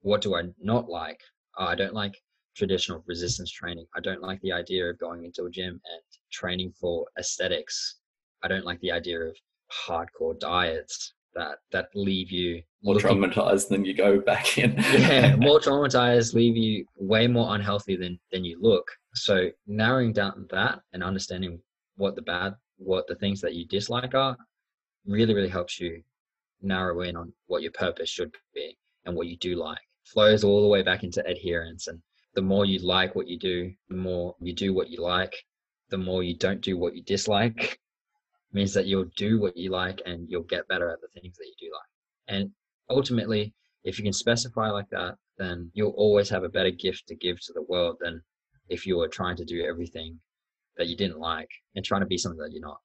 What 0.00 0.20
do 0.20 0.34
I 0.36 0.42
not 0.60 0.88
like? 0.88 1.20
Oh, 1.58 1.66
I 1.66 1.74
don't 1.74 1.94
like 1.94 2.14
traditional 2.54 3.02
resistance 3.06 3.50
training. 3.50 3.86
I 3.96 4.00
don't 4.00 4.22
like 4.22 4.40
the 4.42 4.52
idea 4.52 4.88
of 4.88 4.98
going 4.98 5.24
into 5.24 5.44
a 5.44 5.50
gym 5.50 5.72
and 5.72 6.02
training 6.32 6.72
for 6.80 7.06
aesthetics. 7.18 7.96
I 8.42 8.48
don't 8.48 8.64
like 8.64 8.80
the 8.80 8.92
idea 8.92 9.20
of 9.20 9.36
hardcore 9.72 10.38
diets. 10.38 11.14
that 11.34 11.58
that 11.72 11.88
leave 11.94 12.30
you 12.30 12.62
more 12.82 12.94
traumatized 12.94 13.68
than 13.68 13.84
you 13.84 13.94
go 13.94 14.20
back 14.20 14.58
in. 14.58 14.74
yeah, 14.92 15.34
more 15.38 15.58
traumatized, 15.58 16.34
leave 16.34 16.56
you 16.56 16.86
way 16.96 17.26
more 17.26 17.54
unhealthy 17.54 17.96
than 17.96 18.18
than 18.30 18.44
you 18.44 18.58
look. 18.60 18.86
So 19.14 19.50
narrowing 19.66 20.12
down 20.12 20.46
that 20.50 20.80
and 20.92 21.02
understanding 21.02 21.60
what 21.96 22.14
the 22.14 22.22
bad, 22.22 22.54
what 22.76 23.06
the 23.08 23.14
things 23.16 23.40
that 23.40 23.54
you 23.54 23.66
dislike 23.66 24.14
are, 24.14 24.36
really 25.06 25.34
really 25.34 25.48
helps 25.48 25.80
you 25.80 26.02
narrow 26.62 27.00
in 27.02 27.16
on 27.16 27.32
what 27.46 27.62
your 27.62 27.72
purpose 27.72 28.08
should 28.08 28.34
be 28.54 28.76
and 29.04 29.14
what 29.14 29.26
you 29.26 29.36
do 29.36 29.56
like. 29.56 29.80
Flows 30.04 30.44
all 30.44 30.62
the 30.62 30.68
way 30.68 30.82
back 30.82 31.02
into 31.02 31.24
adherence, 31.26 31.86
and 31.86 32.00
the 32.34 32.42
more 32.42 32.64
you 32.64 32.78
like 32.80 33.14
what 33.14 33.28
you 33.28 33.38
do, 33.38 33.72
the 33.88 33.96
more 33.96 34.34
you 34.40 34.54
do 34.54 34.74
what 34.74 34.90
you 34.90 35.00
like. 35.00 35.34
The 35.90 35.98
more 35.98 36.22
you 36.22 36.36
don't 36.36 36.60
do 36.60 36.76
what 36.76 36.96
you 36.96 37.02
dislike, 37.02 37.78
means 38.52 38.72
that 38.74 38.86
you'll 38.86 39.10
do 39.16 39.40
what 39.40 39.56
you 39.56 39.70
like 39.70 40.00
and 40.06 40.28
you'll 40.28 40.42
get 40.42 40.68
better 40.68 40.90
at 40.90 41.00
the 41.00 41.20
things 41.20 41.36
that 41.36 41.46
you 41.46 41.68
do 41.68 41.72
like. 41.72 42.38
And 42.38 42.50
ultimately, 42.88 43.54
if 43.84 43.98
you 43.98 44.04
can 44.04 44.12
specify 44.12 44.70
like 44.70 44.88
that, 44.90 45.16
then 45.36 45.70
you'll 45.74 45.94
always 45.96 46.28
have 46.30 46.44
a 46.44 46.48
better 46.48 46.70
gift 46.70 47.06
to 47.08 47.14
give 47.14 47.40
to 47.42 47.52
the 47.52 47.62
world 47.62 47.98
than 48.00 48.22
if 48.68 48.86
you 48.86 48.96
were 48.96 49.08
trying 49.08 49.36
to 49.36 49.44
do 49.44 49.64
everything 49.64 50.18
that 50.76 50.88
you 50.88 50.96
didn't 50.96 51.18
like 51.18 51.50
and 51.74 51.84
trying 51.84 52.00
to 52.00 52.06
be 52.06 52.18
something 52.18 52.40
that 52.40 52.52
you're 52.52 52.66
not. 52.66 52.80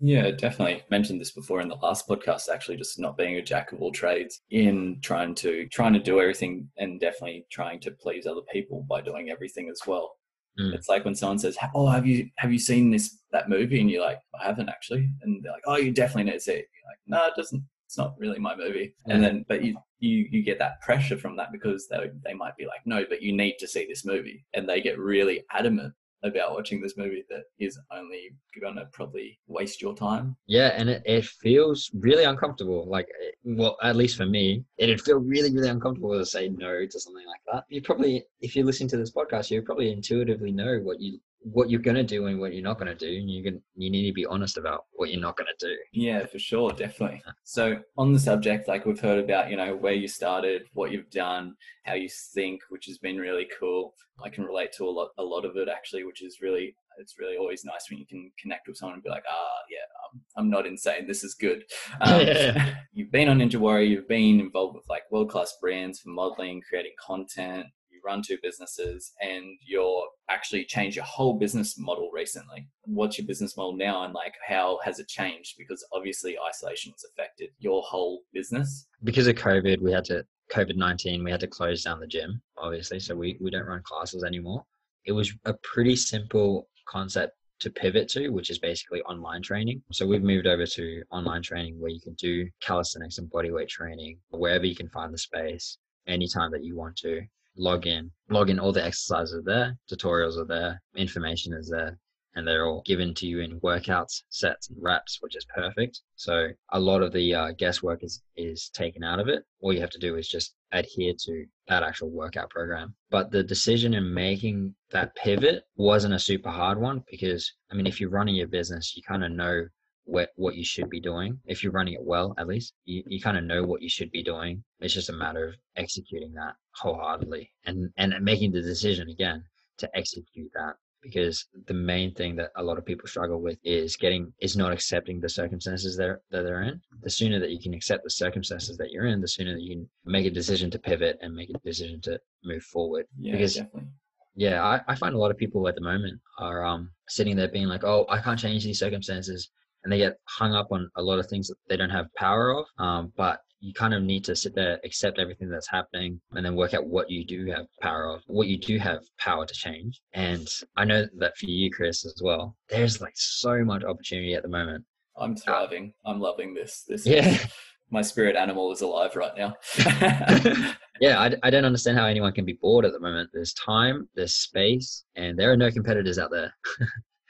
Yeah, 0.00 0.30
definitely. 0.30 0.82
Mentioned 0.90 1.20
this 1.20 1.32
before 1.32 1.60
in 1.60 1.68
the 1.68 1.74
last 1.76 2.08
podcast. 2.08 2.48
Actually, 2.48 2.76
just 2.76 2.98
not 2.98 3.16
being 3.16 3.34
a 3.34 3.42
jack 3.42 3.72
of 3.72 3.82
all 3.82 3.90
trades 3.90 4.40
in 4.50 4.98
trying 5.02 5.34
to 5.36 5.66
trying 5.68 5.92
to 5.94 5.98
do 5.98 6.20
everything 6.20 6.68
and 6.76 7.00
definitely 7.00 7.46
trying 7.50 7.80
to 7.80 7.90
please 7.90 8.26
other 8.26 8.42
people 8.52 8.86
by 8.88 9.00
doing 9.00 9.30
everything 9.30 9.68
as 9.68 9.80
well. 9.86 10.12
Mm. 10.58 10.74
It's 10.74 10.88
like 10.88 11.04
when 11.04 11.14
someone 11.16 11.38
says, 11.38 11.56
"Oh, 11.74 11.88
have 11.88 12.06
you 12.06 12.28
have 12.36 12.52
you 12.52 12.58
seen 12.58 12.90
this 12.90 13.18
that 13.32 13.48
movie?" 13.48 13.80
and 13.80 13.90
you're 13.90 14.04
like, 14.04 14.20
"I 14.40 14.46
haven't 14.46 14.68
actually," 14.68 15.08
and 15.22 15.42
they're 15.42 15.52
like, 15.52 15.62
"Oh, 15.66 15.76
you 15.76 15.90
definitely 15.92 16.24
need 16.24 16.38
to 16.38 16.40
see 16.40 16.52
it." 16.52 16.68
You're 16.74 16.90
like, 16.90 16.98
"No, 17.06 17.26
it 17.26 17.36
doesn't. 17.36 17.64
It's 17.86 17.98
not 17.98 18.14
really 18.18 18.38
my 18.38 18.54
movie." 18.54 18.94
And 19.06 19.22
then, 19.22 19.44
but 19.48 19.64
you 19.64 19.76
you 19.98 20.28
you 20.30 20.42
get 20.42 20.58
that 20.60 20.80
pressure 20.80 21.18
from 21.18 21.36
that 21.36 21.50
because 21.50 21.88
they 21.88 22.10
they 22.24 22.34
might 22.34 22.56
be 22.56 22.66
like, 22.66 22.80
"No, 22.86 23.04
but 23.08 23.22
you 23.22 23.36
need 23.36 23.56
to 23.58 23.66
see 23.66 23.84
this 23.86 24.04
movie," 24.04 24.44
and 24.54 24.68
they 24.68 24.80
get 24.80 24.98
really 24.98 25.44
adamant 25.52 25.94
about 26.22 26.52
watching 26.52 26.80
this 26.80 26.96
movie 26.96 27.24
that 27.28 27.44
is 27.58 27.78
only 27.92 28.30
gonna 28.60 28.86
probably 28.92 29.38
waste 29.46 29.80
your 29.80 29.94
time. 29.94 30.36
Yeah, 30.46 30.68
and 30.76 30.88
it, 30.88 31.02
it 31.04 31.24
feels 31.24 31.90
really 31.94 32.24
uncomfortable. 32.24 32.86
Like, 32.88 33.06
eh, 33.22 33.30
well, 33.44 33.76
at 33.82 33.96
least 33.96 34.16
for 34.16 34.26
me, 34.26 34.64
it'd 34.78 35.00
feel 35.00 35.18
really, 35.18 35.52
really 35.54 35.68
uncomfortable 35.68 36.18
to 36.18 36.26
say 36.26 36.48
no 36.48 36.86
to 36.86 37.00
something 37.00 37.26
like 37.26 37.40
that. 37.52 37.64
You 37.68 37.82
probably, 37.82 38.24
if 38.40 38.56
you 38.56 38.64
listen 38.64 38.88
to 38.88 38.96
this 38.96 39.12
podcast, 39.12 39.50
you 39.50 39.62
probably 39.62 39.92
intuitively 39.92 40.52
know 40.52 40.78
what 40.82 41.00
you 41.00 41.20
what 41.40 41.70
you're 41.70 41.80
gonna 41.80 42.02
do 42.02 42.26
and 42.26 42.38
what 42.40 42.52
you're 42.52 42.62
not 42.62 42.78
gonna 42.78 42.94
do, 42.94 43.06
and 43.06 43.30
you 43.30 43.42
can 43.42 43.62
you 43.76 43.90
need 43.90 44.06
to 44.06 44.12
be 44.12 44.26
honest 44.26 44.56
about 44.58 44.84
what 44.92 45.10
you're 45.10 45.20
not 45.20 45.36
gonna 45.36 45.50
do. 45.58 45.74
Yeah, 45.92 46.26
for 46.26 46.38
sure, 46.38 46.70
definitely. 46.72 47.22
So 47.44 47.78
on 47.96 48.12
the 48.12 48.18
subject, 48.18 48.68
like 48.68 48.86
we've 48.86 49.00
heard 49.00 49.22
about, 49.22 49.50
you 49.50 49.56
know, 49.56 49.76
where 49.76 49.92
you 49.92 50.08
started, 50.08 50.62
what 50.72 50.90
you've 50.90 51.10
done, 51.10 51.54
how 51.84 51.94
you 51.94 52.08
think, 52.34 52.62
which 52.70 52.86
has 52.86 52.98
been 52.98 53.16
really 53.18 53.48
cool. 53.58 53.94
I 54.22 54.28
can 54.28 54.44
relate 54.44 54.72
to 54.78 54.84
a 54.84 54.90
lot, 54.90 55.10
a 55.18 55.22
lot 55.22 55.44
of 55.44 55.56
it 55.56 55.68
actually, 55.68 56.04
which 56.04 56.22
is 56.22 56.38
really, 56.42 56.74
it's 56.98 57.14
really 57.18 57.36
always 57.36 57.64
nice 57.64 57.88
when 57.88 57.98
you 58.00 58.06
can 58.06 58.30
connect 58.40 58.66
with 58.66 58.76
someone 58.76 58.94
and 58.94 59.02
be 59.02 59.10
like, 59.10 59.22
ah, 59.30 59.58
yeah, 59.70 59.78
I'm, 60.12 60.20
I'm 60.36 60.50
not 60.50 60.66
insane. 60.66 61.06
This 61.06 61.22
is 61.22 61.34
good. 61.34 61.62
Um, 62.00 62.20
Yeah. 62.20 62.74
you've 62.92 63.12
been 63.12 63.28
on 63.28 63.38
Ninja 63.38 63.56
Warrior. 63.56 63.86
You've 63.86 64.08
been 64.08 64.40
involved 64.40 64.74
with 64.74 64.88
like 64.88 65.02
world 65.10 65.30
class 65.30 65.56
brands 65.60 66.00
for 66.00 66.10
modeling, 66.10 66.62
creating 66.68 66.92
content. 67.00 67.66
Run 68.08 68.22
two 68.22 68.38
businesses, 68.42 69.12
and 69.20 69.44
you're 69.72 70.02
actually 70.30 70.64
changed 70.64 70.96
your 70.96 71.04
whole 71.04 71.34
business 71.44 71.78
model 71.78 72.08
recently. 72.10 72.66
What's 72.84 73.18
your 73.18 73.26
business 73.26 73.54
model 73.54 73.76
now, 73.76 74.04
and 74.04 74.14
like 74.14 74.32
how 74.46 74.78
has 74.82 74.98
it 74.98 75.08
changed? 75.08 75.56
Because 75.58 75.84
obviously 75.92 76.32
isolation 76.50 76.92
has 76.92 77.04
affected 77.10 77.50
your 77.58 77.82
whole 77.82 78.22
business. 78.32 78.86
because 79.04 79.26
of 79.26 79.36
COVID, 79.36 79.82
we 79.82 79.92
had 79.92 80.06
to 80.06 80.24
COVID 80.56 80.76
nineteen, 80.76 81.22
we 81.22 81.30
had 81.30 81.40
to 81.40 81.46
close 81.58 81.82
down 81.82 82.00
the 82.00 82.06
gym, 82.06 82.40
obviously. 82.56 82.98
So 82.98 83.14
we 83.14 83.36
we 83.42 83.50
don't 83.50 83.66
run 83.66 83.82
classes 83.84 84.24
anymore. 84.24 84.64
It 85.04 85.12
was 85.12 85.28
a 85.44 85.54
pretty 85.72 85.96
simple 85.96 86.68
concept 86.88 87.32
to 87.60 87.70
pivot 87.70 88.08
to, 88.14 88.30
which 88.30 88.50
is 88.50 88.58
basically 88.58 89.02
online 89.02 89.42
training. 89.42 89.82
So 89.92 90.06
we've 90.06 90.22
moved 90.22 90.46
over 90.46 90.64
to 90.64 91.02
online 91.10 91.42
training 91.42 91.78
where 91.80 91.90
you 91.90 92.00
can 92.00 92.14
do 92.14 92.48
calisthenics 92.62 93.18
and 93.18 93.30
bodyweight 93.30 93.68
training 93.68 94.18
wherever 94.30 94.64
you 94.64 94.76
can 94.76 94.88
find 94.88 95.12
the 95.12 95.18
space, 95.18 95.76
anytime 96.06 96.50
that 96.52 96.64
you 96.64 96.76
want 96.76 96.96
to. 96.98 97.20
Log 97.58 97.86
in, 97.86 98.10
log 98.30 98.50
in. 98.50 98.60
All 98.60 98.72
the 98.72 98.84
exercises 98.84 99.34
are 99.34 99.42
there, 99.42 99.76
tutorials 99.90 100.38
are 100.38 100.44
there, 100.44 100.80
information 100.94 101.52
is 101.52 101.68
there, 101.68 101.98
and 102.36 102.46
they're 102.46 102.66
all 102.66 102.82
given 102.86 103.14
to 103.14 103.26
you 103.26 103.40
in 103.40 103.58
workouts, 103.60 104.22
sets, 104.28 104.70
and 104.70 104.80
reps, 104.80 105.18
which 105.20 105.34
is 105.34 105.44
perfect. 105.52 106.00
So 106.14 106.50
a 106.70 106.78
lot 106.78 107.02
of 107.02 107.12
the 107.12 107.34
uh, 107.34 107.52
guesswork 107.58 108.04
is 108.04 108.22
is 108.36 108.70
taken 108.72 109.02
out 109.02 109.18
of 109.18 109.26
it. 109.26 109.42
All 109.60 109.72
you 109.72 109.80
have 109.80 109.90
to 109.90 109.98
do 109.98 110.14
is 110.14 110.28
just 110.28 110.54
adhere 110.70 111.14
to 111.24 111.46
that 111.66 111.82
actual 111.82 112.10
workout 112.10 112.50
program. 112.50 112.94
But 113.10 113.32
the 113.32 113.42
decision 113.42 113.92
in 113.92 114.14
making 114.14 114.76
that 114.92 115.16
pivot 115.16 115.64
wasn't 115.74 116.14
a 116.14 116.18
super 116.20 116.50
hard 116.50 116.78
one 116.78 117.02
because 117.10 117.52
I 117.72 117.74
mean, 117.74 117.88
if 117.88 118.00
you're 118.00 118.08
running 118.08 118.36
your 118.36 118.46
business, 118.46 118.96
you 118.96 119.02
kind 119.02 119.24
of 119.24 119.32
know 119.32 119.66
what 120.04 120.30
what 120.36 120.54
you 120.54 120.64
should 120.64 120.88
be 120.88 121.00
doing. 121.00 121.38
If 121.44 121.62
you're 121.62 121.72
running 121.72 121.94
it 121.94 122.02
well, 122.02 122.34
at 122.38 122.46
least 122.46 122.72
you, 122.84 123.02
you 123.06 123.20
kind 123.20 123.36
of 123.36 123.44
know 123.44 123.64
what 123.64 123.82
you 123.82 123.90
should 123.90 124.10
be 124.10 124.22
doing. 124.22 124.64
It's 124.80 124.94
just 124.94 125.10
a 125.10 125.12
matter 125.12 125.48
of 125.48 125.56
executing 125.76 126.32
that 126.34 126.54
wholeheartedly 126.78 127.50
and 127.66 127.90
and 127.96 128.14
making 128.22 128.52
the 128.52 128.62
decision 128.62 129.08
again 129.08 129.44
to 129.78 129.88
execute 129.96 130.50
that. 130.54 130.74
Because 131.00 131.46
the 131.68 131.74
main 131.74 132.12
thing 132.12 132.34
that 132.36 132.50
a 132.56 132.62
lot 132.62 132.76
of 132.76 132.84
people 132.84 133.06
struggle 133.06 133.40
with 133.40 133.56
is 133.62 133.96
getting 133.96 134.32
is 134.40 134.56
not 134.56 134.72
accepting 134.72 135.20
the 135.20 135.28
circumstances 135.28 135.96
they're, 135.96 136.20
that 136.32 136.42
they're 136.42 136.62
in. 136.62 136.80
The 137.04 137.10
sooner 137.10 137.38
that 137.38 137.50
you 137.50 137.60
can 137.60 137.72
accept 137.72 138.02
the 138.02 138.10
circumstances 138.10 138.76
that 138.78 138.90
you're 138.90 139.06
in 139.06 139.20
the 139.20 139.28
sooner 139.28 139.52
that 139.54 139.62
you 139.62 139.76
can 139.76 139.88
make 140.04 140.26
a 140.26 140.30
decision 140.30 140.72
to 140.72 140.78
pivot 140.78 141.16
and 141.22 141.32
make 141.34 141.50
a 141.50 141.58
decision 141.64 142.00
to 142.02 142.18
move 142.44 142.64
forward. 142.64 143.06
Yeah, 143.16 143.32
Because- 143.32 143.54
definitely. 143.54 143.90
yeah 144.34 144.60
I, 144.64 144.80
I 144.88 144.94
find 144.96 145.14
a 145.14 145.18
lot 145.18 145.30
of 145.30 145.36
people 145.38 145.68
at 145.68 145.76
the 145.76 145.80
moment 145.92 146.20
are 146.40 146.64
um 146.64 146.90
sitting 147.08 147.36
there 147.36 147.48
being 147.48 147.68
like 147.68 147.84
oh 147.84 148.04
i 148.08 148.18
can't 148.20 148.38
change 148.38 148.62
these 148.64 148.78
circumstances 148.78 149.50
and 149.82 149.92
they 149.92 149.98
get 149.98 150.14
hung 150.38 150.52
up 150.54 150.68
on 150.72 150.90
a 150.96 151.02
lot 151.02 151.18
of 151.20 151.26
things 151.28 151.46
that 151.48 151.56
they 151.68 151.76
don't 151.76 151.90
have 151.98 152.06
power 152.16 152.50
of 152.58 152.64
um 152.78 153.12
but 153.16 153.40
you 153.60 153.72
kind 153.72 153.92
of 153.94 154.02
need 154.02 154.24
to 154.24 154.36
sit 154.36 154.54
there 154.54 154.78
accept 154.84 155.18
everything 155.18 155.48
that's 155.48 155.68
happening 155.68 156.20
and 156.32 156.44
then 156.46 156.54
work 156.54 156.74
out 156.74 156.86
what 156.86 157.10
you 157.10 157.24
do 157.24 157.46
have 157.46 157.66
power 157.80 158.06
of 158.14 158.22
what 158.26 158.46
you 158.48 158.56
do 158.58 158.78
have 158.78 159.00
power 159.18 159.44
to 159.44 159.54
change 159.54 160.00
and 160.12 160.48
i 160.76 160.84
know 160.84 161.04
that 161.18 161.36
for 161.36 161.46
you 161.46 161.70
chris 161.70 162.04
as 162.06 162.20
well 162.22 162.56
there's 162.68 163.00
like 163.00 163.14
so 163.16 163.64
much 163.64 163.82
opportunity 163.84 164.34
at 164.34 164.42
the 164.42 164.48
moment 164.48 164.84
I'm 165.20 165.34
thriving. 165.34 165.94
I'm 166.06 166.20
loving 166.20 166.54
this. 166.54 166.84
This 166.86 167.04
Yeah. 167.04 167.26
is, 167.26 167.44
my 167.90 168.02
spirit 168.02 168.36
animal 168.36 168.70
is 168.70 168.82
alive 168.82 169.16
right 169.16 169.32
now. 169.36 169.56
yeah 171.00 171.18
I, 171.18 171.34
I 171.42 171.50
don't 171.50 171.64
understand 171.64 171.98
how 171.98 172.06
anyone 172.06 172.32
can 172.32 172.44
be 172.44 172.52
bored 172.62 172.84
at 172.84 172.92
the 172.92 173.00
moment 173.00 173.30
there's 173.32 173.52
time 173.54 174.08
there's 174.14 174.34
space 174.36 175.04
and 175.16 175.36
there 175.36 175.50
are 175.50 175.56
no 175.56 175.72
competitors 175.72 176.18
out 176.20 176.30
there 176.30 176.52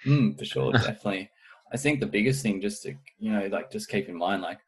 Mm, 0.06 0.38
for 0.38 0.44
sure, 0.44 0.72
definitely. 0.72 1.30
I 1.72 1.76
think 1.76 2.00
the 2.00 2.06
biggest 2.06 2.42
thing, 2.42 2.60
just 2.60 2.82
to 2.84 2.94
you 3.18 3.32
know, 3.32 3.46
like 3.46 3.70
just 3.70 3.88
keep 3.88 4.08
in 4.08 4.16
mind, 4.16 4.42
like 4.42 4.58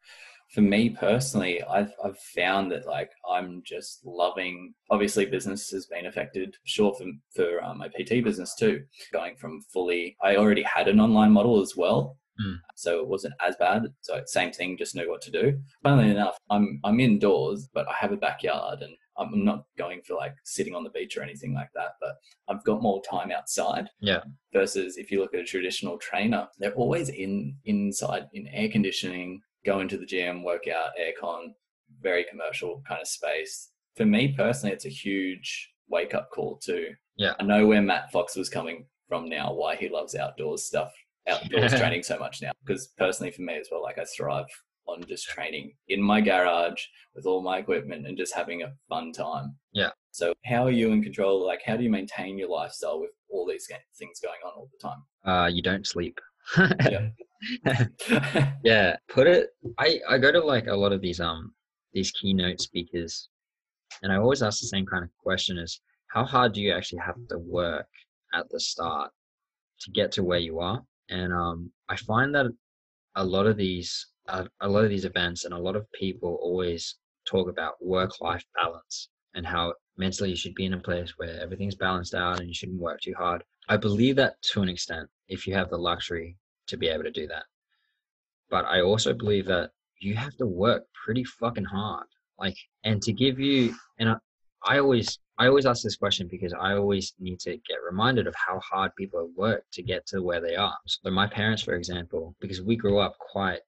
for 0.51 0.61
me 0.61 0.89
personally, 0.89 1.61
I've 1.63 1.93
I've 2.03 2.17
found 2.35 2.71
that 2.71 2.85
like 2.87 3.09
I'm 3.29 3.61
just 3.65 4.05
loving. 4.05 4.73
Obviously, 4.89 5.25
business 5.25 5.69
has 5.69 5.85
been 5.85 6.05
affected. 6.07 6.55
Sure, 6.65 6.93
for 6.93 7.05
for 7.35 7.63
um, 7.63 7.77
my 7.79 7.87
PT 7.87 8.23
business 8.23 8.55
too. 8.55 8.83
Going 9.13 9.35
from 9.37 9.61
fully, 9.73 10.15
I 10.21 10.35
already 10.35 10.63
had 10.63 10.87
an 10.87 10.99
online 10.99 11.31
model 11.31 11.61
as 11.61 11.75
well, 11.77 12.17
Mm. 12.39 12.55
so 12.75 12.99
it 13.01 13.07
wasn't 13.07 13.33
as 13.45 13.55
bad. 13.57 13.83
So 14.01 14.21
same 14.25 14.51
thing, 14.51 14.77
just 14.77 14.95
knew 14.95 15.09
what 15.09 15.21
to 15.23 15.31
do. 15.31 15.59
Funnily 15.83 16.09
enough, 16.11 16.37
I'm 16.49 16.79
I'm 16.83 16.99
indoors, 16.99 17.69
but 17.73 17.87
I 17.87 17.93
have 17.99 18.11
a 18.11 18.17
backyard 18.17 18.81
and. 18.81 18.95
I'm 19.17 19.43
not 19.43 19.65
going 19.77 20.01
for 20.07 20.15
like 20.15 20.33
sitting 20.45 20.73
on 20.73 20.83
the 20.85 20.89
beach 20.89 21.15
or 21.17 21.21
anything 21.21 21.53
like 21.53 21.67
that, 21.75 21.91
but 21.99 22.15
I've 22.47 22.63
got 22.63 22.81
more 22.81 23.01
time 23.03 23.29
outside 23.29 23.87
Yeah. 23.99 24.21
versus 24.53 24.97
if 24.97 25.11
you 25.11 25.19
look 25.19 25.33
at 25.35 25.41
a 25.41 25.43
traditional 25.43 25.97
trainer, 25.99 26.47
they're 26.57 26.73
always 26.73 27.09
in 27.09 27.55
inside 27.65 28.23
in 28.33 28.47
air 28.47 28.69
conditioning, 28.69 29.41
go 29.65 29.79
into 29.79 29.97
the 29.97 30.05
gym, 30.05 30.43
work 30.43 30.67
out, 30.67 30.91
aircon, 30.99 31.53
very 32.01 32.25
commercial 32.29 32.81
kind 32.87 33.01
of 33.01 33.07
space. 33.07 33.69
For 33.95 34.05
me 34.05 34.33
personally, 34.35 34.73
it's 34.73 34.85
a 34.85 34.89
huge 34.89 35.71
wake 35.89 36.13
up 36.13 36.29
call 36.31 36.57
too. 36.57 36.87
Yeah. 37.17 37.33
I 37.39 37.43
know 37.43 37.67
where 37.67 37.81
Matt 37.81 38.11
Fox 38.11 38.35
was 38.35 38.49
coming 38.49 38.85
from 39.07 39.29
now, 39.29 39.53
why 39.53 39.75
he 39.75 39.89
loves 39.89 40.15
outdoors 40.15 40.63
stuff, 40.63 40.91
outdoors 41.27 41.73
training 41.79 42.03
so 42.03 42.17
much 42.17 42.41
now. 42.41 42.51
Because 42.65 42.87
personally 42.97 43.31
for 43.31 43.41
me 43.41 43.57
as 43.57 43.67
well, 43.71 43.83
like 43.83 43.97
I 43.97 44.05
thrive 44.05 44.45
on 44.87 45.03
just 45.07 45.27
training 45.27 45.73
in 45.89 46.01
my 46.01 46.21
garage 46.21 46.81
with 47.13 47.25
all 47.25 47.41
my 47.41 47.59
equipment 47.59 48.07
and 48.07 48.17
just 48.17 48.33
having 48.33 48.63
a 48.63 48.73
fun 48.89 49.11
time. 49.11 49.55
Yeah. 49.73 49.89
So 50.11 50.33
how 50.45 50.65
are 50.65 50.71
you 50.71 50.91
in 50.91 51.03
control? 51.03 51.45
Like 51.45 51.61
how 51.65 51.77
do 51.77 51.83
you 51.83 51.89
maintain 51.89 52.37
your 52.37 52.49
lifestyle 52.49 52.99
with 52.99 53.11
all 53.29 53.47
these 53.47 53.67
things 53.97 54.19
going 54.21 54.39
on 54.45 54.53
all 54.55 54.69
the 54.71 54.87
time? 54.87 55.03
uh 55.23 55.47
you 55.47 55.61
don't 55.61 55.85
sleep 55.85 56.19
Yeah. 56.57 57.09
yeah 58.63 58.95
put 59.09 59.27
it 59.27 59.49
i 59.79 59.99
i 60.09 60.17
go 60.17 60.31
to 60.31 60.39
like 60.39 60.67
a 60.67 60.75
lot 60.75 60.91
of 60.91 61.01
these 61.01 61.19
um 61.19 61.53
these 61.93 62.11
keynote 62.11 62.59
speakers 62.59 63.29
and 64.03 64.11
i 64.11 64.17
always 64.17 64.43
ask 64.43 64.59
the 64.61 64.67
same 64.67 64.85
kind 64.85 65.03
of 65.03 65.09
question 65.17 65.57
is 65.57 65.81
how 66.07 66.23
hard 66.23 66.53
do 66.53 66.61
you 66.61 66.71
actually 66.71 66.99
have 66.99 67.15
to 67.29 67.37
work 67.39 67.87
at 68.33 68.45
the 68.49 68.59
start 68.59 69.11
to 69.79 69.91
get 69.91 70.11
to 70.11 70.23
where 70.23 70.39
you 70.39 70.59
are 70.59 70.81
and 71.09 71.33
um 71.33 71.71
i 71.89 71.95
find 71.95 72.33
that 72.33 72.45
a 73.15 73.23
lot 73.23 73.47
of 73.47 73.57
these 73.57 74.07
a, 74.27 74.47
a 74.61 74.69
lot 74.69 74.83
of 74.83 74.89
these 74.89 75.05
events 75.05 75.45
and 75.45 75.53
a 75.53 75.57
lot 75.57 75.75
of 75.75 75.91
people 75.93 76.37
always 76.41 76.95
talk 77.25 77.49
about 77.49 77.73
work 77.83 78.21
life 78.21 78.45
balance 78.55 79.09
and 79.33 79.45
how 79.45 79.73
mentally 79.97 80.31
you 80.31 80.35
should 80.35 80.55
be 80.55 80.65
in 80.65 80.73
a 80.73 80.79
place 80.79 81.13
where 81.17 81.39
everything's 81.39 81.75
balanced 81.75 82.13
out 82.13 82.39
and 82.39 82.47
you 82.47 82.53
shouldn't 82.53 82.79
work 82.79 82.99
too 83.01 83.13
hard. 83.17 83.43
I 83.69 83.77
believe 83.77 84.15
that 84.17 84.41
to 84.53 84.61
an 84.61 84.69
extent 84.69 85.07
if 85.27 85.47
you 85.47 85.53
have 85.53 85.69
the 85.69 85.77
luxury 85.77 86.37
to 86.71 86.77
be 86.77 86.87
able 86.87 87.03
to 87.03 87.11
do 87.11 87.27
that. 87.27 87.43
But 88.49 88.65
I 88.65 88.81
also 88.81 89.13
believe 89.13 89.45
that 89.45 89.71
you 89.99 90.15
have 90.15 90.35
to 90.37 90.45
work 90.45 90.83
pretty 91.05 91.23
fucking 91.23 91.65
hard. 91.65 92.07
Like, 92.39 92.57
and 92.83 93.01
to 93.03 93.13
give 93.13 93.39
you, 93.39 93.75
and 93.99 94.09
I, 94.09 94.15
I 94.63 94.79
always, 94.79 95.19
I 95.37 95.47
always 95.47 95.65
ask 95.65 95.83
this 95.83 95.95
question 95.95 96.27
because 96.29 96.53
I 96.53 96.73
always 96.73 97.13
need 97.19 97.39
to 97.41 97.51
get 97.51 97.77
reminded 97.87 98.27
of 98.27 98.35
how 98.35 98.59
hard 98.59 98.91
people 98.97 99.19
have 99.21 99.35
worked 99.37 99.71
to 99.73 99.83
get 99.83 100.05
to 100.07 100.21
where 100.21 100.41
they 100.41 100.55
are. 100.55 100.77
So 100.87 101.11
my 101.11 101.27
parents, 101.27 101.63
for 101.63 101.75
example, 101.75 102.35
because 102.41 102.61
we 102.61 102.75
grew 102.75 102.99
up 102.99 103.15
quite 103.19 103.61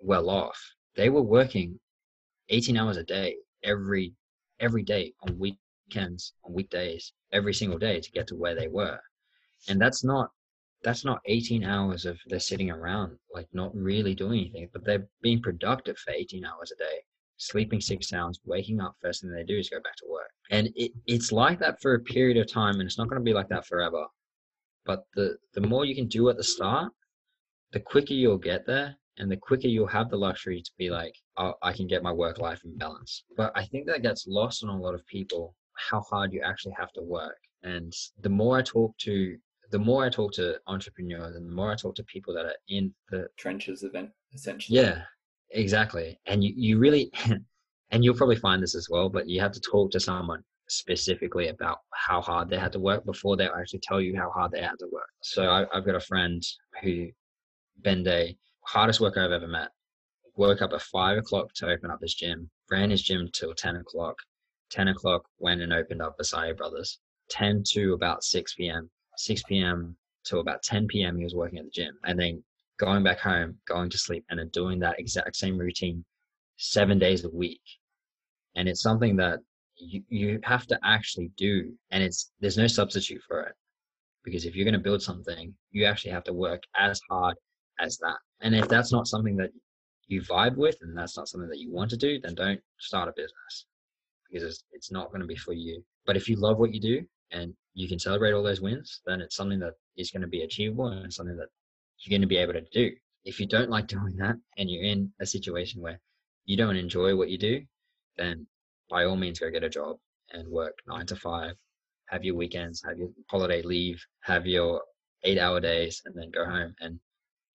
well 0.00 0.30
off, 0.30 0.58
they 0.96 1.10
were 1.10 1.22
working 1.22 1.78
18 2.48 2.76
hours 2.76 2.96
a 2.96 3.04
day 3.04 3.36
every 3.62 4.14
every 4.60 4.82
day 4.82 5.12
on 5.22 5.38
weekends, 5.38 6.32
on 6.44 6.52
weekdays, 6.52 7.12
every 7.32 7.54
single 7.54 7.78
day 7.78 8.00
to 8.00 8.10
get 8.10 8.26
to 8.26 8.34
where 8.34 8.56
they 8.56 8.68
were. 8.68 8.98
And 9.68 9.80
that's 9.80 10.02
not 10.02 10.30
that's 10.82 11.04
not 11.04 11.20
18 11.26 11.64
hours 11.64 12.06
of 12.06 12.18
they're 12.26 12.38
sitting 12.38 12.70
around 12.70 13.18
like 13.34 13.48
not 13.52 13.74
really 13.74 14.14
doing 14.14 14.40
anything, 14.40 14.68
but 14.72 14.84
they're 14.84 15.06
being 15.22 15.42
productive 15.42 15.98
for 15.98 16.12
18 16.12 16.44
hours 16.44 16.72
a 16.72 16.76
day, 16.76 16.98
sleeping 17.36 17.80
six 17.80 18.12
hours, 18.12 18.40
waking 18.44 18.80
up 18.80 18.94
first 19.02 19.22
thing 19.22 19.30
they 19.30 19.44
do 19.44 19.58
is 19.58 19.68
go 19.68 19.78
back 19.78 19.96
to 19.96 20.06
work. 20.08 20.30
And 20.50 20.68
it, 20.76 20.92
it's 21.06 21.32
like 21.32 21.58
that 21.60 21.80
for 21.82 21.94
a 21.94 22.00
period 22.00 22.36
of 22.36 22.50
time 22.50 22.74
and 22.74 22.82
it's 22.82 22.98
not 22.98 23.08
going 23.08 23.20
to 23.20 23.24
be 23.24 23.34
like 23.34 23.48
that 23.48 23.66
forever. 23.66 24.06
But 24.86 25.04
the 25.14 25.36
the 25.54 25.60
more 25.60 25.84
you 25.84 25.94
can 25.94 26.08
do 26.08 26.28
at 26.30 26.36
the 26.36 26.44
start, 26.44 26.92
the 27.72 27.80
quicker 27.80 28.14
you'll 28.14 28.38
get 28.38 28.66
there 28.66 28.96
and 29.18 29.30
the 29.30 29.36
quicker 29.36 29.68
you'll 29.68 29.86
have 29.86 30.08
the 30.08 30.16
luxury 30.16 30.62
to 30.62 30.70
be 30.78 30.90
like, 30.90 31.14
oh, 31.36 31.54
I 31.62 31.72
can 31.72 31.86
get 31.86 32.02
my 32.02 32.12
work 32.12 32.38
life 32.38 32.60
in 32.64 32.78
balance. 32.78 33.24
But 33.36 33.52
I 33.54 33.64
think 33.66 33.86
that 33.86 34.02
gets 34.02 34.26
lost 34.26 34.62
on 34.62 34.70
a 34.70 34.80
lot 34.80 34.94
of 34.94 35.04
people 35.06 35.54
how 35.76 36.00
hard 36.02 36.32
you 36.32 36.40
actually 36.44 36.74
have 36.78 36.92
to 36.92 37.02
work. 37.02 37.38
And 37.62 37.92
the 38.20 38.28
more 38.28 38.58
I 38.58 38.62
talk 38.62 38.96
to 38.98 39.36
the 39.70 39.78
more 39.78 40.04
I 40.04 40.08
talk 40.08 40.32
to 40.34 40.58
entrepreneurs 40.66 41.36
and 41.36 41.46
the 41.46 41.54
more 41.54 41.72
I 41.72 41.76
talk 41.76 41.94
to 41.96 42.04
people 42.04 42.34
that 42.34 42.46
are 42.46 42.56
in 42.68 42.92
the 43.10 43.28
trenches 43.36 43.82
event 43.82 44.10
essentially. 44.34 44.78
Yeah, 44.78 45.02
exactly. 45.50 46.18
And 46.26 46.42
you, 46.42 46.52
you 46.56 46.78
really 46.78 47.12
and 47.90 48.04
you'll 48.04 48.16
probably 48.16 48.36
find 48.36 48.62
this 48.62 48.74
as 48.74 48.88
well, 48.90 49.08
but 49.08 49.28
you 49.28 49.40
have 49.40 49.52
to 49.52 49.60
talk 49.60 49.90
to 49.92 50.00
someone 50.00 50.42
specifically 50.68 51.48
about 51.48 51.78
how 51.92 52.20
hard 52.20 52.50
they 52.50 52.58
had 52.58 52.72
to 52.72 52.80
work 52.80 53.04
before 53.04 53.36
they 53.36 53.46
actually 53.46 53.80
tell 53.82 54.00
you 54.00 54.16
how 54.16 54.30
hard 54.30 54.52
they 54.52 54.60
had 54.60 54.78
to 54.78 54.88
work. 54.92 55.08
So 55.22 55.48
I, 55.48 55.66
have 55.72 55.86
got 55.86 55.94
a 55.94 56.00
friend 56.00 56.42
who 56.82 57.08
Ben 57.78 58.02
Day, 58.02 58.36
hardest 58.66 59.00
worker 59.00 59.22
I've 59.22 59.32
ever 59.32 59.48
met. 59.48 59.68
Woke 60.36 60.62
up 60.62 60.72
at 60.72 60.82
five 60.82 61.18
o'clock 61.18 61.52
to 61.56 61.68
open 61.68 61.90
up 61.90 62.00
his 62.00 62.14
gym, 62.14 62.50
ran 62.70 62.90
his 62.90 63.02
gym 63.02 63.28
till 63.32 63.54
10 63.54 63.76
o'clock. 63.76 64.16
10 64.70 64.88
o'clock 64.88 65.22
went 65.38 65.62
and 65.62 65.72
opened 65.72 66.02
up 66.02 66.16
Acai 66.18 66.56
Brothers. 66.56 66.98
10 67.30 67.62
to 67.72 67.94
about 67.94 68.22
6 68.22 68.54
p.m. 68.54 68.90
6 69.18 69.42
p.m. 69.48 69.96
to 70.24 70.38
about 70.38 70.62
10 70.62 70.86
p.m. 70.86 71.16
he 71.16 71.24
was 71.24 71.34
working 71.34 71.58
at 71.58 71.64
the 71.64 71.70
gym. 71.70 71.98
And 72.04 72.18
then 72.18 72.42
going 72.78 73.02
back 73.02 73.18
home, 73.18 73.56
going 73.66 73.90
to 73.90 73.98
sleep, 73.98 74.24
and 74.30 74.38
then 74.38 74.48
doing 74.48 74.78
that 74.80 74.98
exact 74.98 75.36
same 75.36 75.58
routine 75.58 76.04
seven 76.56 76.98
days 76.98 77.24
a 77.24 77.30
week. 77.30 77.62
And 78.56 78.68
it's 78.68 78.82
something 78.82 79.16
that 79.16 79.40
you, 79.76 80.02
you 80.08 80.40
have 80.44 80.66
to 80.68 80.78
actually 80.84 81.30
do. 81.36 81.72
And 81.90 82.02
it's 82.02 82.32
there's 82.40 82.58
no 82.58 82.66
substitute 82.66 83.22
for 83.26 83.42
it. 83.42 83.54
Because 84.24 84.44
if 84.44 84.54
you're 84.54 84.64
going 84.64 84.74
to 84.74 84.80
build 84.80 85.02
something, 85.02 85.54
you 85.70 85.84
actually 85.84 86.10
have 86.12 86.24
to 86.24 86.32
work 86.32 86.62
as 86.78 87.00
hard 87.10 87.36
as 87.80 87.96
that. 87.98 88.18
And 88.40 88.54
if 88.54 88.68
that's 88.68 88.92
not 88.92 89.06
something 89.06 89.36
that 89.36 89.50
you 90.06 90.22
vibe 90.22 90.56
with 90.56 90.76
and 90.82 90.96
that's 90.96 91.16
not 91.16 91.28
something 91.28 91.48
that 91.48 91.60
you 91.60 91.72
want 91.72 91.90
to 91.90 91.96
do, 91.96 92.18
then 92.20 92.34
don't 92.34 92.60
start 92.78 93.08
a 93.08 93.12
business 93.12 93.66
because 94.28 94.42
it's, 94.48 94.64
it's 94.72 94.90
not 94.90 95.08
going 95.08 95.20
to 95.20 95.26
be 95.26 95.36
for 95.36 95.54
you. 95.54 95.82
But 96.06 96.16
if 96.16 96.28
you 96.28 96.36
love 96.36 96.58
what 96.58 96.74
you 96.74 96.80
do 96.80 97.06
and 97.30 97.54
you 97.74 97.88
can 97.88 97.98
celebrate 97.98 98.32
all 98.32 98.42
those 98.42 98.60
wins, 98.60 99.00
then 99.06 99.20
it's 99.20 99.36
something 99.36 99.60
that 99.60 99.74
is 99.96 100.10
going 100.10 100.22
to 100.22 100.28
be 100.28 100.42
achievable 100.42 100.88
and 100.88 101.12
something 101.12 101.36
that 101.36 101.48
you're 102.00 102.10
going 102.10 102.22
to 102.22 102.26
be 102.26 102.36
able 102.36 102.54
to 102.54 102.64
do. 102.72 102.90
If 103.24 103.40
you 103.40 103.46
don't 103.46 103.70
like 103.70 103.86
doing 103.96 104.16
that 104.16 104.36
and 104.56 104.70
you're 104.70 104.84
in 104.84 105.12
a 105.20 105.26
situation 105.26 105.80
where 105.80 106.00
you 106.44 106.56
don't 106.56 106.76
enjoy 106.76 107.16
what 107.16 107.28
you 107.28 107.38
do, 107.38 107.60
then 108.16 108.46
by 108.90 109.04
all 109.04 109.16
means 109.16 109.38
go 109.38 109.50
get 109.50 109.64
a 109.64 109.68
job 109.68 109.96
and 110.32 110.48
work 110.48 110.74
nine 110.86 111.06
to 111.06 111.16
five, 111.16 111.54
have 112.08 112.24
your 112.24 112.34
weekends, 112.34 112.82
have 112.86 112.98
your 112.98 113.10
holiday 113.30 113.62
leave, 113.62 114.02
have 114.22 114.46
your 114.46 114.82
eight 115.24 115.38
hour 115.38 115.60
days, 115.60 116.02
and 116.04 116.14
then 116.14 116.30
go 116.30 116.44
home 116.44 116.74
and 116.80 116.98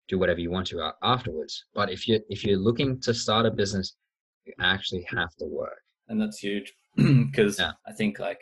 do 0.08 0.18
whatever 0.18 0.40
you 0.40 0.50
want 0.50 0.66
to 0.68 0.92
afterwards. 1.02 1.64
But 1.74 1.90
if 1.90 2.06
you 2.06 2.20
if 2.28 2.44
you're 2.44 2.58
looking 2.58 3.00
to 3.00 3.14
start 3.14 3.46
a 3.46 3.50
business, 3.50 3.96
you 4.44 4.52
actually 4.60 5.06
have 5.08 5.34
to 5.38 5.46
work. 5.46 5.80
And 6.08 6.20
that's 6.20 6.38
huge 6.38 6.72
because 6.96 7.58
yeah. 7.58 7.72
I 7.86 7.92
think 7.92 8.18
like 8.18 8.40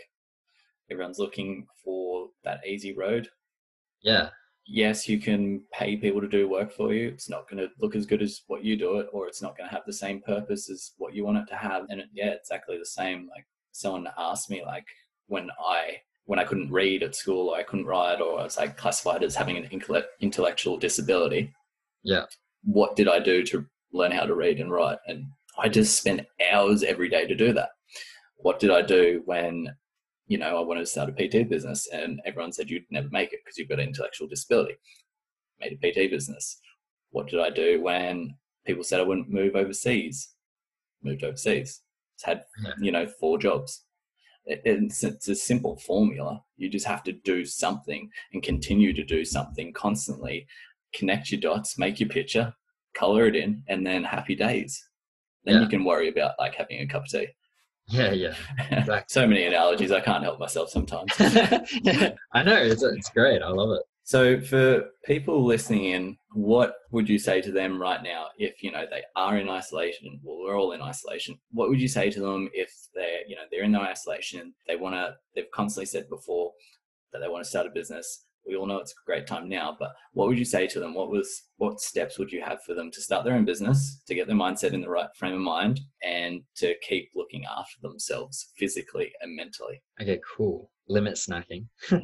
everyone's 0.90 1.18
looking 1.18 1.66
for 1.84 2.28
that 2.44 2.66
easy 2.66 2.94
road. 2.96 3.28
Yeah. 4.02 4.30
Yes, 4.66 5.08
you 5.08 5.18
can 5.18 5.62
pay 5.72 5.96
people 5.96 6.20
to 6.20 6.28
do 6.28 6.48
work 6.48 6.72
for 6.72 6.92
you. 6.92 7.08
It's 7.08 7.28
not 7.28 7.48
going 7.48 7.62
to 7.62 7.70
look 7.80 7.96
as 7.96 8.06
good 8.06 8.22
as 8.22 8.42
what 8.46 8.64
you 8.64 8.76
do 8.76 9.00
it, 9.00 9.08
or 9.12 9.26
it's 9.26 9.42
not 9.42 9.56
going 9.56 9.68
to 9.68 9.74
have 9.74 9.84
the 9.86 9.92
same 9.92 10.20
purpose 10.20 10.70
as 10.70 10.92
what 10.98 11.14
you 11.14 11.24
want 11.24 11.38
it 11.38 11.46
to 11.48 11.56
have. 11.56 11.86
And 11.88 12.00
it, 12.00 12.06
yeah, 12.12 12.30
exactly 12.30 12.78
the 12.78 12.86
same. 12.86 13.28
Like 13.28 13.46
someone 13.72 14.08
asked 14.16 14.50
me, 14.50 14.62
like 14.64 14.86
when 15.26 15.48
I 15.64 15.96
when 16.26 16.38
I 16.38 16.44
couldn't 16.44 16.70
read 16.70 17.02
at 17.02 17.16
school, 17.16 17.48
or 17.48 17.56
I 17.56 17.64
couldn't 17.64 17.86
write, 17.86 18.20
or 18.20 18.38
I 18.38 18.44
was 18.44 18.58
like 18.58 18.76
classified 18.76 19.24
as 19.24 19.34
having 19.34 19.56
an 19.56 19.68
intellectual 20.20 20.76
disability. 20.76 21.52
Yeah. 22.04 22.26
What 22.62 22.94
did 22.94 23.08
I 23.08 23.18
do 23.18 23.42
to 23.46 23.66
learn 23.92 24.12
how 24.12 24.26
to 24.26 24.34
read 24.34 24.60
and 24.60 24.70
write? 24.70 24.98
And 25.08 25.24
I 25.58 25.68
just 25.68 25.98
spent 25.98 26.26
hours 26.52 26.84
every 26.84 27.08
day 27.08 27.26
to 27.26 27.34
do 27.34 27.52
that. 27.54 27.70
What 28.36 28.60
did 28.60 28.70
I 28.70 28.82
do 28.82 29.22
when 29.24 29.74
you 30.30 30.38
know, 30.38 30.56
I 30.56 30.60
wanted 30.60 30.82
to 30.82 30.86
start 30.86 31.10
a 31.10 31.12
PT 31.12 31.48
business, 31.48 31.88
and 31.92 32.20
everyone 32.24 32.52
said 32.52 32.70
you'd 32.70 32.84
never 32.88 33.08
make 33.10 33.32
it 33.32 33.40
because 33.44 33.58
you've 33.58 33.68
got 33.68 33.80
an 33.80 33.88
intellectual 33.88 34.28
disability. 34.28 34.76
Made 35.58 35.76
a 35.82 35.90
PT 35.90 36.08
business. 36.08 36.60
What 37.10 37.26
did 37.26 37.40
I 37.40 37.50
do 37.50 37.82
when 37.82 38.36
people 38.64 38.84
said 38.84 39.00
I 39.00 39.02
wouldn't 39.02 39.28
move 39.28 39.56
overseas? 39.56 40.28
Moved 41.02 41.24
overseas. 41.24 41.82
It's 42.14 42.24
had, 42.24 42.44
you 42.78 42.92
know, 42.92 43.08
four 43.18 43.38
jobs. 43.38 43.86
It's, 44.46 45.02
it's 45.02 45.26
a 45.26 45.34
simple 45.34 45.76
formula. 45.78 46.40
You 46.56 46.70
just 46.70 46.86
have 46.86 47.02
to 47.04 47.12
do 47.12 47.44
something 47.44 48.08
and 48.32 48.40
continue 48.40 48.92
to 48.92 49.04
do 49.04 49.24
something 49.24 49.72
constantly. 49.72 50.46
Connect 50.94 51.32
your 51.32 51.40
dots, 51.40 51.76
make 51.76 51.98
your 51.98 52.08
picture, 52.08 52.54
color 52.94 53.26
it 53.26 53.34
in, 53.34 53.64
and 53.66 53.84
then 53.84 54.04
happy 54.04 54.36
days. 54.36 54.80
Then 55.44 55.56
yeah. 55.56 55.62
you 55.62 55.68
can 55.68 55.84
worry 55.84 56.08
about 56.08 56.38
like 56.38 56.54
having 56.54 56.82
a 56.82 56.86
cup 56.86 57.02
of 57.02 57.08
tea. 57.08 57.26
Yeah, 57.90 58.12
yeah. 58.12 58.34
Exactly. 58.70 59.04
so 59.08 59.26
many 59.26 59.44
analogies. 59.44 59.92
I 59.92 60.00
can't 60.00 60.22
help 60.22 60.38
myself 60.38 60.70
sometimes. 60.70 61.12
I 61.18 62.42
know. 62.42 62.56
It's, 62.56 62.82
it's 62.82 63.10
great. 63.10 63.42
I 63.42 63.48
love 63.48 63.70
it. 63.72 63.82
So, 64.04 64.40
for 64.40 64.84
people 65.04 65.44
listening 65.44 65.84
in, 65.84 66.16
what 66.32 66.74
would 66.90 67.08
you 67.08 67.18
say 67.18 67.40
to 67.40 67.52
them 67.52 67.80
right 67.80 68.02
now 68.02 68.26
if 68.38 68.62
you 68.62 68.72
know 68.72 68.84
they 68.90 69.02
are 69.16 69.38
in 69.38 69.48
isolation? 69.48 70.20
Well, 70.22 70.38
we're 70.40 70.58
all 70.58 70.72
in 70.72 70.82
isolation. 70.82 71.38
What 71.52 71.68
would 71.68 71.80
you 71.80 71.88
say 71.88 72.10
to 72.10 72.20
them 72.20 72.48
if 72.52 72.72
they're 72.94 73.26
you 73.28 73.36
know 73.36 73.42
they're 73.50 73.64
in 73.64 73.72
their 73.72 73.82
isolation? 73.82 74.54
They 74.66 74.76
want 74.76 74.94
to. 74.94 75.16
They've 75.34 75.50
constantly 75.52 75.86
said 75.86 76.08
before 76.08 76.52
that 77.12 77.20
they 77.20 77.28
want 77.28 77.44
to 77.44 77.50
start 77.50 77.66
a 77.66 77.70
business 77.70 78.24
we 78.46 78.56
all 78.56 78.66
know 78.66 78.78
it's 78.78 78.92
a 78.92 79.06
great 79.06 79.26
time 79.26 79.48
now 79.48 79.76
but 79.78 79.92
what 80.12 80.28
would 80.28 80.38
you 80.38 80.44
say 80.44 80.66
to 80.66 80.80
them? 80.80 80.94
What 80.94 81.10
was 81.10 81.44
what 81.56 81.80
steps 81.80 82.18
would 82.18 82.32
you 82.32 82.42
have 82.42 82.62
for 82.64 82.74
them 82.74 82.90
to 82.90 83.00
start 83.00 83.24
their 83.24 83.34
own 83.34 83.44
business 83.44 84.02
to 84.06 84.14
get 84.14 84.26
their 84.26 84.36
mindset 84.36 84.72
in 84.72 84.80
the 84.80 84.88
right 84.88 85.08
frame 85.16 85.34
of 85.34 85.40
mind 85.40 85.80
and 86.04 86.42
to 86.56 86.74
keep 86.86 87.10
looking 87.14 87.44
after 87.44 87.76
themselves 87.82 88.50
physically 88.56 89.12
and 89.20 89.36
mentally? 89.36 89.82
Okay 90.00 90.20
cool. 90.36 90.70
Limit 90.88 91.14
snacking. 91.14 91.66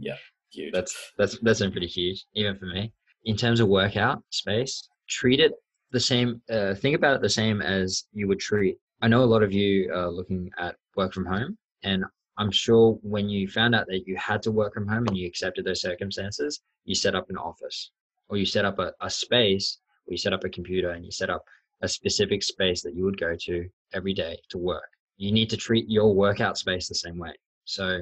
Yeah 0.00 0.14
huge. 0.50 0.72
That's 0.72 1.12
that's 1.18 1.38
that's 1.42 1.60
been 1.60 1.72
pretty 1.72 1.88
huge 1.88 2.24
even 2.34 2.56
for 2.56 2.66
me. 2.66 2.92
In 3.24 3.36
terms 3.36 3.60
of 3.60 3.68
workout 3.68 4.22
space 4.30 4.88
treat 5.08 5.40
it 5.40 5.52
the 5.90 6.00
same 6.00 6.40
uh, 6.50 6.74
think 6.74 6.94
about 6.94 7.16
it 7.16 7.22
the 7.22 7.28
same 7.28 7.62
as 7.62 8.04
you 8.12 8.28
would 8.28 8.38
treat 8.38 8.76
i 9.00 9.08
know 9.08 9.22
a 9.22 9.32
lot 9.32 9.42
of 9.42 9.52
you 9.52 9.90
are 9.92 10.10
looking 10.10 10.50
at 10.58 10.76
work 10.96 11.14
from 11.14 11.24
home 11.24 11.56
and 11.82 12.04
I'm 12.38 12.52
sure 12.52 12.98
when 13.02 13.28
you 13.28 13.48
found 13.48 13.74
out 13.74 13.86
that 13.88 14.06
you 14.06 14.16
had 14.16 14.42
to 14.42 14.52
work 14.52 14.72
from 14.72 14.86
home 14.86 15.08
and 15.08 15.16
you 15.16 15.26
accepted 15.26 15.64
those 15.64 15.80
circumstances, 15.80 16.60
you 16.84 16.94
set 16.94 17.16
up 17.16 17.28
an 17.30 17.36
office 17.36 17.90
or 18.28 18.36
you 18.36 18.46
set 18.46 18.64
up 18.64 18.78
a, 18.78 18.92
a 19.00 19.10
space 19.10 19.78
or 20.06 20.12
you 20.12 20.16
set 20.16 20.32
up 20.32 20.44
a 20.44 20.48
computer 20.48 20.90
and 20.90 21.04
you 21.04 21.10
set 21.10 21.30
up 21.30 21.44
a 21.82 21.88
specific 21.88 22.44
space 22.44 22.80
that 22.82 22.94
you 22.94 23.04
would 23.04 23.18
go 23.18 23.34
to 23.40 23.68
every 23.92 24.14
day 24.14 24.38
to 24.50 24.58
work. 24.58 24.88
You 25.16 25.32
need 25.32 25.50
to 25.50 25.56
treat 25.56 25.88
your 25.88 26.14
workout 26.14 26.56
space 26.56 26.88
the 26.88 26.94
same 26.94 27.18
way. 27.18 27.32
So 27.64 28.00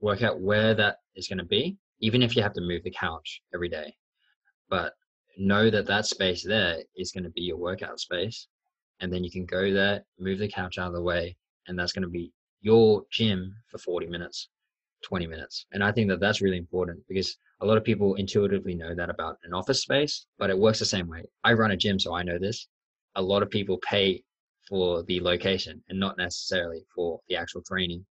work 0.00 0.22
out 0.22 0.40
where 0.40 0.74
that 0.74 0.96
is 1.16 1.26
going 1.26 1.38
to 1.38 1.44
be, 1.44 1.78
even 2.00 2.22
if 2.22 2.36
you 2.36 2.42
have 2.42 2.52
to 2.54 2.60
move 2.60 2.82
the 2.84 2.90
couch 2.90 3.40
every 3.54 3.70
day. 3.70 3.94
But 4.68 4.92
know 5.38 5.70
that 5.70 5.86
that 5.86 6.04
space 6.04 6.44
there 6.44 6.82
is 6.96 7.10
going 7.10 7.24
to 7.24 7.30
be 7.30 7.42
your 7.42 7.56
workout 7.56 8.00
space. 8.00 8.48
And 9.00 9.10
then 9.12 9.24
you 9.24 9.30
can 9.30 9.46
go 9.46 9.72
there, 9.72 10.04
move 10.18 10.40
the 10.40 10.48
couch 10.48 10.76
out 10.76 10.88
of 10.88 10.94
the 10.94 11.02
way, 11.02 11.36
and 11.68 11.78
that's 11.78 11.92
going 11.92 12.02
to 12.02 12.08
be 12.08 12.32
your 12.60 13.04
gym 13.10 13.54
for 13.70 13.78
40 13.78 14.06
minutes. 14.06 14.48
20 15.04 15.26
minutes. 15.26 15.66
And 15.72 15.82
I 15.82 15.92
think 15.92 16.08
that 16.08 16.20
that's 16.20 16.40
really 16.40 16.56
important 16.56 17.00
because 17.08 17.36
a 17.60 17.66
lot 17.66 17.76
of 17.76 17.84
people 17.84 18.14
intuitively 18.16 18.74
know 18.74 18.94
that 18.94 19.10
about 19.10 19.38
an 19.44 19.54
office 19.54 19.82
space, 19.82 20.26
but 20.38 20.50
it 20.50 20.58
works 20.58 20.78
the 20.78 20.84
same 20.84 21.08
way. 21.08 21.24
I 21.44 21.52
run 21.52 21.70
a 21.70 21.76
gym, 21.76 21.98
so 21.98 22.14
I 22.14 22.22
know 22.22 22.38
this. 22.38 22.68
A 23.16 23.22
lot 23.22 23.42
of 23.42 23.50
people 23.50 23.78
pay 23.78 24.22
for 24.68 25.02
the 25.04 25.20
location 25.20 25.82
and 25.88 25.98
not 25.98 26.18
necessarily 26.18 26.84
for 26.94 27.20
the 27.28 27.36
actual 27.36 27.62
training, 27.62 28.04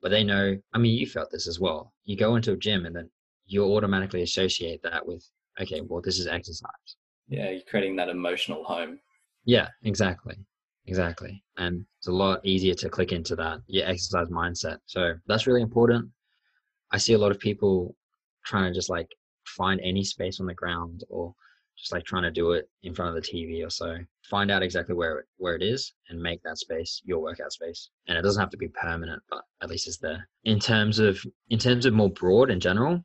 but 0.00 0.10
they 0.10 0.24
know. 0.24 0.56
I 0.72 0.78
mean, 0.78 0.96
you 0.96 1.06
felt 1.06 1.30
this 1.30 1.48
as 1.48 1.58
well. 1.58 1.92
You 2.04 2.16
go 2.16 2.36
into 2.36 2.52
a 2.52 2.56
gym 2.56 2.86
and 2.86 2.94
then 2.94 3.10
you 3.46 3.64
automatically 3.64 4.22
associate 4.22 4.82
that 4.82 5.06
with, 5.06 5.24
okay, 5.60 5.80
well, 5.80 6.02
this 6.02 6.18
is 6.18 6.26
exercise. 6.26 6.96
Yeah, 7.28 7.50
you're 7.50 7.62
creating 7.68 7.96
that 7.96 8.08
emotional 8.08 8.62
home. 8.64 9.00
Yeah, 9.44 9.68
exactly. 9.82 10.36
Exactly. 10.86 11.42
And 11.56 11.84
it's 11.98 12.08
a 12.08 12.12
lot 12.12 12.44
easier 12.44 12.74
to 12.74 12.88
click 12.88 13.12
into 13.12 13.34
that, 13.36 13.60
your 13.66 13.86
exercise 13.86 14.28
mindset. 14.28 14.78
So 14.86 15.14
that's 15.26 15.46
really 15.46 15.62
important. 15.62 16.08
I 16.92 16.98
see 16.98 17.14
a 17.14 17.18
lot 17.18 17.32
of 17.32 17.38
people 17.38 17.94
trying 18.44 18.70
to 18.70 18.74
just 18.74 18.90
like 18.90 19.08
find 19.46 19.80
any 19.82 20.04
space 20.04 20.40
on 20.40 20.46
the 20.46 20.54
ground 20.54 21.04
or 21.08 21.34
just 21.76 21.92
like 21.92 22.04
trying 22.04 22.22
to 22.22 22.30
do 22.30 22.52
it 22.52 22.68
in 22.84 22.94
front 22.94 23.16
of 23.16 23.22
the 23.22 23.28
TV 23.28 23.66
or 23.66 23.70
so. 23.70 23.96
Find 24.30 24.50
out 24.50 24.62
exactly 24.62 24.94
where 24.94 25.18
it, 25.18 25.26
where 25.36 25.54
it 25.54 25.62
is 25.62 25.92
and 26.08 26.20
make 26.20 26.42
that 26.42 26.58
space 26.58 27.02
your 27.04 27.20
workout 27.20 27.52
space. 27.52 27.90
And 28.08 28.16
it 28.16 28.22
doesn't 28.22 28.40
have 28.40 28.50
to 28.50 28.56
be 28.56 28.68
permanent, 28.68 29.22
but 29.28 29.42
at 29.62 29.68
least 29.68 29.86
it's 29.86 29.98
there. 29.98 30.28
In 30.44 30.58
terms 30.58 30.98
of 30.98 31.22
in 31.50 31.58
terms 31.58 31.84
of 31.84 31.92
more 31.94 32.10
broad 32.10 32.50
in 32.50 32.60
general, 32.60 33.04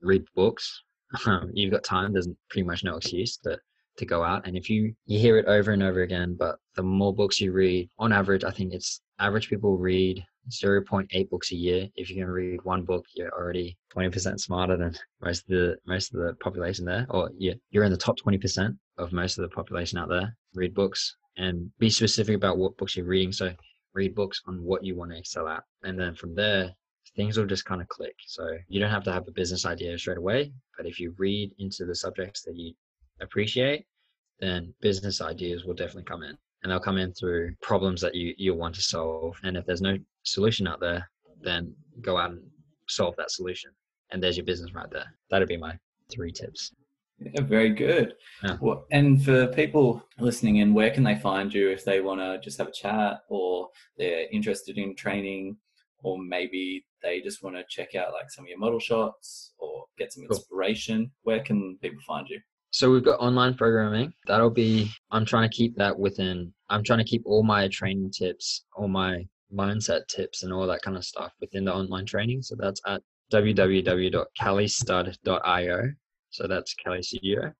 read 0.00 0.24
books. 0.34 0.82
You've 1.52 1.72
got 1.72 1.84
time. 1.84 2.12
There's 2.12 2.28
pretty 2.48 2.66
much 2.66 2.84
no 2.84 2.96
excuse 2.96 3.36
to 3.38 3.58
to 3.96 4.06
go 4.06 4.22
out. 4.22 4.46
And 4.46 4.56
if 4.56 4.70
you 4.70 4.94
you 5.06 5.18
hear 5.18 5.38
it 5.38 5.46
over 5.46 5.72
and 5.72 5.82
over 5.82 6.02
again, 6.02 6.36
but 6.38 6.56
the 6.74 6.82
more 6.82 7.14
books 7.14 7.40
you 7.40 7.52
read, 7.52 7.90
on 7.98 8.12
average, 8.12 8.44
I 8.44 8.50
think 8.50 8.72
it's 8.72 9.00
average 9.18 9.48
people 9.48 9.76
read 9.76 10.24
0.8 10.50 11.30
books 11.30 11.52
a 11.52 11.56
year. 11.56 11.88
If 11.94 12.10
you 12.10 12.16
can 12.16 12.26
read 12.26 12.62
one 12.64 12.82
book, 12.82 13.04
you're 13.14 13.32
already 13.32 13.76
20% 13.94 14.40
smarter 14.40 14.76
than 14.76 14.96
most 15.22 15.42
of 15.42 15.48
the 15.48 15.76
most 15.86 16.14
of 16.14 16.20
the 16.20 16.34
population 16.34 16.84
there, 16.84 17.06
or 17.10 17.30
you're, 17.36 17.54
you're 17.70 17.84
in 17.84 17.92
the 17.92 17.98
top 17.98 18.18
20% 18.18 18.76
of 18.98 19.12
most 19.12 19.38
of 19.38 19.42
the 19.42 19.54
population 19.54 19.98
out 19.98 20.08
there. 20.08 20.36
Read 20.54 20.74
books 20.74 21.16
and 21.36 21.70
be 21.78 21.90
specific 21.90 22.36
about 22.36 22.58
what 22.58 22.76
books 22.76 22.96
you're 22.96 23.06
reading. 23.06 23.32
So 23.32 23.52
read 23.94 24.14
books 24.14 24.42
on 24.46 24.62
what 24.62 24.84
you 24.84 24.96
want 24.96 25.12
to 25.12 25.18
excel 25.18 25.48
at, 25.48 25.62
and 25.82 25.98
then 25.98 26.14
from 26.14 26.34
there, 26.34 26.74
things 27.14 27.36
will 27.36 27.46
just 27.46 27.64
kind 27.64 27.80
of 27.80 27.88
click. 27.88 28.14
So 28.26 28.48
you 28.68 28.80
don't 28.80 28.90
have 28.90 29.04
to 29.04 29.12
have 29.12 29.28
a 29.28 29.32
business 29.32 29.66
idea 29.66 29.98
straight 29.98 30.18
away, 30.18 30.52
but 30.76 30.86
if 30.86 30.98
you 30.98 31.14
read 31.18 31.52
into 31.58 31.84
the 31.84 31.94
subjects 31.94 32.42
that 32.42 32.56
you 32.56 32.72
appreciate, 33.22 33.84
then 34.40 34.74
business 34.80 35.20
ideas 35.20 35.64
will 35.64 35.74
definitely 35.74 36.04
come 36.04 36.22
in. 36.22 36.36
And 36.62 36.70
they'll 36.70 36.80
come 36.80 36.98
in 36.98 37.12
through 37.12 37.54
problems 37.60 38.00
that 38.02 38.14
you, 38.14 38.34
you 38.38 38.54
want 38.54 38.74
to 38.76 38.82
solve. 38.82 39.36
And 39.42 39.56
if 39.56 39.66
there's 39.66 39.80
no 39.82 39.96
solution 40.22 40.66
out 40.68 40.80
there, 40.80 41.08
then 41.40 41.74
go 42.00 42.16
out 42.16 42.30
and 42.30 42.42
solve 42.88 43.16
that 43.16 43.30
solution. 43.32 43.70
And 44.10 44.22
there's 44.22 44.36
your 44.36 44.46
business 44.46 44.74
right 44.74 44.90
there. 44.90 45.12
That'd 45.30 45.48
be 45.48 45.56
my 45.56 45.76
three 46.10 46.30
tips. 46.30 46.72
Yeah, 47.18 47.40
very 47.42 47.70
good. 47.70 48.14
Yeah. 48.44 48.58
Well, 48.60 48.86
and 48.90 49.24
for 49.24 49.46
people 49.48 50.04
listening 50.18 50.56
in, 50.56 50.74
where 50.74 50.90
can 50.90 51.02
they 51.02 51.16
find 51.16 51.52
you 51.52 51.70
if 51.70 51.84
they 51.84 52.00
want 52.00 52.20
to 52.20 52.38
just 52.40 52.58
have 52.58 52.68
a 52.68 52.72
chat 52.72 53.20
or 53.28 53.68
they're 53.96 54.26
interested 54.32 54.78
in 54.78 54.94
training 54.94 55.56
or 56.02 56.18
maybe 56.18 56.84
they 57.02 57.20
just 57.20 57.42
want 57.42 57.56
to 57.56 57.64
check 57.68 57.94
out 57.94 58.12
like 58.12 58.30
some 58.30 58.44
of 58.44 58.48
your 58.48 58.58
model 58.58 58.80
shots 58.80 59.52
or 59.58 59.84
get 59.98 60.12
some 60.12 60.24
Cool. 60.26 60.36
inspiration? 60.36 61.10
Where 61.22 61.40
can 61.40 61.76
people 61.80 62.00
find 62.06 62.28
you? 62.28 62.40
So 62.72 62.90
we've 62.90 63.04
got 63.04 63.20
online 63.20 63.54
programming. 63.54 64.14
That'll 64.26 64.48
be, 64.48 64.90
I'm 65.10 65.26
trying 65.26 65.46
to 65.48 65.54
keep 65.54 65.76
that 65.76 65.98
within, 65.98 66.54
I'm 66.70 66.82
trying 66.82 67.00
to 67.00 67.04
keep 67.04 67.20
all 67.26 67.42
my 67.42 67.68
training 67.68 68.10
tips, 68.10 68.64
all 68.74 68.88
my 68.88 69.26
mindset 69.54 70.06
tips 70.08 70.42
and 70.42 70.54
all 70.54 70.66
that 70.66 70.80
kind 70.80 70.96
of 70.96 71.04
stuff 71.04 71.34
within 71.38 71.66
the 71.66 71.74
online 71.74 72.06
training. 72.06 72.40
So 72.40 72.56
that's 72.58 72.80
at 72.86 73.02
www.calistud.io. 73.30 75.92
So 76.30 76.48
that's 76.48 76.74
Cali 76.74 77.02
Studio. 77.02 77.52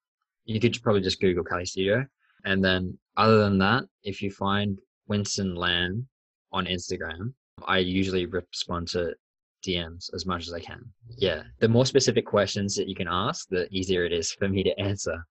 You 0.46 0.58
could 0.58 0.82
probably 0.82 1.02
just 1.02 1.20
Google 1.20 1.44
Cali 1.44 1.66
Studio. 1.66 2.06
And 2.46 2.64
then 2.64 2.98
other 3.18 3.36
than 3.38 3.58
that, 3.58 3.84
if 4.04 4.22
you 4.22 4.30
find 4.30 4.78
Winston 5.08 5.54
Lamb 5.54 6.08
on 6.52 6.64
Instagram, 6.64 7.34
I 7.66 7.76
usually 7.78 8.24
respond 8.24 8.88
to 8.88 9.14
DMs 9.62 10.12
as 10.14 10.26
much 10.26 10.46
as 10.46 10.52
I 10.52 10.60
can. 10.60 10.80
Yeah. 11.16 11.42
The 11.60 11.68
more 11.68 11.86
specific 11.86 12.26
questions 12.26 12.74
that 12.76 12.88
you 12.88 12.94
can 12.94 13.08
ask, 13.08 13.48
the 13.48 13.68
easier 13.70 14.04
it 14.04 14.12
is 14.12 14.32
for 14.32 14.48
me 14.48 14.62
to 14.62 14.78
answer. 14.80 15.24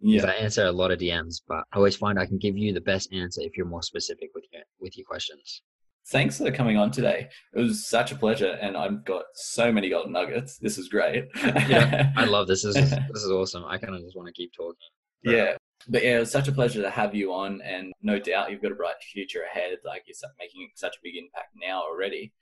Yeah, 0.00 0.26
I 0.26 0.32
answer 0.32 0.66
a 0.66 0.72
lot 0.72 0.90
of 0.90 0.98
DMs, 0.98 1.40
but 1.48 1.64
I 1.72 1.76
always 1.76 1.96
find 1.96 2.18
I 2.18 2.26
can 2.26 2.36
give 2.38 2.56
you 2.56 2.74
the 2.74 2.82
best 2.82 3.12
answer 3.14 3.40
if 3.42 3.56
you're 3.56 3.64
more 3.66 3.82
specific 3.82 4.28
with 4.34 4.44
your 4.52 4.62
with 4.78 4.96
your 4.98 5.06
questions. 5.06 5.62
thanks 6.08 6.36
for 6.38 6.50
coming 6.52 6.76
on 6.76 6.90
today. 6.90 7.28
It 7.54 7.60
was 7.60 7.88
such 7.88 8.12
a 8.12 8.16
pleasure, 8.16 8.58
and 8.60 8.76
I've 8.76 9.04
got 9.06 9.24
so 9.34 9.72
many 9.72 9.88
golden 9.88 10.12
nuggets. 10.12 10.58
This 10.58 10.76
is 10.76 10.88
great. 10.88 11.24
Yeah, 11.42 12.12
I 12.16 12.24
love 12.36 12.46
this. 12.46 12.62
This 12.62 12.76
is 12.76 12.90
this 12.90 13.22
is 13.22 13.30
awesome. 13.30 13.64
I 13.64 13.78
kind 13.78 13.94
of 13.94 14.02
just 14.02 14.16
want 14.16 14.26
to 14.28 14.34
keep 14.34 14.52
talking. 14.52 14.76
Yeah. 15.24 15.56
But 15.88 16.02
yeah, 16.02 16.16
it 16.16 16.20
was 16.20 16.30
such 16.32 16.48
a 16.48 16.52
pleasure 16.52 16.82
to 16.82 16.90
have 16.90 17.14
you 17.14 17.32
on, 17.32 17.60
and 17.62 17.92
no 18.02 18.18
doubt 18.18 18.50
you've 18.50 18.62
got 18.62 18.72
a 18.72 18.74
bright 18.74 18.96
future 19.12 19.42
ahead. 19.50 19.78
Like 19.84 20.02
you're 20.06 20.30
making 20.38 20.68
such 20.74 20.96
a 20.96 21.00
big 21.02 21.16
impact 21.16 21.50
now 21.60 21.82
already, 21.82 22.32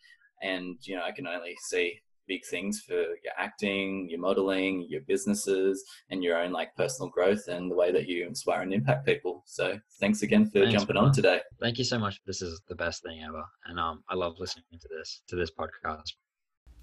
and 0.43 0.76
you 0.82 0.97
know 0.97 1.03
I 1.05 1.12
can 1.12 1.26
only 1.26 1.55
see 1.68 2.01
big 2.26 2.41
things 2.47 2.80
for 2.80 2.95
your 2.95 3.35
acting, 3.39 4.09
your 4.09 4.20
modeling, 4.20 4.87
your 4.89 5.03
businesses, 5.03 5.85
and 6.11 6.22
your 6.24 6.39
own 6.39 6.53
like 6.53 6.74
personal 6.74 7.11
growth 7.11 7.49
and 7.49 7.70
the 7.70 7.74
way 7.74 7.93
that 7.93 8.09
you 8.09 8.26
inspire 8.26 8.62
and 8.62 8.72
impact 8.72 9.05
people. 9.05 9.43
So 9.47 9.78
thanks 10.01 10.22
again 10.22 10.47
for 10.47 10.61
Thanks, 10.61 10.72
jumping 10.72 10.95
brother. 10.95 11.09
on 11.09 11.12
today. 11.12 11.41
Thank 11.61 11.78
you 11.78 11.85
so 11.85 11.99
much. 11.99 12.20
This 12.26 12.41
is 12.41 12.62
the 12.68 12.74
best 12.74 13.03
thing 13.03 13.22
ever, 13.22 13.45
and 13.66 13.78
um, 13.78 14.03
I 14.09 14.14
love 14.14 14.35
listening 14.39 14.64
to 14.80 14.89
this 14.97 15.22
to 15.28 15.37
this 15.37 15.51
podcast. 15.51 16.12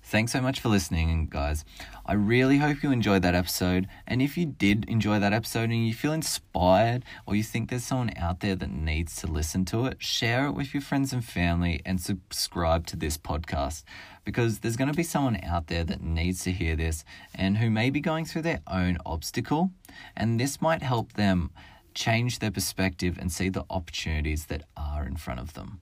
Thanks 0.03 0.31
so 0.33 0.41
much 0.41 0.59
for 0.59 0.67
listening, 0.67 1.27
guys. 1.29 1.63
I 2.05 2.13
really 2.13 2.57
hope 2.57 2.83
you 2.83 2.91
enjoyed 2.91 3.21
that 3.21 3.35
episode. 3.35 3.87
And 4.05 4.21
if 4.21 4.35
you 4.35 4.45
did 4.45 4.83
enjoy 4.89 5.19
that 5.19 5.31
episode 5.31 5.69
and 5.69 5.87
you 5.87 5.93
feel 5.93 6.11
inspired 6.11 7.05
or 7.25 7.35
you 7.35 7.43
think 7.43 7.69
there's 7.69 7.83
someone 7.83 8.11
out 8.17 8.41
there 8.41 8.55
that 8.55 8.71
needs 8.71 9.15
to 9.17 9.27
listen 9.27 9.63
to 9.65 9.85
it, 9.85 10.01
share 10.03 10.47
it 10.47 10.51
with 10.51 10.73
your 10.73 10.81
friends 10.81 11.13
and 11.13 11.23
family 11.23 11.81
and 11.85 12.01
subscribe 12.01 12.87
to 12.87 12.97
this 12.97 13.17
podcast 13.17 13.83
because 14.25 14.59
there's 14.59 14.75
going 14.75 14.91
to 14.91 14.97
be 14.97 15.03
someone 15.03 15.39
out 15.43 15.67
there 15.67 15.83
that 15.83 16.01
needs 16.01 16.43
to 16.43 16.51
hear 16.51 16.75
this 16.75 17.05
and 17.33 17.57
who 17.57 17.69
may 17.69 17.89
be 17.89 18.01
going 18.01 18.25
through 18.25 18.41
their 18.41 18.61
own 18.67 18.97
obstacle. 19.05 19.71
And 20.17 20.39
this 20.39 20.61
might 20.61 20.83
help 20.83 21.13
them 21.13 21.51
change 21.93 22.39
their 22.39 22.51
perspective 22.51 23.17
and 23.19 23.31
see 23.31 23.49
the 23.49 23.65
opportunities 23.69 24.47
that 24.47 24.63
are 24.75 25.05
in 25.05 25.15
front 25.15 25.39
of 25.39 25.53
them. 25.53 25.79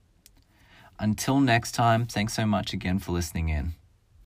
Until 1.00 1.40
next 1.40 1.72
time, 1.72 2.06
thanks 2.06 2.34
so 2.34 2.44
much 2.44 2.72
again 2.72 2.98
for 2.98 3.12
listening 3.12 3.48
in. 3.48 3.79